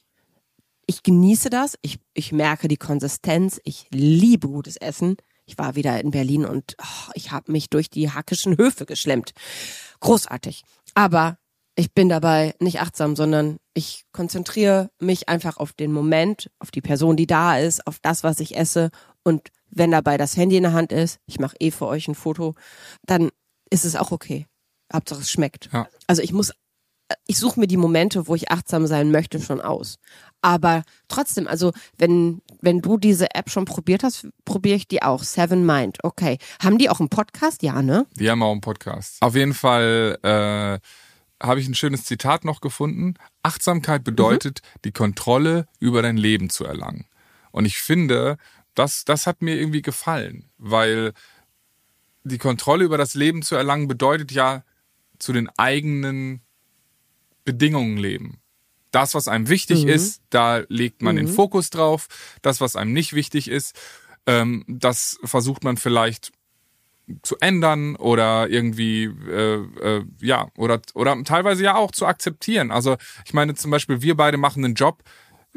ich 0.86 1.02
genieße 1.02 1.50
das. 1.50 1.76
Ich, 1.82 2.00
ich 2.14 2.32
merke 2.32 2.68
die 2.68 2.78
Konsistenz. 2.78 3.60
Ich 3.64 3.88
liebe 3.92 4.48
gutes 4.48 4.76
Essen. 4.76 5.18
Ich 5.46 5.58
war 5.58 5.76
wieder 5.76 6.00
in 6.00 6.12
Berlin 6.12 6.46
und 6.46 6.76
oh, 6.80 7.12
ich 7.16 7.32
habe 7.32 7.52
mich 7.52 7.70
durch 7.70 7.90
die 7.90 8.12
hackischen 8.12 8.58
Höfe 8.58 8.86
geschlemmt. 8.86 9.32
Großartig. 10.00 10.64
Aber 10.94 11.40
ich 11.80 11.94
bin 11.94 12.10
dabei 12.10 12.56
nicht 12.60 12.82
achtsam, 12.82 13.16
sondern 13.16 13.58
ich 13.74 14.04
konzentriere 14.12 14.90
mich 15.00 15.30
einfach 15.30 15.56
auf 15.56 15.72
den 15.72 15.94
Moment, 15.94 16.52
auf 16.60 16.72
die 16.72 16.82
Person, 16.82 17.16
die 17.16 17.26
da 17.26 17.58
ist, 17.58 17.88
auf 17.88 18.00
das, 18.02 18.22
was 18.22 18.42
ich 18.42 18.58
esse. 18.58 18.90
Und 19.24 19.48
wenn 19.70 19.90
dabei 19.90 20.18
das 20.18 20.36
Handy 20.36 20.58
in 20.58 20.64
der 20.64 20.74
Hand 20.74 20.92
ist, 20.92 21.20
ich 21.26 21.40
mache 21.40 21.56
eh 21.62 21.72
für 21.72 21.88
euch 21.88 22.10
ein 22.10 22.16
Foto, 22.16 22.56
dann 23.06 23.30
ist 23.70 23.86
es 23.86 23.96
auch 23.96 24.12
okay. 24.12 24.46
Hauptsache 24.94 25.22
es 25.22 25.32
schmeckt. 25.32 25.70
Ja. 25.72 25.88
Also 26.06 26.22
ich 26.22 26.34
muss, 26.34 26.52
ich 27.28 27.38
suche 27.38 27.62
mir 27.62 27.68
die 27.68 27.78
Momente, 27.78 28.28
wo 28.28 28.36
ich 28.36 28.52
achtsam 28.52 28.86
sein 28.86 29.10
möchte, 29.10 29.40
schon 29.40 29.62
aus. 29.62 30.00
Aber 30.42 30.84
trotzdem, 31.08 31.48
also 31.48 31.72
wenn, 31.98 32.42
wenn 32.60 32.82
du 32.82 32.98
diese 32.98 33.34
App 33.36 33.50
schon 33.50 33.64
probiert 33.64 34.04
hast, 34.04 34.28
probiere 34.44 34.76
ich 34.76 34.90
die 34.90 35.02
auch. 35.02 35.24
Seven 35.24 35.66
Mind, 35.66 36.00
okay. 36.04 36.40
Haben 36.62 36.78
die 36.78 36.90
auch 36.90 37.00
einen 37.00 37.08
Podcast? 37.08 37.64
Ja, 37.64 37.82
ne? 37.82 38.06
Die 38.16 38.30
haben 38.30 38.44
auch 38.44 38.52
einen 38.52 38.60
Podcast. 38.60 39.22
Auf 39.22 39.36
jeden 39.36 39.54
Fall, 39.54 40.20
äh, 40.24 40.80
habe 41.42 41.60
ich 41.60 41.68
ein 41.68 41.76
schönes 41.76 42.06
Zitat 42.06 42.46
noch 42.46 42.62
gefunden. 42.62 43.16
Achtsamkeit 43.44 44.04
bedeutet, 44.04 44.62
mhm. 44.62 44.80
die 44.86 44.92
Kontrolle 44.92 45.68
über 45.80 46.02
dein 46.02 46.18
Leben 46.18 46.50
zu 46.50 46.66
erlangen. 46.66 47.06
Und 47.52 47.66
ich 47.66 47.80
finde, 47.80 48.38
das, 48.76 49.06
das 49.06 49.28
hat 49.28 49.42
mir 49.42 49.56
irgendwie 49.56 49.82
gefallen, 49.82 50.50
weil 50.58 51.14
die 52.24 52.38
Kontrolle 52.38 52.84
über 52.84 52.98
das 52.98 53.16
Leben 53.16 53.42
zu 53.42 53.56
erlangen 53.56 53.88
bedeutet 53.88 54.32
ja 54.32 54.64
zu 55.18 55.34
den 55.34 55.50
eigenen 55.58 56.42
Bedingungen 57.46 57.98
leben. 57.98 58.40
Das, 58.92 59.14
was 59.14 59.28
einem 59.28 59.50
wichtig 59.50 59.84
mhm. 59.84 59.90
ist, 59.90 60.22
da 60.30 60.64
legt 60.68 61.02
man 61.02 61.16
mhm. 61.16 61.20
den 61.20 61.28
Fokus 61.28 61.70
drauf. 61.70 62.08
Das, 62.42 62.62
was 62.62 62.76
einem 62.76 62.94
nicht 62.94 63.14
wichtig 63.14 63.48
ist, 63.48 63.76
ähm, 64.26 64.66
das 64.68 65.20
versucht 65.24 65.64
man 65.64 65.78
vielleicht 65.78 66.32
zu 67.24 67.38
ändern 67.40 67.96
oder 67.96 68.50
irgendwie 68.50 69.06
äh, 69.06 69.64
äh, 69.82 70.06
ja 70.22 70.48
oder 70.58 70.82
oder 70.94 71.22
teilweise 71.24 71.64
ja 71.64 71.76
auch 71.76 71.92
zu 71.92 72.06
akzeptieren. 72.06 72.72
Also 72.72 72.98
ich 73.26 73.34
meine 73.34 73.56
zum 73.56 73.72
Beispiel 73.72 74.02
wir 74.02 74.16
beide 74.16 74.38
machen 74.38 74.64
einen 74.64 74.76
Job, 74.76 75.04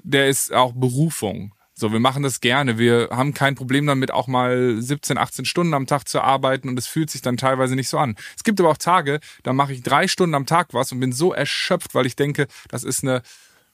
der 0.03 0.29
ist 0.29 0.53
auch 0.53 0.73
Berufung. 0.73 1.55
So, 1.75 1.91
wir 1.91 2.01
machen 2.01 2.23
das 2.23 2.41
gerne. 2.41 2.79
Wir 2.79 3.09
haben 3.11 3.33
kein 3.33 3.55
Problem 3.55 3.87
damit, 3.87 4.11
auch 4.11 4.29
mal 4.29 4.81
17, 4.81 5.17
18 5.17 5.45
Stunden 5.47 5.75
am 5.75 5.87
Tag 5.87 6.07
zu 6.07 6.21
arbeiten 6.21 6.69
und 6.69 6.79
es 6.79 6.87
fühlt 6.87 7.11
sich 7.11 7.23
dann 7.23 7.39
teilweise 7.39 7.75
nicht 7.75 7.89
so 7.89 7.99
an. 7.99 8.15
Es 8.37 8.45
gibt 8.45 8.61
aber 8.61 8.71
auch 8.71 8.77
Tage, 8.77 9.21
da 9.43 9.53
mache 9.53 9.73
ich 9.73 9.83
drei 9.83 10.07
Stunden 10.07 10.35
am 10.35 10.47
Tag 10.47 10.75
was 10.75 10.93
und 10.93 11.01
bin 11.01 11.13
so 11.13 11.33
erschöpft, 11.33 11.95
weil 11.95 12.07
ich 12.07 12.15
denke, 12.15 12.47
das 12.69 12.85
ist 12.85 13.03
eine 13.03 13.23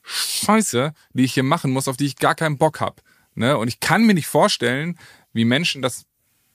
Scheiße, 0.01 0.93
die 1.13 1.23
ich 1.23 1.33
hier 1.33 1.43
machen 1.43 1.71
muss, 1.71 1.87
auf 1.87 1.97
die 1.97 2.05
ich 2.05 2.15
gar 2.15 2.35
keinen 2.35 2.57
Bock 2.57 2.79
habe. 2.79 3.01
Ne? 3.35 3.57
Und 3.57 3.67
ich 3.67 3.79
kann 3.79 4.05
mir 4.05 4.13
nicht 4.13 4.27
vorstellen, 4.27 4.97
wie 5.33 5.45
Menschen 5.45 5.81
das 5.81 6.05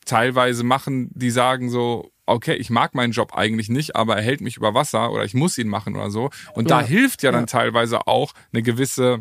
teilweise 0.04 0.64
machen, 0.64 1.10
die 1.14 1.30
sagen 1.30 1.70
so, 1.70 2.10
okay, 2.26 2.54
ich 2.54 2.70
mag 2.70 2.94
meinen 2.94 3.12
Job 3.12 3.34
eigentlich 3.34 3.68
nicht, 3.68 3.96
aber 3.96 4.16
er 4.16 4.22
hält 4.22 4.40
mich 4.40 4.56
über 4.56 4.74
Wasser 4.74 5.12
oder 5.12 5.24
ich 5.24 5.34
muss 5.34 5.58
ihn 5.58 5.68
machen 5.68 5.96
oder 5.96 6.10
so. 6.10 6.30
Und 6.54 6.70
ja. 6.70 6.80
da 6.80 6.86
hilft 6.86 7.22
ja 7.22 7.32
dann 7.32 7.42
ja. 7.42 7.46
teilweise 7.46 8.06
auch 8.06 8.32
eine 8.52 8.62
gewisse 8.62 9.20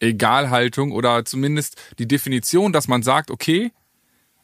Egalhaltung 0.00 0.92
oder 0.92 1.24
zumindest 1.24 1.80
die 1.98 2.08
Definition, 2.08 2.72
dass 2.72 2.88
man 2.88 3.02
sagt, 3.02 3.30
okay, 3.30 3.72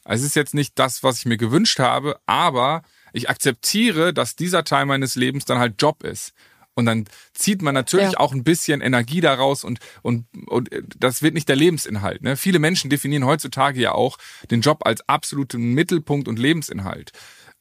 es 0.04 0.22
ist 0.22 0.36
jetzt 0.36 0.54
nicht 0.54 0.78
das, 0.78 1.02
was 1.02 1.18
ich 1.18 1.26
mir 1.26 1.36
gewünscht 1.36 1.78
habe, 1.78 2.18
aber 2.26 2.82
ich 3.12 3.30
akzeptiere, 3.30 4.12
dass 4.12 4.36
dieser 4.36 4.64
Teil 4.64 4.86
meines 4.86 5.14
Lebens 5.14 5.44
dann 5.44 5.58
halt 5.58 5.80
Job 5.80 6.02
ist. 6.02 6.34
Und 6.74 6.86
dann 6.86 7.04
zieht 7.32 7.62
man 7.62 7.74
natürlich 7.74 8.12
ja. 8.12 8.18
auch 8.18 8.32
ein 8.32 8.42
bisschen 8.42 8.80
Energie 8.80 9.20
daraus 9.20 9.62
und, 9.62 9.78
und, 10.02 10.26
und 10.46 10.68
das 10.98 11.22
wird 11.22 11.34
nicht 11.34 11.48
der 11.48 11.56
Lebensinhalt. 11.56 12.22
Ne? 12.22 12.36
Viele 12.36 12.58
Menschen 12.58 12.90
definieren 12.90 13.24
heutzutage 13.24 13.80
ja 13.80 13.92
auch 13.92 14.18
den 14.50 14.60
Job 14.60 14.80
als 14.84 15.08
absoluten 15.08 15.72
Mittelpunkt 15.74 16.26
und 16.26 16.38
Lebensinhalt. 16.38 17.12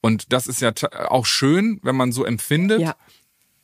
Und 0.02 0.34
das 0.34 0.48
ist 0.48 0.62
ja 0.62 0.74
auch 1.08 1.26
schön, 1.26 1.80
wenn 1.84 1.96
man 1.96 2.12
so 2.12 2.26
empfindet. 2.26 2.82
Ja. 2.82 2.96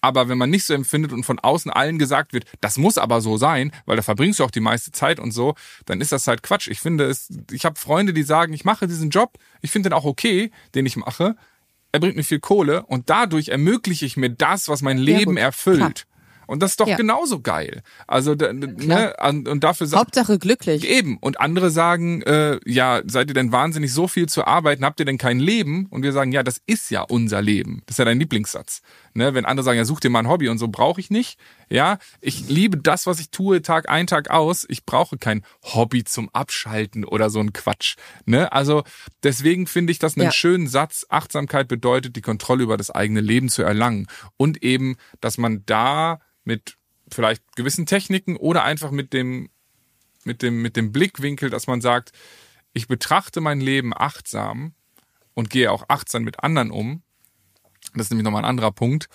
Aber 0.01 0.29
wenn 0.29 0.38
man 0.38 0.49
nicht 0.49 0.63
so 0.65 0.73
empfindet 0.73 1.12
und 1.12 1.25
von 1.25 1.39
außen 1.39 1.71
allen 1.71 1.99
gesagt 1.99 2.31
wird, 2.31 2.45
das 2.62 2.77
muss 2.77 2.97
aber 2.97 3.19
so 3.19 3.38
sein, 3.38 3.71
weil 3.85 3.97
da 3.97 4.01
verbringst 4.01 4.39
du 4.39 4.45
auch 4.45 4.51
die 4.51 4.62
meiste 4.62 4.91
Zeit 4.91 5.19
und 5.19 5.31
so, 5.31 5.55
dann 5.85 5.99
ist 5.99 6.13
das 6.13 6.27
halt 6.27 6.41
Quatsch. 6.41 6.69
Ich 6.69 6.79
finde 6.79 7.05
es, 7.05 7.29
ich 7.51 7.65
habe 7.65 7.77
Freunde, 7.77 8.13
die 8.13 8.23
sagen, 8.23 8.53
ich 8.53 8.63
mache 8.63 8.88
diesen 8.88 9.09
Job, 9.09 9.38
ich 9.62 9.71
finde 9.71 9.89
den 9.89 9.97
auch 9.97 10.05
okay, 10.05 10.51
den 10.73 10.85
ich 10.85 10.95
mache. 10.95 11.35
Er 11.91 11.99
bringt 11.99 12.15
mir 12.15 12.23
viel 12.23 12.39
Kohle 12.39 12.84
und 12.84 13.10
dadurch 13.10 13.49
ermögliche 13.49 14.06
ich 14.06 14.15
mir 14.15 14.30
das, 14.30 14.69
was 14.69 14.82
mein 14.82 14.97
Leben 14.97 15.38
ja, 15.38 15.43
erfüllt. 15.43 15.78
Klar. 15.78 15.93
Und 16.49 16.63
das 16.63 16.71
ist 16.71 16.80
doch 16.80 16.88
ja. 16.88 16.97
genauso 16.97 17.41
geil. 17.41 17.84
Also 18.08 18.34
ne, 18.34 19.13
und 19.21 19.63
dafür 19.63 19.88
Hauptsache 19.91 20.39
glücklich. 20.39 20.84
Eben. 20.84 21.17
Und 21.17 21.39
andere 21.39 21.69
sagen, 21.69 22.23
äh, 22.23 22.60
ja, 22.65 23.04
seid 23.06 23.28
ihr 23.28 23.36
denn 23.36 23.52
wahnsinnig 23.52 23.93
so 23.93 24.08
viel 24.08 24.28
zu 24.28 24.45
arbeiten? 24.45 24.84
Habt 24.84 24.99
ihr 24.99 25.06
denn 25.06 25.19
kein 25.19 25.39
Leben? 25.39 25.86
Und 25.91 26.02
wir 26.02 26.12
sagen, 26.12 26.32
ja, 26.32 26.41
das 26.41 26.60
ist 26.65 26.89
ja 26.89 27.02
unser 27.02 27.43
Leben. 27.43 27.84
Das 27.86 27.93
ist 27.93 27.99
ja 27.99 28.06
dein 28.06 28.19
Lieblingssatz. 28.19 28.82
Ne? 29.13 29.34
Wenn 29.34 29.45
andere 29.45 29.63
sagen, 29.63 29.78
ja, 29.78 29.86
such 29.86 30.00
dir 30.00 30.10
mal 30.10 30.19
ein 30.19 30.28
Hobby 30.28 30.50
und 30.50 30.58
so 30.58 30.67
brauche 30.67 31.00
ich 31.00 31.10
nicht. 31.10 31.39
Ja, 31.69 32.00
ich 32.22 32.48
liebe 32.50 32.78
das, 32.78 33.06
was 33.06 33.19
ich 33.19 33.30
tue, 33.30 33.62
Tag 33.62 33.89
ein, 33.89 34.08
Tag 34.08 34.30
aus. 34.30 34.65
Ich 34.69 34.86
brauche 34.86 35.17
kein 35.17 35.43
Hobby 35.63 36.04
zum 36.04 36.30
Abschalten 36.30 37.06
oder 37.06 37.30
so 37.30 37.39
ein 37.39 37.54
Quatsch. 37.54 37.95
Ne? 38.26 38.52
Also 38.52 38.84
deswegen 39.24 39.67
finde 39.67 39.91
ich 39.91 40.00
das 40.00 40.15
einen 40.15 40.26
ja. 40.26 40.32
schönen 40.32 40.67
Satz. 40.67 41.06
Achtsamkeit 41.10 41.67
bedeutet, 41.67 42.15
die 42.15 42.22
Kontrolle 42.22 42.63
über 42.63 42.78
das 42.78 42.91
eigene 42.91 43.22
Leben 43.22 43.50
zu 43.50 43.63
erlangen. 43.63 44.08
Und 44.38 44.63
eben, 44.63 44.98
dass 45.22 45.38
man 45.38 45.63
da 45.65 46.19
mit 46.43 46.78
vielleicht 47.12 47.56
gewissen 47.56 47.86
Techniken 47.86 48.36
oder 48.36 48.63
einfach 48.63 48.91
mit 48.91 49.13
dem, 49.13 49.50
mit 50.24 50.41
dem, 50.41 50.62
mit 50.62 50.76
dem 50.76 50.91
Blickwinkel, 50.91 51.50
dass 51.50 51.67
man 51.67 51.82
sagt, 51.82 52.12
ich 52.74 52.88
betrachte 52.88 53.41
mein 53.41 53.62
Leben 53.62 53.93
achtsam 53.95 54.74
und 55.34 55.50
gehe 55.50 55.72
auch 55.72 55.86
achtsam 55.88 56.24
mit 56.24 56.43
anderen 56.43 56.72
um. 56.72 57.02
Das 57.95 58.06
ist 58.06 58.12
nämlich 58.12 58.23
nochmal 58.23 58.43
ein 58.43 58.49
anderer 58.49 58.71
Punkt. 58.71 59.08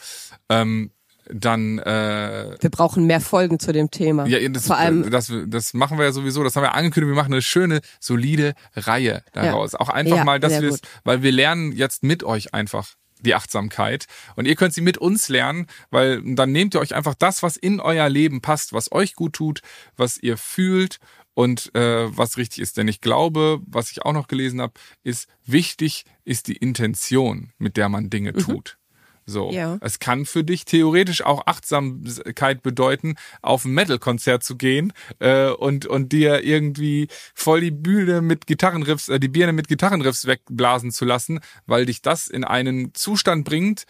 Ähm, 0.48 0.90
dann 1.26 1.78
äh, 1.78 2.56
wir 2.60 2.70
brauchen 2.70 3.06
mehr 3.06 3.20
Folgen 3.20 3.58
zu 3.58 3.72
dem 3.72 3.90
Thema. 3.90 4.26
Ja, 4.26 4.46
das, 4.48 4.66
Vor 4.66 4.76
allem 4.76 5.10
das, 5.10 5.32
das 5.46 5.72
machen 5.72 5.96
wir 5.96 6.04
ja 6.04 6.12
sowieso. 6.12 6.44
Das 6.44 6.54
haben 6.56 6.62
wir 6.62 6.74
angekündigt. 6.74 7.10
Wir 7.10 7.16
machen 7.16 7.32
eine 7.32 7.42
schöne, 7.42 7.80
solide 7.98 8.54
Reihe 8.74 9.22
daraus. 9.32 9.72
Ja. 9.72 9.80
Auch 9.80 9.88
einfach 9.88 10.18
ja, 10.18 10.24
mal, 10.24 10.38
dass 10.38 10.60
wir, 10.60 10.76
weil 11.04 11.22
wir 11.22 11.32
lernen 11.32 11.72
jetzt 11.72 12.02
mit 12.02 12.24
euch 12.24 12.52
einfach 12.52 12.94
die 13.20 13.34
Achtsamkeit. 13.34 14.06
Und 14.36 14.46
ihr 14.46 14.54
könnt 14.54 14.74
sie 14.74 14.82
mit 14.82 14.98
uns 14.98 15.28
lernen, 15.28 15.66
weil 15.90 16.20
dann 16.34 16.52
nehmt 16.52 16.74
ihr 16.74 16.80
euch 16.80 16.94
einfach 16.94 17.14
das, 17.14 17.42
was 17.42 17.56
in 17.56 17.80
euer 17.80 18.08
Leben 18.08 18.42
passt, 18.42 18.72
was 18.72 18.92
euch 18.92 19.14
gut 19.14 19.32
tut, 19.32 19.60
was 19.96 20.18
ihr 20.18 20.36
fühlt 20.36 20.98
und 21.34 21.74
äh, 21.74 22.16
was 22.16 22.36
richtig 22.36 22.60
ist. 22.60 22.76
Denn 22.76 22.88
ich 22.88 23.00
glaube, 23.00 23.60
was 23.66 23.90
ich 23.90 24.02
auch 24.02 24.12
noch 24.12 24.28
gelesen 24.28 24.60
habe, 24.60 24.74
ist 25.02 25.28
wichtig 25.44 26.04
ist 26.24 26.48
die 26.48 26.56
Intention, 26.56 27.52
mit 27.58 27.76
der 27.76 27.88
man 27.88 28.10
Dinge 28.10 28.32
mhm. 28.32 28.38
tut. 28.38 28.78
So. 29.26 29.50
Ja. 29.50 29.78
Es 29.80 29.98
kann 29.98 30.26
für 30.26 30.44
dich 30.44 30.64
theoretisch 30.64 31.22
auch 31.22 31.46
Achtsamkeit 31.46 32.62
bedeuten, 32.62 33.14
auf 33.40 33.64
ein 33.64 33.72
Metal-Konzert 33.72 34.42
zu 34.42 34.56
gehen 34.56 34.92
äh, 35.18 35.48
und, 35.48 35.86
und 35.86 36.12
dir 36.12 36.44
irgendwie 36.44 37.08
voll 37.34 37.62
die 37.62 37.70
Bühne 37.70 38.20
mit 38.20 38.46
Gitarrenriffs, 38.46 39.08
äh, 39.08 39.18
die 39.18 39.28
Birne 39.28 39.52
mit 39.52 39.68
Gitarrenriffs 39.68 40.26
wegblasen 40.26 40.90
zu 40.90 41.04
lassen, 41.04 41.40
weil 41.66 41.86
dich 41.86 42.02
das 42.02 42.28
in 42.28 42.44
einen 42.44 42.92
Zustand 42.94 43.44
bringt, 43.44 43.84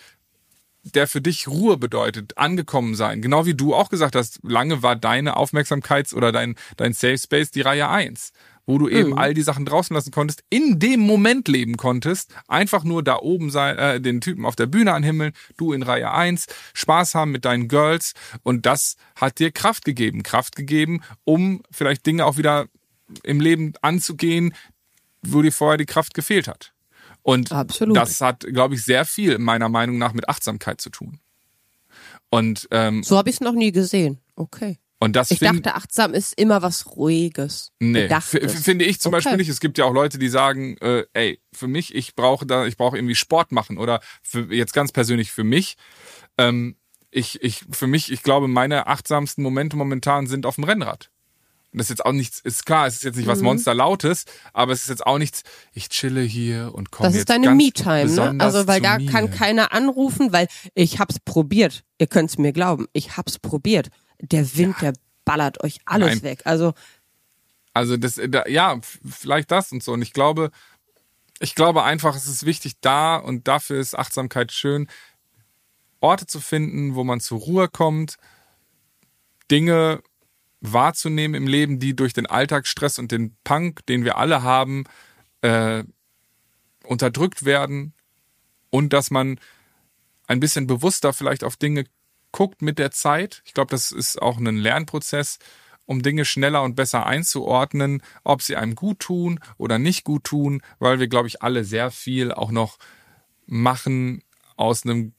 der 0.85 1.07
für 1.07 1.21
dich 1.21 1.49
Ruhe 1.49 1.77
bedeutet, 1.77 2.37
angekommen 2.37 2.95
sein. 2.95 3.23
Genau 3.23 3.47
wie 3.47 3.55
du 3.55 3.75
auch 3.75 3.89
gesagt 3.89 4.15
hast, 4.15 4.41
lange 4.43 4.83
war 4.83 4.97
deine 4.97 5.37
Aufmerksamkeits- 5.37 6.15
oder 6.15 6.31
dein, 6.31 6.57
dein 6.77 6.93
Safe 6.93 7.19
Space 7.19 7.51
die 7.51 7.63
Reihe 7.63 7.89
eins 7.89 8.33
wo 8.67 8.79
du 8.79 8.89
eben 8.89 9.11
mhm. 9.11 9.19
all 9.19 9.35
die 9.35 9.43
Sachen 9.43 9.67
draußen 9.67 9.95
lassen 9.95 10.11
konntest, 10.11 10.43
in 10.51 10.79
dem 10.79 11.01
Moment 11.01 11.49
leben 11.49 11.77
konntest, 11.77 12.33
einfach 12.49 12.85
nur 12.85 13.03
da 13.03 13.19
oben 13.19 13.51
sein, 13.51 13.77
äh, 13.77 14.01
den 14.01 14.21
Typen 14.21 14.47
auf 14.47 14.57
der 14.57 14.67
Bühne 14.67 14.93
anhimmeln, 14.93 15.33
du 15.57 15.73
in 15.73 15.83
Reihe 15.83 16.11
1, 16.11 16.47
Spaß 16.73 17.15
haben 17.15 17.31
mit 17.31 17.45
deinen 17.45 17.69
Girls 17.69 18.15
und 18.43 18.67
das 18.67 18.97
hat 19.17 19.39
dir 19.39 19.53
Kraft 19.53 19.85
gegeben, 19.85 20.23
Kraft 20.23 20.57
gegeben, 20.57 21.03
um 21.25 21.63
vielleicht 21.71 22.07
Dinge 22.07 22.25
auch 22.25 22.37
wieder 22.37 22.67
im 23.23 23.41
Leben 23.41 23.75
anzugehen, 23.83 24.55
wo 25.23 25.43
dir 25.43 25.53
vorher 25.53 25.79
die 25.79 25.87
Kraft 25.87 26.15
gefehlt 26.15 26.49
hat. 26.49 26.74
Und 27.25 27.53
Absolut. 27.53 27.97
das 27.97 28.21
hat, 28.21 28.41
glaube 28.41 28.75
ich, 28.75 28.85
sehr 28.85 29.07
viel 29.07 29.39
meiner 29.39 29.71
Meinung 29.71 29.97
nach 29.97 30.13
mit 30.13 30.29
Achtsamkeit 30.29 30.83
zu 30.83 30.91
tun. 30.91 31.21
Und 32.29 32.69
ähm, 32.71 33.03
so 33.03 33.17
habe 33.17 33.31
ich 33.31 33.37
es 33.37 33.41
noch 33.41 33.55
nie 33.55 33.73
gesehen. 33.73 34.21
Okay. 34.37 34.79
Und 35.01 35.17
das 35.17 35.31
ich 35.31 35.39
dachte, 35.39 35.75
achtsam 35.75 36.13
ist 36.13 36.39
immer 36.39 36.61
was 36.61 36.97
Ruhiges. 36.97 37.73
Nee, 37.81 38.09
finde 38.21 38.85
ich 38.85 39.01
zum 39.01 39.11
okay. 39.11 39.17
Beispiel 39.17 39.37
nicht. 39.39 39.49
Es 39.49 39.61
gibt 39.61 39.79
ja 39.79 39.87
auch 39.87 39.93
Leute, 39.93 40.19
die 40.19 40.29
sagen, 40.29 40.77
äh, 40.79 41.05
ey, 41.15 41.41
für 41.53 41.67
mich, 41.67 41.95
ich 41.95 42.15
brauche 42.15 42.45
da, 42.47 42.67
ich 42.67 42.77
brauche 42.77 42.97
irgendwie 42.97 43.15
Sport 43.15 43.53
machen 43.53 43.79
oder 43.79 44.01
für, 44.23 44.53
jetzt 44.55 44.75
ganz 44.75 44.93
persönlich 44.93 45.33
für 45.33 45.45
mich. 45.45 45.77
Ähm, 46.37 46.77
ich, 47.11 47.43
ich, 47.43 47.65
für 47.71 47.87
mich, 47.87 48.13
ich 48.13 48.23
glaube, 48.23 48.49
meine 48.49 48.87
achtsamsten 48.87 49.43
Momente 49.43 49.77
momentan 49.77 50.27
sind 50.27 50.45
auf 50.45 50.57
dem 50.57 50.65
Rennrad. 50.65 51.11
Und 51.75 51.79
das 51.79 51.87
ist 51.87 51.91
jetzt 51.91 52.07
auch 52.07 52.13
nichts, 52.13 52.41
ist 52.41 52.65
klar, 52.65 52.87
es 52.87 52.95
ist 52.95 53.05
jetzt 53.05 53.17
nicht 53.17 53.27
was 53.27 53.41
mhm. 53.41 53.47
Monsterlautes, 53.47 54.25
aber 54.53 54.73
es 54.73 54.83
ist 54.83 54.89
jetzt 54.89 55.07
auch 55.07 55.19
nichts, 55.19 55.43
ich 55.73 55.91
chille 55.91 56.23
hier 56.23 56.73
und 56.75 56.91
komme 56.91 57.09
Das 57.09 57.17
ist 57.17 57.29
deine 57.29 57.55
Me-Time, 57.55 58.07
ne? 58.07 58.37
Also, 58.39 58.67
weil 58.67 58.81
da 58.81 58.99
mir. 58.99 59.11
kann 59.11 59.31
keiner 59.31 59.73
anrufen, 59.73 60.33
weil 60.33 60.47
ich 60.75 61.01
hab's 61.01 61.19
probiert. 61.19 61.85
Ihr 61.99 62.07
könnt's 62.07 62.39
mir 62.39 62.53
glauben, 62.53 62.87
ich 62.93 63.17
hab's 63.17 63.39
probiert 63.39 63.91
der 64.21 64.57
Wind, 64.57 64.77
ja. 64.81 64.93
der 64.93 65.01
ballert 65.25 65.63
euch 65.63 65.79
alles 65.85 66.17
Nein. 66.17 66.23
weg. 66.23 66.43
Also 66.45 66.75
also 67.73 67.97
das 67.97 68.21
da, 68.29 68.47
ja, 68.47 68.81
vielleicht 69.05 69.51
das 69.51 69.73
und 69.73 69.83
so 69.83 69.93
und 69.93 70.03
ich 70.03 70.13
glaube 70.13 70.51
ich 71.41 71.55
glaube 71.55 71.83
einfach, 71.83 72.15
es 72.15 72.29
ist 72.29 72.47
wichtig 72.47 72.75
da 72.81 73.17
und 73.17 73.49
dafür 73.49 73.81
ist 73.81 73.99
Achtsamkeit 73.99 74.53
schön 74.53 74.89
Orte 76.01 76.27
zu 76.27 76.41
finden, 76.41 76.95
wo 76.95 77.03
man 77.03 77.21
zur 77.21 77.41
Ruhe 77.41 77.69
kommt, 77.69 78.17
Dinge 79.51 80.03
wahrzunehmen 80.73 81.35
im 81.35 81.47
Leben, 81.47 81.79
die 81.79 81.95
durch 81.95 82.13
den 82.13 82.27
Alltagsstress 82.27 82.99
und 82.99 83.13
den 83.13 83.37
Punk, 83.45 83.85
den 83.87 84.05
wir 84.05 84.17
alle 84.17 84.43
haben, 84.43 84.85
äh, 85.43 85.85
unterdrückt 86.85 87.45
werden 87.45 87.95
und 88.71 88.93
dass 88.93 89.11
man 89.11 89.39
ein 90.27 90.41
bisschen 90.41 90.67
bewusster 90.67 91.13
vielleicht 91.13 91.45
auf 91.45 91.57
Dinge 91.57 91.85
guckt 92.33 92.63
mit 92.63 92.79
der 92.79 92.91
Zeit. 92.91 93.43
Ich 93.45 93.55
glaube, 93.55 93.71
das 93.71 93.93
ist 93.93 94.21
auch 94.21 94.39
ein 94.39 94.57
Lernprozess, 94.57 95.39
um 95.87 96.03
Dinge 96.03 96.25
schneller 96.25 96.63
und 96.63 96.77
besser 96.77 97.07
einzuordnen, 97.07 98.03
ob 98.25 98.41
sie 98.41 98.57
einem 98.57 98.75
gut 98.75 99.01
tun 99.01 99.41
oder 99.59 99.79
nicht 99.79 100.05
gut 100.05 100.25
tun, 100.25 100.63
weil 100.79 100.99
wir, 100.99 101.09
glaube 101.09 101.29
ich, 101.29 101.43
alle 101.43 101.65
sehr 101.65 101.91
viel 101.91 102.33
auch 102.33 102.51
noch 102.51 102.79
machen 103.47 104.23
aus 104.57 104.85
einem 104.85 105.13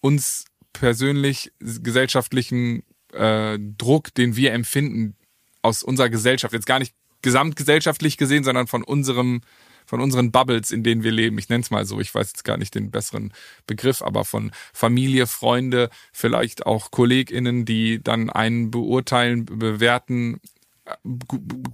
uns 0.00 0.44
persönlich 0.72 1.52
gesellschaftlichen 1.60 2.82
äh, 3.14 3.58
Druck, 3.58 4.14
den 4.14 4.36
wir 4.36 4.52
empfinden 4.52 5.16
aus 5.62 5.82
unserer 5.82 6.10
Gesellschaft. 6.10 6.52
Jetzt 6.52 6.66
gar 6.66 6.78
nicht 6.78 6.94
gesamtgesellschaftlich 7.22 8.16
gesehen, 8.16 8.44
sondern 8.44 8.66
von 8.66 8.84
unserem 8.84 9.40
von 9.86 10.00
unseren 10.00 10.32
Bubbles, 10.32 10.70
in 10.70 10.82
denen 10.82 11.02
wir 11.02 11.12
leben. 11.12 11.38
Ich 11.38 11.48
nenne 11.48 11.62
es 11.62 11.70
mal 11.70 11.84
so, 11.84 12.00
ich 12.00 12.14
weiß 12.14 12.28
jetzt 12.28 12.44
gar 12.44 12.56
nicht 12.56 12.74
den 12.74 12.90
besseren 12.90 13.32
Begriff, 13.66 14.00
aber 14.00 14.24
von 14.24 14.50
Familie, 14.72 15.26
Freunde, 15.26 15.90
vielleicht 16.12 16.66
auch 16.66 16.90
KollegInnen, 16.90 17.64
die 17.64 18.02
dann 18.02 18.30
einen 18.30 18.70
beurteilen, 18.70 19.44
bewerten, 19.44 20.40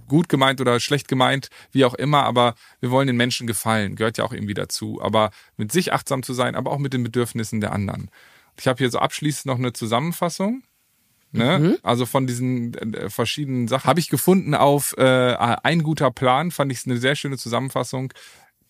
gut 0.07 0.29
gemeint 0.29 0.61
oder 0.61 0.79
schlecht 0.79 1.07
gemeint, 1.07 1.49
wie 1.71 1.85
auch 1.85 1.93
immer, 1.93 2.23
aber 2.23 2.55
wir 2.79 2.91
wollen 2.91 3.07
den 3.07 3.17
Menschen 3.17 3.47
gefallen, 3.47 3.95
gehört 3.95 4.17
ja 4.17 4.23
auch 4.23 4.33
irgendwie 4.33 4.53
dazu. 4.53 5.01
Aber 5.01 5.31
mit 5.57 5.71
sich 5.71 5.93
achtsam 5.93 6.23
zu 6.23 6.33
sein, 6.33 6.55
aber 6.55 6.71
auch 6.71 6.79
mit 6.79 6.93
den 6.93 7.03
Bedürfnissen 7.03 7.61
der 7.61 7.73
anderen. 7.73 8.09
Ich 8.59 8.67
habe 8.67 8.77
hier 8.77 8.89
so 8.89 8.99
abschließend 8.99 9.45
noch 9.47 9.57
eine 9.57 9.73
Zusammenfassung. 9.73 10.63
Ne? 11.31 11.59
Mhm. 11.59 11.77
Also 11.83 12.05
von 12.05 12.27
diesen 12.27 12.73
äh, 12.73 13.09
verschiedenen 13.09 13.67
Sachen 13.67 13.87
habe 13.87 13.99
ich 13.99 14.09
gefunden 14.09 14.53
auf 14.53 14.95
äh, 14.97 15.03
ein 15.03 15.83
guter 15.83 16.11
Plan, 16.11 16.51
fand 16.51 16.71
ich 16.71 16.85
eine 16.85 16.97
sehr 16.97 17.15
schöne 17.15 17.37
Zusammenfassung. 17.37 18.13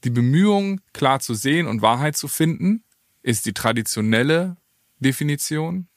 Die 0.03 0.09
Bemühung, 0.09 0.81
klar 0.93 1.19
zu 1.19 1.33
sehen 1.33 1.67
und 1.67 1.81
Wahrheit 1.81 2.17
zu 2.17 2.27
finden, 2.27 2.83
ist 3.23 3.45
die 3.45 3.53
traditionelle 3.53 4.57
Definition. 4.99 5.87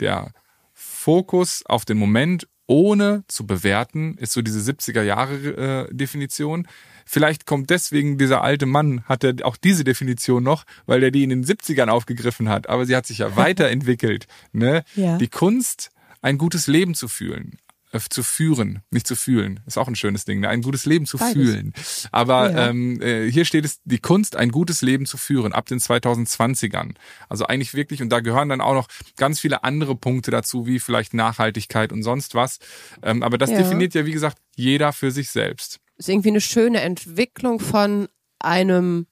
Der 0.00 0.32
Fokus 0.72 1.64
auf 1.66 1.84
den 1.84 1.98
Moment 1.98 2.46
ohne 2.68 3.24
zu 3.28 3.46
bewerten, 3.46 4.16
ist 4.18 4.32
so 4.32 4.42
diese 4.42 4.60
70er 4.60 5.02
Jahre 5.02 5.88
äh, 5.88 5.94
Definition. 5.94 6.68
Vielleicht 7.06 7.46
kommt 7.46 7.70
deswegen 7.70 8.18
dieser 8.18 8.42
alte 8.42 8.66
Mann, 8.66 9.02
hat 9.06 9.24
er 9.24 9.34
auch 9.42 9.56
diese 9.56 9.82
Definition 9.82 10.42
noch, 10.42 10.64
weil 10.84 11.02
er 11.02 11.10
die 11.10 11.24
in 11.24 11.30
den 11.30 11.44
70ern 11.44 11.88
aufgegriffen 11.88 12.50
hat. 12.50 12.68
Aber 12.68 12.84
sie 12.84 12.94
hat 12.94 13.06
sich 13.06 13.18
ja 13.18 13.34
weiterentwickelt. 13.36 14.26
Ne? 14.52 14.84
Ja. 14.94 15.16
Die 15.16 15.28
Kunst, 15.28 15.90
ein 16.22 16.38
gutes 16.38 16.66
Leben 16.66 16.94
zu 16.94 17.08
fühlen 17.08 17.58
äh, 17.90 18.00
zu 18.10 18.22
führen, 18.22 18.82
nicht 18.90 19.06
zu 19.06 19.16
fühlen. 19.16 19.60
Ist 19.66 19.78
auch 19.78 19.88
ein 19.88 19.96
schönes 19.96 20.26
Ding, 20.26 20.40
ne? 20.40 20.50
ein 20.50 20.60
gutes 20.60 20.84
Leben 20.84 21.06
zu 21.06 21.16
Beides. 21.16 21.32
fühlen. 21.32 21.72
Aber 22.12 22.50
ja. 22.50 22.68
ähm, 22.68 23.00
äh, 23.00 23.30
hier 23.30 23.46
steht 23.46 23.64
es, 23.64 23.80
die 23.84 23.98
Kunst, 23.98 24.36
ein 24.36 24.50
gutes 24.50 24.82
Leben 24.82 25.06
zu 25.06 25.16
führen, 25.16 25.54
ab 25.54 25.64
den 25.66 25.78
2020ern. 25.78 26.96
Also 27.30 27.46
eigentlich 27.46 27.72
wirklich, 27.72 28.02
und 28.02 28.10
da 28.10 28.20
gehören 28.20 28.50
dann 28.50 28.60
auch 28.60 28.74
noch 28.74 28.88
ganz 29.16 29.40
viele 29.40 29.64
andere 29.64 29.96
Punkte 29.96 30.30
dazu, 30.30 30.66
wie 30.66 30.80
vielleicht 30.80 31.14
Nachhaltigkeit 31.14 31.90
und 31.90 32.02
sonst 32.02 32.34
was. 32.34 32.58
Ähm, 33.02 33.22
aber 33.22 33.38
das 33.38 33.50
ja. 33.50 33.56
definiert 33.56 33.94
ja, 33.94 34.04
wie 34.04 34.12
gesagt, 34.12 34.36
jeder 34.54 34.92
für 34.92 35.10
sich 35.10 35.30
selbst 35.30 35.80
ist 35.98 36.08
irgendwie 36.08 36.30
eine 36.30 36.40
schöne 36.40 36.80
Entwicklung 36.80 37.60
von 37.60 38.08
einem 38.38 39.06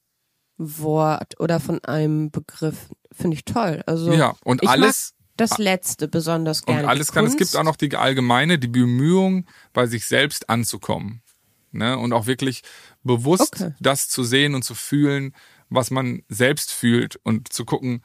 Wort 0.57 1.39
oder 1.41 1.61
von 1.61 1.85
einem 1.85 2.31
Begriff. 2.31 2.89
Finde 3.13 3.37
ich 3.37 3.45
toll. 3.45 3.83
Also 3.87 4.13
ja, 4.13 4.35
und 4.45 4.67
alles. 4.67 5.15
Das 5.37 5.59
letzte 5.59 6.09
besonders 6.09 6.65
gerne. 6.65 6.83
Und 6.83 6.89
alles 6.89 7.13
kann, 7.13 7.27
es 7.27 7.37
gibt 7.37 7.55
auch 7.57 7.65
noch 7.65 7.77
die 7.77 7.95
allgemeine, 7.95 8.59
die 8.59 8.69
Bemühung, 8.69 9.47
bei 9.73 9.87
sich 9.87 10.07
selbst 10.07 10.49
anzukommen. 10.49 11.23
Ne? 11.73 11.99
Und 11.99 12.13
auch 12.13 12.27
wirklich 12.27 12.63
bewusst 13.03 13.55
okay. 13.55 13.75
das 13.81 14.09
zu 14.09 14.25
sehen 14.25 14.55
und 14.55 14.63
zu 14.63 14.75
fühlen, 14.75 15.35
was 15.69 15.91
man 15.91 16.23
selbst 16.29 16.73
fühlt 16.73 17.17
und 17.23 17.53
zu 17.53 17.65
gucken, 17.65 18.03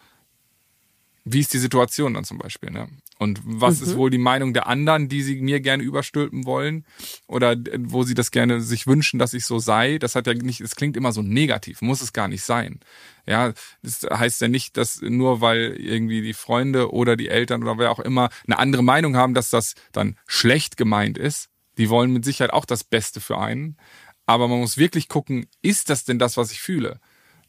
wie 1.24 1.40
ist 1.40 1.54
die 1.54 1.60
Situation 1.60 2.14
dann 2.14 2.24
zum 2.24 2.38
Beispiel. 2.38 2.72
Ne? 2.72 2.88
Und 3.22 3.40
was 3.46 3.82
mhm. 3.82 3.86
ist 3.86 3.98
wohl 3.98 4.10
die 4.10 4.18
Meinung 4.18 4.52
der 4.52 4.66
anderen, 4.66 5.08
die 5.08 5.22
sie 5.22 5.40
mir 5.44 5.60
gerne 5.60 5.84
überstülpen 5.84 6.48
wollen 6.48 6.88
oder 7.28 7.56
wo 7.78 8.02
sie 8.02 8.16
das 8.16 8.32
gerne 8.32 8.62
sich 8.62 8.88
wünschen, 8.88 9.20
dass 9.20 9.36
ich 9.36 9.46
so 9.46 9.60
sei? 9.60 10.00
Das 10.00 10.16
hat 10.16 10.26
ja 10.26 10.34
nicht, 10.34 10.60
es 10.60 10.76
klingt 10.76 10.98
immer 10.98 11.12
so 11.12 11.22
negativ, 11.22 11.84
muss 11.84 12.02
es 12.02 12.14
gar 12.14 12.28
nicht 12.28 12.42
sein. 12.42 12.80
Ja, 13.28 13.54
das 13.84 14.08
heißt 14.12 14.42
ja 14.42 14.48
nicht, 14.48 14.76
dass 14.76 15.04
nur 15.04 15.40
weil 15.40 15.76
irgendwie 15.78 16.24
die 16.24 16.34
Freunde 16.34 16.92
oder 16.92 17.16
die 17.16 17.30
Eltern 17.30 17.62
oder 17.62 17.78
wer 17.78 17.92
auch 17.92 18.00
immer 18.00 18.32
eine 18.48 18.58
andere 18.58 18.84
Meinung 18.84 19.16
haben, 19.16 19.36
dass 19.36 19.52
das 19.52 19.76
dann 19.92 20.18
schlecht 20.26 20.76
gemeint 20.76 21.20
ist. 21.20 21.50
Die 21.78 21.92
wollen 21.92 22.12
mit 22.12 22.26
Sicherheit 22.26 22.54
auch 22.54 22.66
das 22.66 22.84
Beste 22.84 23.22
für 23.22 23.38
einen. 23.38 23.78
Aber 24.26 24.48
man 24.48 24.62
muss 24.62 24.78
wirklich 24.78 25.10
gucken, 25.10 25.46
ist 25.62 25.92
das 25.92 26.06
denn 26.06 26.18
das, 26.18 26.38
was 26.38 26.52
ich 26.52 26.60
fühle? 26.60 27.00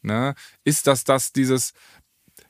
Ne? 0.03 0.35
Ist 0.65 0.85
das 0.85 1.03
das, 1.03 1.31
dieses, 1.31 1.73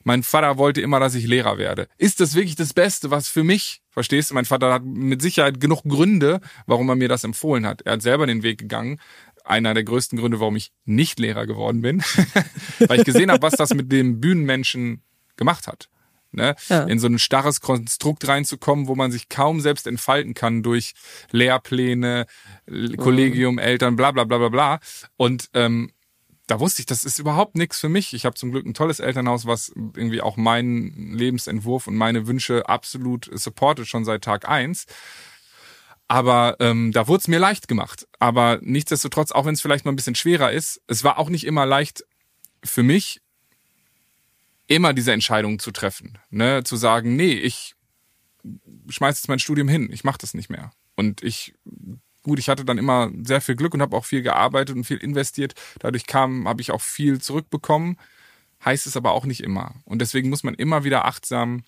mein 0.04 0.24
Vater 0.24 0.58
wollte 0.58 0.82
immer, 0.82 1.00
dass 1.00 1.16
ich 1.16 1.28
Lehrer 1.28 1.58
werde. 1.58 1.88
Ist 1.98 2.20
das 2.20 2.36
wirklich 2.36 2.56
das 2.56 2.74
Beste, 2.74 3.12
was 3.12 3.28
für 3.28 3.44
mich? 3.44 3.82
Verstehst 3.90 4.32
du? 4.32 4.36
Mein 4.36 4.46
Vater 4.46 4.74
hat 4.74 4.84
mit 4.84 5.22
Sicherheit 5.22 5.60
genug 5.60 5.84
Gründe, 5.84 6.42
warum 6.66 6.90
er 6.90 6.96
mir 6.96 7.08
das 7.08 7.24
empfohlen 7.24 7.66
hat. 7.66 7.82
Er 7.84 7.94
hat 7.94 8.02
selber 8.02 8.28
den 8.28 8.44
Weg 8.44 8.60
gegangen. 8.60 9.00
Einer 9.46 9.74
der 9.74 9.84
größten 9.84 10.18
Gründe, 10.18 10.40
warum 10.40 10.56
ich 10.56 10.72
nicht 10.86 11.20
Lehrer 11.20 11.46
geworden 11.46 11.82
bin, 11.82 12.02
weil 12.80 13.00
ich 13.00 13.06
gesehen 13.06 13.32
habe, 13.32 13.42
was 13.42 13.54
das 13.54 13.74
mit 13.74 13.92
dem 13.92 14.22
Bühnenmenschen 14.22 15.02
gemacht 15.36 15.68
hat. 15.68 15.90
Ne? 16.32 16.56
Ja. 16.68 16.84
In 16.84 16.98
so 16.98 17.08
ein 17.08 17.20
starres 17.20 17.62
Konstrukt 17.62 18.28
reinzukommen, 18.28 18.88
wo 18.88 18.96
man 18.96 19.12
sich 19.12 19.30
kaum 19.30 19.62
selbst 19.62 19.86
entfalten 19.86 20.34
kann 20.34 20.64
durch 20.64 20.94
Lehrpläne, 21.32 22.26
Kollegium, 22.98 23.56
mhm. 23.56 23.60
Eltern, 23.60 23.96
bla 23.96 24.12
bla 24.12 24.24
bla 24.24 24.40
bla 24.40 24.50
bla. 24.50 24.80
Und 25.16 25.50
ähm, 25.54 25.92
da 26.48 26.60
wusste 26.60 26.82
ich, 26.82 26.86
das 26.86 27.06
ist 27.06 27.20
überhaupt 27.20 27.56
nichts 27.56 27.80
für 27.80 27.90
mich. 27.90 28.14
Ich 28.14 28.26
habe 28.26 28.36
zum 28.36 28.52
Glück 28.52 28.66
ein 28.66 28.74
tolles 28.74 29.00
Elternhaus, 29.00 29.46
was 29.46 29.70
irgendwie 29.76 30.22
auch 30.22 30.36
meinen 30.36 31.14
Lebensentwurf 31.14 31.88
und 31.88 31.96
meine 31.96 32.28
Wünsche 32.28 32.68
absolut 32.68 33.30
supportet, 33.32 33.88
schon 33.88 34.04
seit 34.04 34.24
Tag 34.24 34.48
eins. 34.48 34.86
Aber 36.08 36.58
ähm, 36.60 36.92
da 36.92 37.08
wurde 37.08 37.22
es 37.22 37.28
mir 37.28 37.40
leicht 37.40 37.68
gemacht. 37.68 38.08
Aber 38.20 38.60
nichtsdestotrotz, 38.62 39.32
auch 39.32 39.46
wenn 39.46 39.54
es 39.54 39.62
vielleicht 39.62 39.86
mal 39.86 39.92
ein 39.92 39.96
bisschen 39.96 40.16
schwerer 40.16 40.52
ist, 40.52 40.82
es 40.88 41.04
war 41.04 41.18
auch 41.18 41.30
nicht 41.30 41.46
immer 41.46 41.66
leicht 41.66 42.04
für 42.64 42.84
mich, 42.84 43.22
immer 44.68 44.94
diese 44.94 45.14
Entscheidung 45.14 45.60
zu 45.60 45.72
treffen. 45.72 46.18
Ne? 46.30 46.64
Zu 46.64 46.76
sagen, 46.76 47.16
nee, 47.16 47.34
ich 47.34 47.76
schmeiß 48.90 49.18
jetzt 49.18 49.28
mein 49.30 49.40
Studium 49.40 49.70
hin, 49.70 49.90
ich 49.92 50.04
mache 50.04 50.18
das 50.18 50.34
nicht 50.34 50.50
mehr. 50.50 50.72
Und 50.96 51.24
ich 51.24 51.56
gut, 52.24 52.40
ich 52.40 52.50
hatte 52.50 52.66
dann 52.66 52.78
immer 52.78 53.12
sehr 53.24 53.42
viel 53.42 53.56
Glück 53.56 53.74
und 53.74 53.82
habe 53.82 53.96
auch 53.96 54.06
viel 54.06 54.22
gearbeitet 54.22 54.76
und 54.76 54.86
viel 54.86 54.98
investiert. 54.98 55.54
Dadurch 55.80 56.08
kam, 56.08 56.48
habe 56.48 56.62
ich 56.62 56.72
auch 56.72 56.82
viel 56.82 57.22
zurückbekommen. 57.22 57.98
Heißt 58.64 58.88
es 58.88 58.98
aber 58.98 59.12
auch 59.12 59.26
nicht 59.26 59.42
immer. 59.42 59.76
Und 59.84 60.00
deswegen 60.00 60.30
muss 60.30 60.44
man 60.44 60.54
immer 60.54 60.84
wieder 60.84 61.06
achtsam 61.06 61.64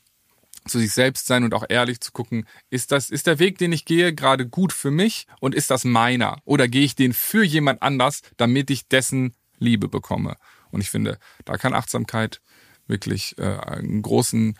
zu 0.68 0.80
sich 0.80 0.94
selbst 0.94 1.28
sein 1.28 1.44
und 1.44 1.54
auch 1.54 1.66
ehrlich 1.70 2.00
zu 2.00 2.12
gucken, 2.12 2.46
ist 2.70 2.92
das, 2.92 3.10
ist 3.10 3.28
der 3.28 3.38
Weg, 3.40 3.58
den 3.58 3.72
ich 3.72 3.86
gehe, 3.86 4.14
gerade 4.14 4.48
gut 4.48 4.74
für 4.74 4.92
mich 4.92 5.28
und 5.40 5.54
ist 5.54 5.70
das 5.70 5.84
meiner? 5.84 6.38
Oder 6.46 6.68
gehe 6.68 6.84
ich 6.84 6.96
den 6.96 7.14
für 7.14 7.44
jemand 7.44 7.82
anders, 7.82 8.22
damit 8.38 8.70
ich 8.70 8.88
dessen 8.88 9.36
Liebe 9.60 9.88
bekomme? 9.88 10.38
Und 10.72 10.82
ich 10.82 10.90
finde, 10.90 11.20
da 11.44 11.58
kann 11.58 11.74
Achtsamkeit 11.74 12.42
wirklich 12.88 13.38
äh, 13.38 13.44
einen 13.44 14.02
großen 14.02 14.58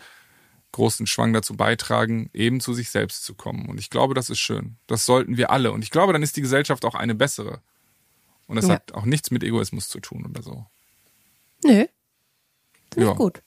großen 0.76 1.06
Schwang 1.06 1.32
dazu 1.32 1.56
beitragen, 1.56 2.30
eben 2.34 2.60
zu 2.60 2.74
sich 2.74 2.90
selbst 2.90 3.24
zu 3.24 3.34
kommen. 3.34 3.66
Und 3.66 3.80
ich 3.80 3.90
glaube, 3.90 4.14
das 4.14 4.30
ist 4.30 4.38
schön. 4.38 4.76
Das 4.86 5.06
sollten 5.06 5.36
wir 5.36 5.50
alle. 5.50 5.72
Und 5.72 5.82
ich 5.82 5.90
glaube, 5.90 6.12
dann 6.12 6.22
ist 6.22 6.36
die 6.36 6.42
Gesellschaft 6.42 6.84
auch 6.84 6.94
eine 6.94 7.14
bessere. 7.14 7.60
Und 8.46 8.56
das 8.56 8.68
ja. 8.68 8.74
hat 8.74 8.92
auch 8.92 9.06
nichts 9.06 9.30
mit 9.30 9.42
Egoismus 9.42 9.88
zu 9.88 10.00
tun 10.00 10.26
oder 10.28 10.42
so. 10.42 10.66
Nö. 11.64 11.86
Finde 12.92 13.08
ja. 13.08 13.12
gut. 13.14 13.42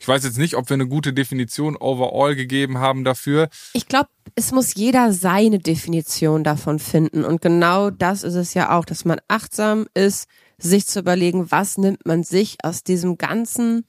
Ich 0.00 0.08
weiß 0.08 0.24
jetzt 0.24 0.38
nicht, 0.38 0.54
ob 0.54 0.70
wir 0.70 0.74
eine 0.74 0.88
gute 0.88 1.12
Definition 1.12 1.76
overall 1.76 2.34
gegeben 2.34 2.78
haben 2.78 3.04
dafür. 3.04 3.50
Ich 3.74 3.86
glaube, 3.86 4.08
es 4.34 4.50
muss 4.52 4.74
jeder 4.74 5.12
seine 5.12 5.58
Definition 5.58 6.44
davon 6.44 6.78
finden. 6.78 7.24
Und 7.24 7.42
genau 7.42 7.90
das 7.90 8.22
ist 8.22 8.34
es 8.34 8.54
ja 8.54 8.76
auch, 8.76 8.84
dass 8.86 9.04
man 9.04 9.20
achtsam 9.28 9.86
ist, 9.94 10.28
sich 10.56 10.86
zu 10.86 11.00
überlegen, 11.00 11.50
was 11.50 11.76
nimmt 11.76 12.06
man 12.06 12.22
sich 12.22 12.56
aus 12.64 12.84
diesem 12.84 13.18
ganzen 13.18 13.84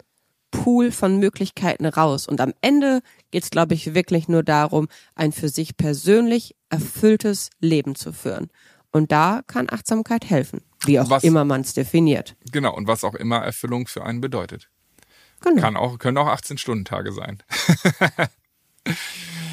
Pool 0.52 0.92
von 0.92 1.20
Möglichkeiten 1.20 1.86
raus. 1.86 2.28
Und 2.28 2.42
am 2.42 2.54
Ende 2.62 3.02
geht 3.32 3.44
es, 3.44 3.50
glaube 3.50 3.74
ich, 3.74 3.94
wirklich 3.94 4.28
nur 4.28 4.44
darum, 4.44 4.88
ein 5.16 5.32
für 5.32 5.50
sich 5.50 5.78
persönlich 5.78 6.56
erfülltes 6.70 7.50
Leben 7.60 7.96
zu 7.96 8.14
führen. 8.14 8.50
Und 8.92 9.12
da 9.12 9.42
kann 9.46 9.68
Achtsamkeit 9.70 10.30
helfen, 10.30 10.62
wie 10.86 11.00
auch 11.00 11.10
was, 11.10 11.24
immer 11.24 11.46
man 11.46 11.62
es 11.62 11.74
definiert. 11.74 12.36
Genau, 12.52 12.76
und 12.76 12.88
was 12.88 13.04
auch 13.04 13.16
immer 13.16 13.38
Erfüllung 13.38 13.88
für 13.88 14.04
einen 14.04 14.22
bedeutet. 14.22 14.70
Genau. 15.42 15.62
Kann 15.62 15.78
auch, 15.78 16.00
können 16.00 16.18
auch 16.18 16.28
18-Stunden-Tage 16.28 17.12
sein. 17.12 17.44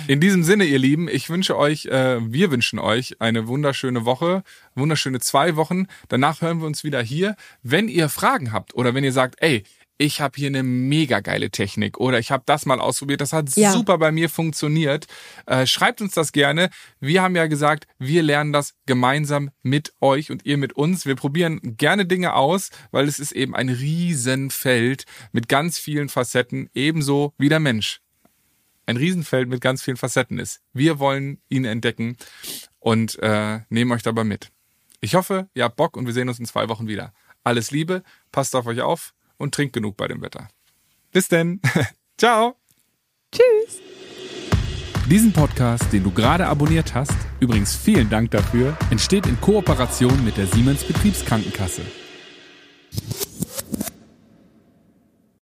In 0.08 0.20
diesem 0.20 0.44
Sinne, 0.44 0.64
ihr 0.64 0.78
Lieben, 0.78 1.08
ich 1.08 1.30
wünsche 1.30 1.56
euch, 1.56 1.86
äh, 1.86 2.18
wir 2.20 2.52
wünschen 2.52 2.78
euch 2.78 3.20
eine 3.20 3.48
wunderschöne 3.48 4.04
Woche, 4.04 4.44
wunderschöne 4.76 5.18
zwei 5.18 5.56
Wochen. 5.56 5.86
Danach 6.08 6.42
hören 6.42 6.60
wir 6.60 6.66
uns 6.66 6.84
wieder 6.84 7.02
hier. 7.02 7.34
Wenn 7.62 7.88
ihr 7.88 8.08
Fragen 8.08 8.52
habt 8.52 8.74
oder 8.74 8.94
wenn 8.94 9.02
ihr 9.02 9.12
sagt, 9.12 9.42
ey, 9.42 9.64
ich 9.98 10.20
habe 10.20 10.34
hier 10.36 10.48
eine 10.48 10.62
mega 10.62 11.20
geile 11.20 11.50
Technik 11.50 11.98
oder 11.98 12.18
ich 12.18 12.30
habe 12.30 12.42
das 12.46 12.66
mal 12.66 12.80
ausprobiert, 12.80 13.20
das 13.20 13.32
hat 13.32 13.54
ja. 13.56 13.72
super 13.72 13.98
bei 13.98 14.12
mir 14.12 14.28
funktioniert. 14.28 15.06
Äh, 15.46 15.66
schreibt 15.66 16.00
uns 16.00 16.14
das 16.14 16.32
gerne. 16.32 16.70
Wir 17.00 17.22
haben 17.22 17.36
ja 17.36 17.46
gesagt, 17.46 17.86
wir 17.98 18.22
lernen 18.22 18.52
das 18.52 18.74
gemeinsam 18.84 19.50
mit 19.62 19.94
euch 20.00 20.30
und 20.30 20.44
ihr 20.44 20.58
mit 20.58 20.74
uns. 20.74 21.06
Wir 21.06 21.16
probieren 21.16 21.60
gerne 21.76 22.04
Dinge 22.06 22.34
aus, 22.34 22.70
weil 22.90 23.08
es 23.08 23.18
ist 23.18 23.32
eben 23.32 23.54
ein 23.54 23.68
Riesenfeld 23.68 25.04
mit 25.32 25.48
ganz 25.48 25.78
vielen 25.78 26.08
Facetten, 26.08 26.68
ebenso 26.74 27.32
wie 27.38 27.48
der 27.48 27.60
Mensch. 27.60 28.00
Ein 28.84 28.98
Riesenfeld 28.98 29.48
mit 29.48 29.60
ganz 29.60 29.82
vielen 29.82 29.96
Facetten 29.96 30.38
ist. 30.38 30.60
Wir 30.72 30.98
wollen 30.98 31.40
ihn 31.48 31.64
entdecken 31.64 32.16
und 32.78 33.18
äh, 33.20 33.60
nehmen 33.68 33.92
euch 33.92 34.02
dabei 34.02 34.24
mit. 34.24 34.52
Ich 35.00 35.14
hoffe, 35.14 35.48
ihr 35.54 35.64
habt 35.64 35.76
Bock 35.76 35.96
und 35.96 36.06
wir 36.06 36.12
sehen 36.12 36.28
uns 36.28 36.38
in 36.38 36.46
zwei 36.46 36.68
Wochen 36.68 36.86
wieder. 36.86 37.12
Alles 37.42 37.70
Liebe, 37.70 38.02
passt 38.30 38.54
auf 38.54 38.66
euch 38.66 38.82
auf 38.82 39.15
und 39.38 39.54
trinkt 39.54 39.72
genug 39.72 39.96
bei 39.96 40.08
dem 40.08 40.22
Wetter. 40.22 40.48
Bis 41.12 41.28
denn. 41.28 41.60
Ciao. 42.18 42.56
Tschüss. 43.32 43.80
Diesen 45.08 45.32
Podcast, 45.32 45.92
den 45.92 46.02
du 46.02 46.10
gerade 46.10 46.46
abonniert 46.46 46.94
hast, 46.94 47.14
übrigens 47.38 47.76
vielen 47.76 48.10
Dank 48.10 48.32
dafür, 48.32 48.76
entsteht 48.90 49.26
in 49.26 49.40
Kooperation 49.40 50.24
mit 50.24 50.36
der 50.36 50.48
Siemens 50.48 50.82
Betriebskrankenkasse. 50.82 51.82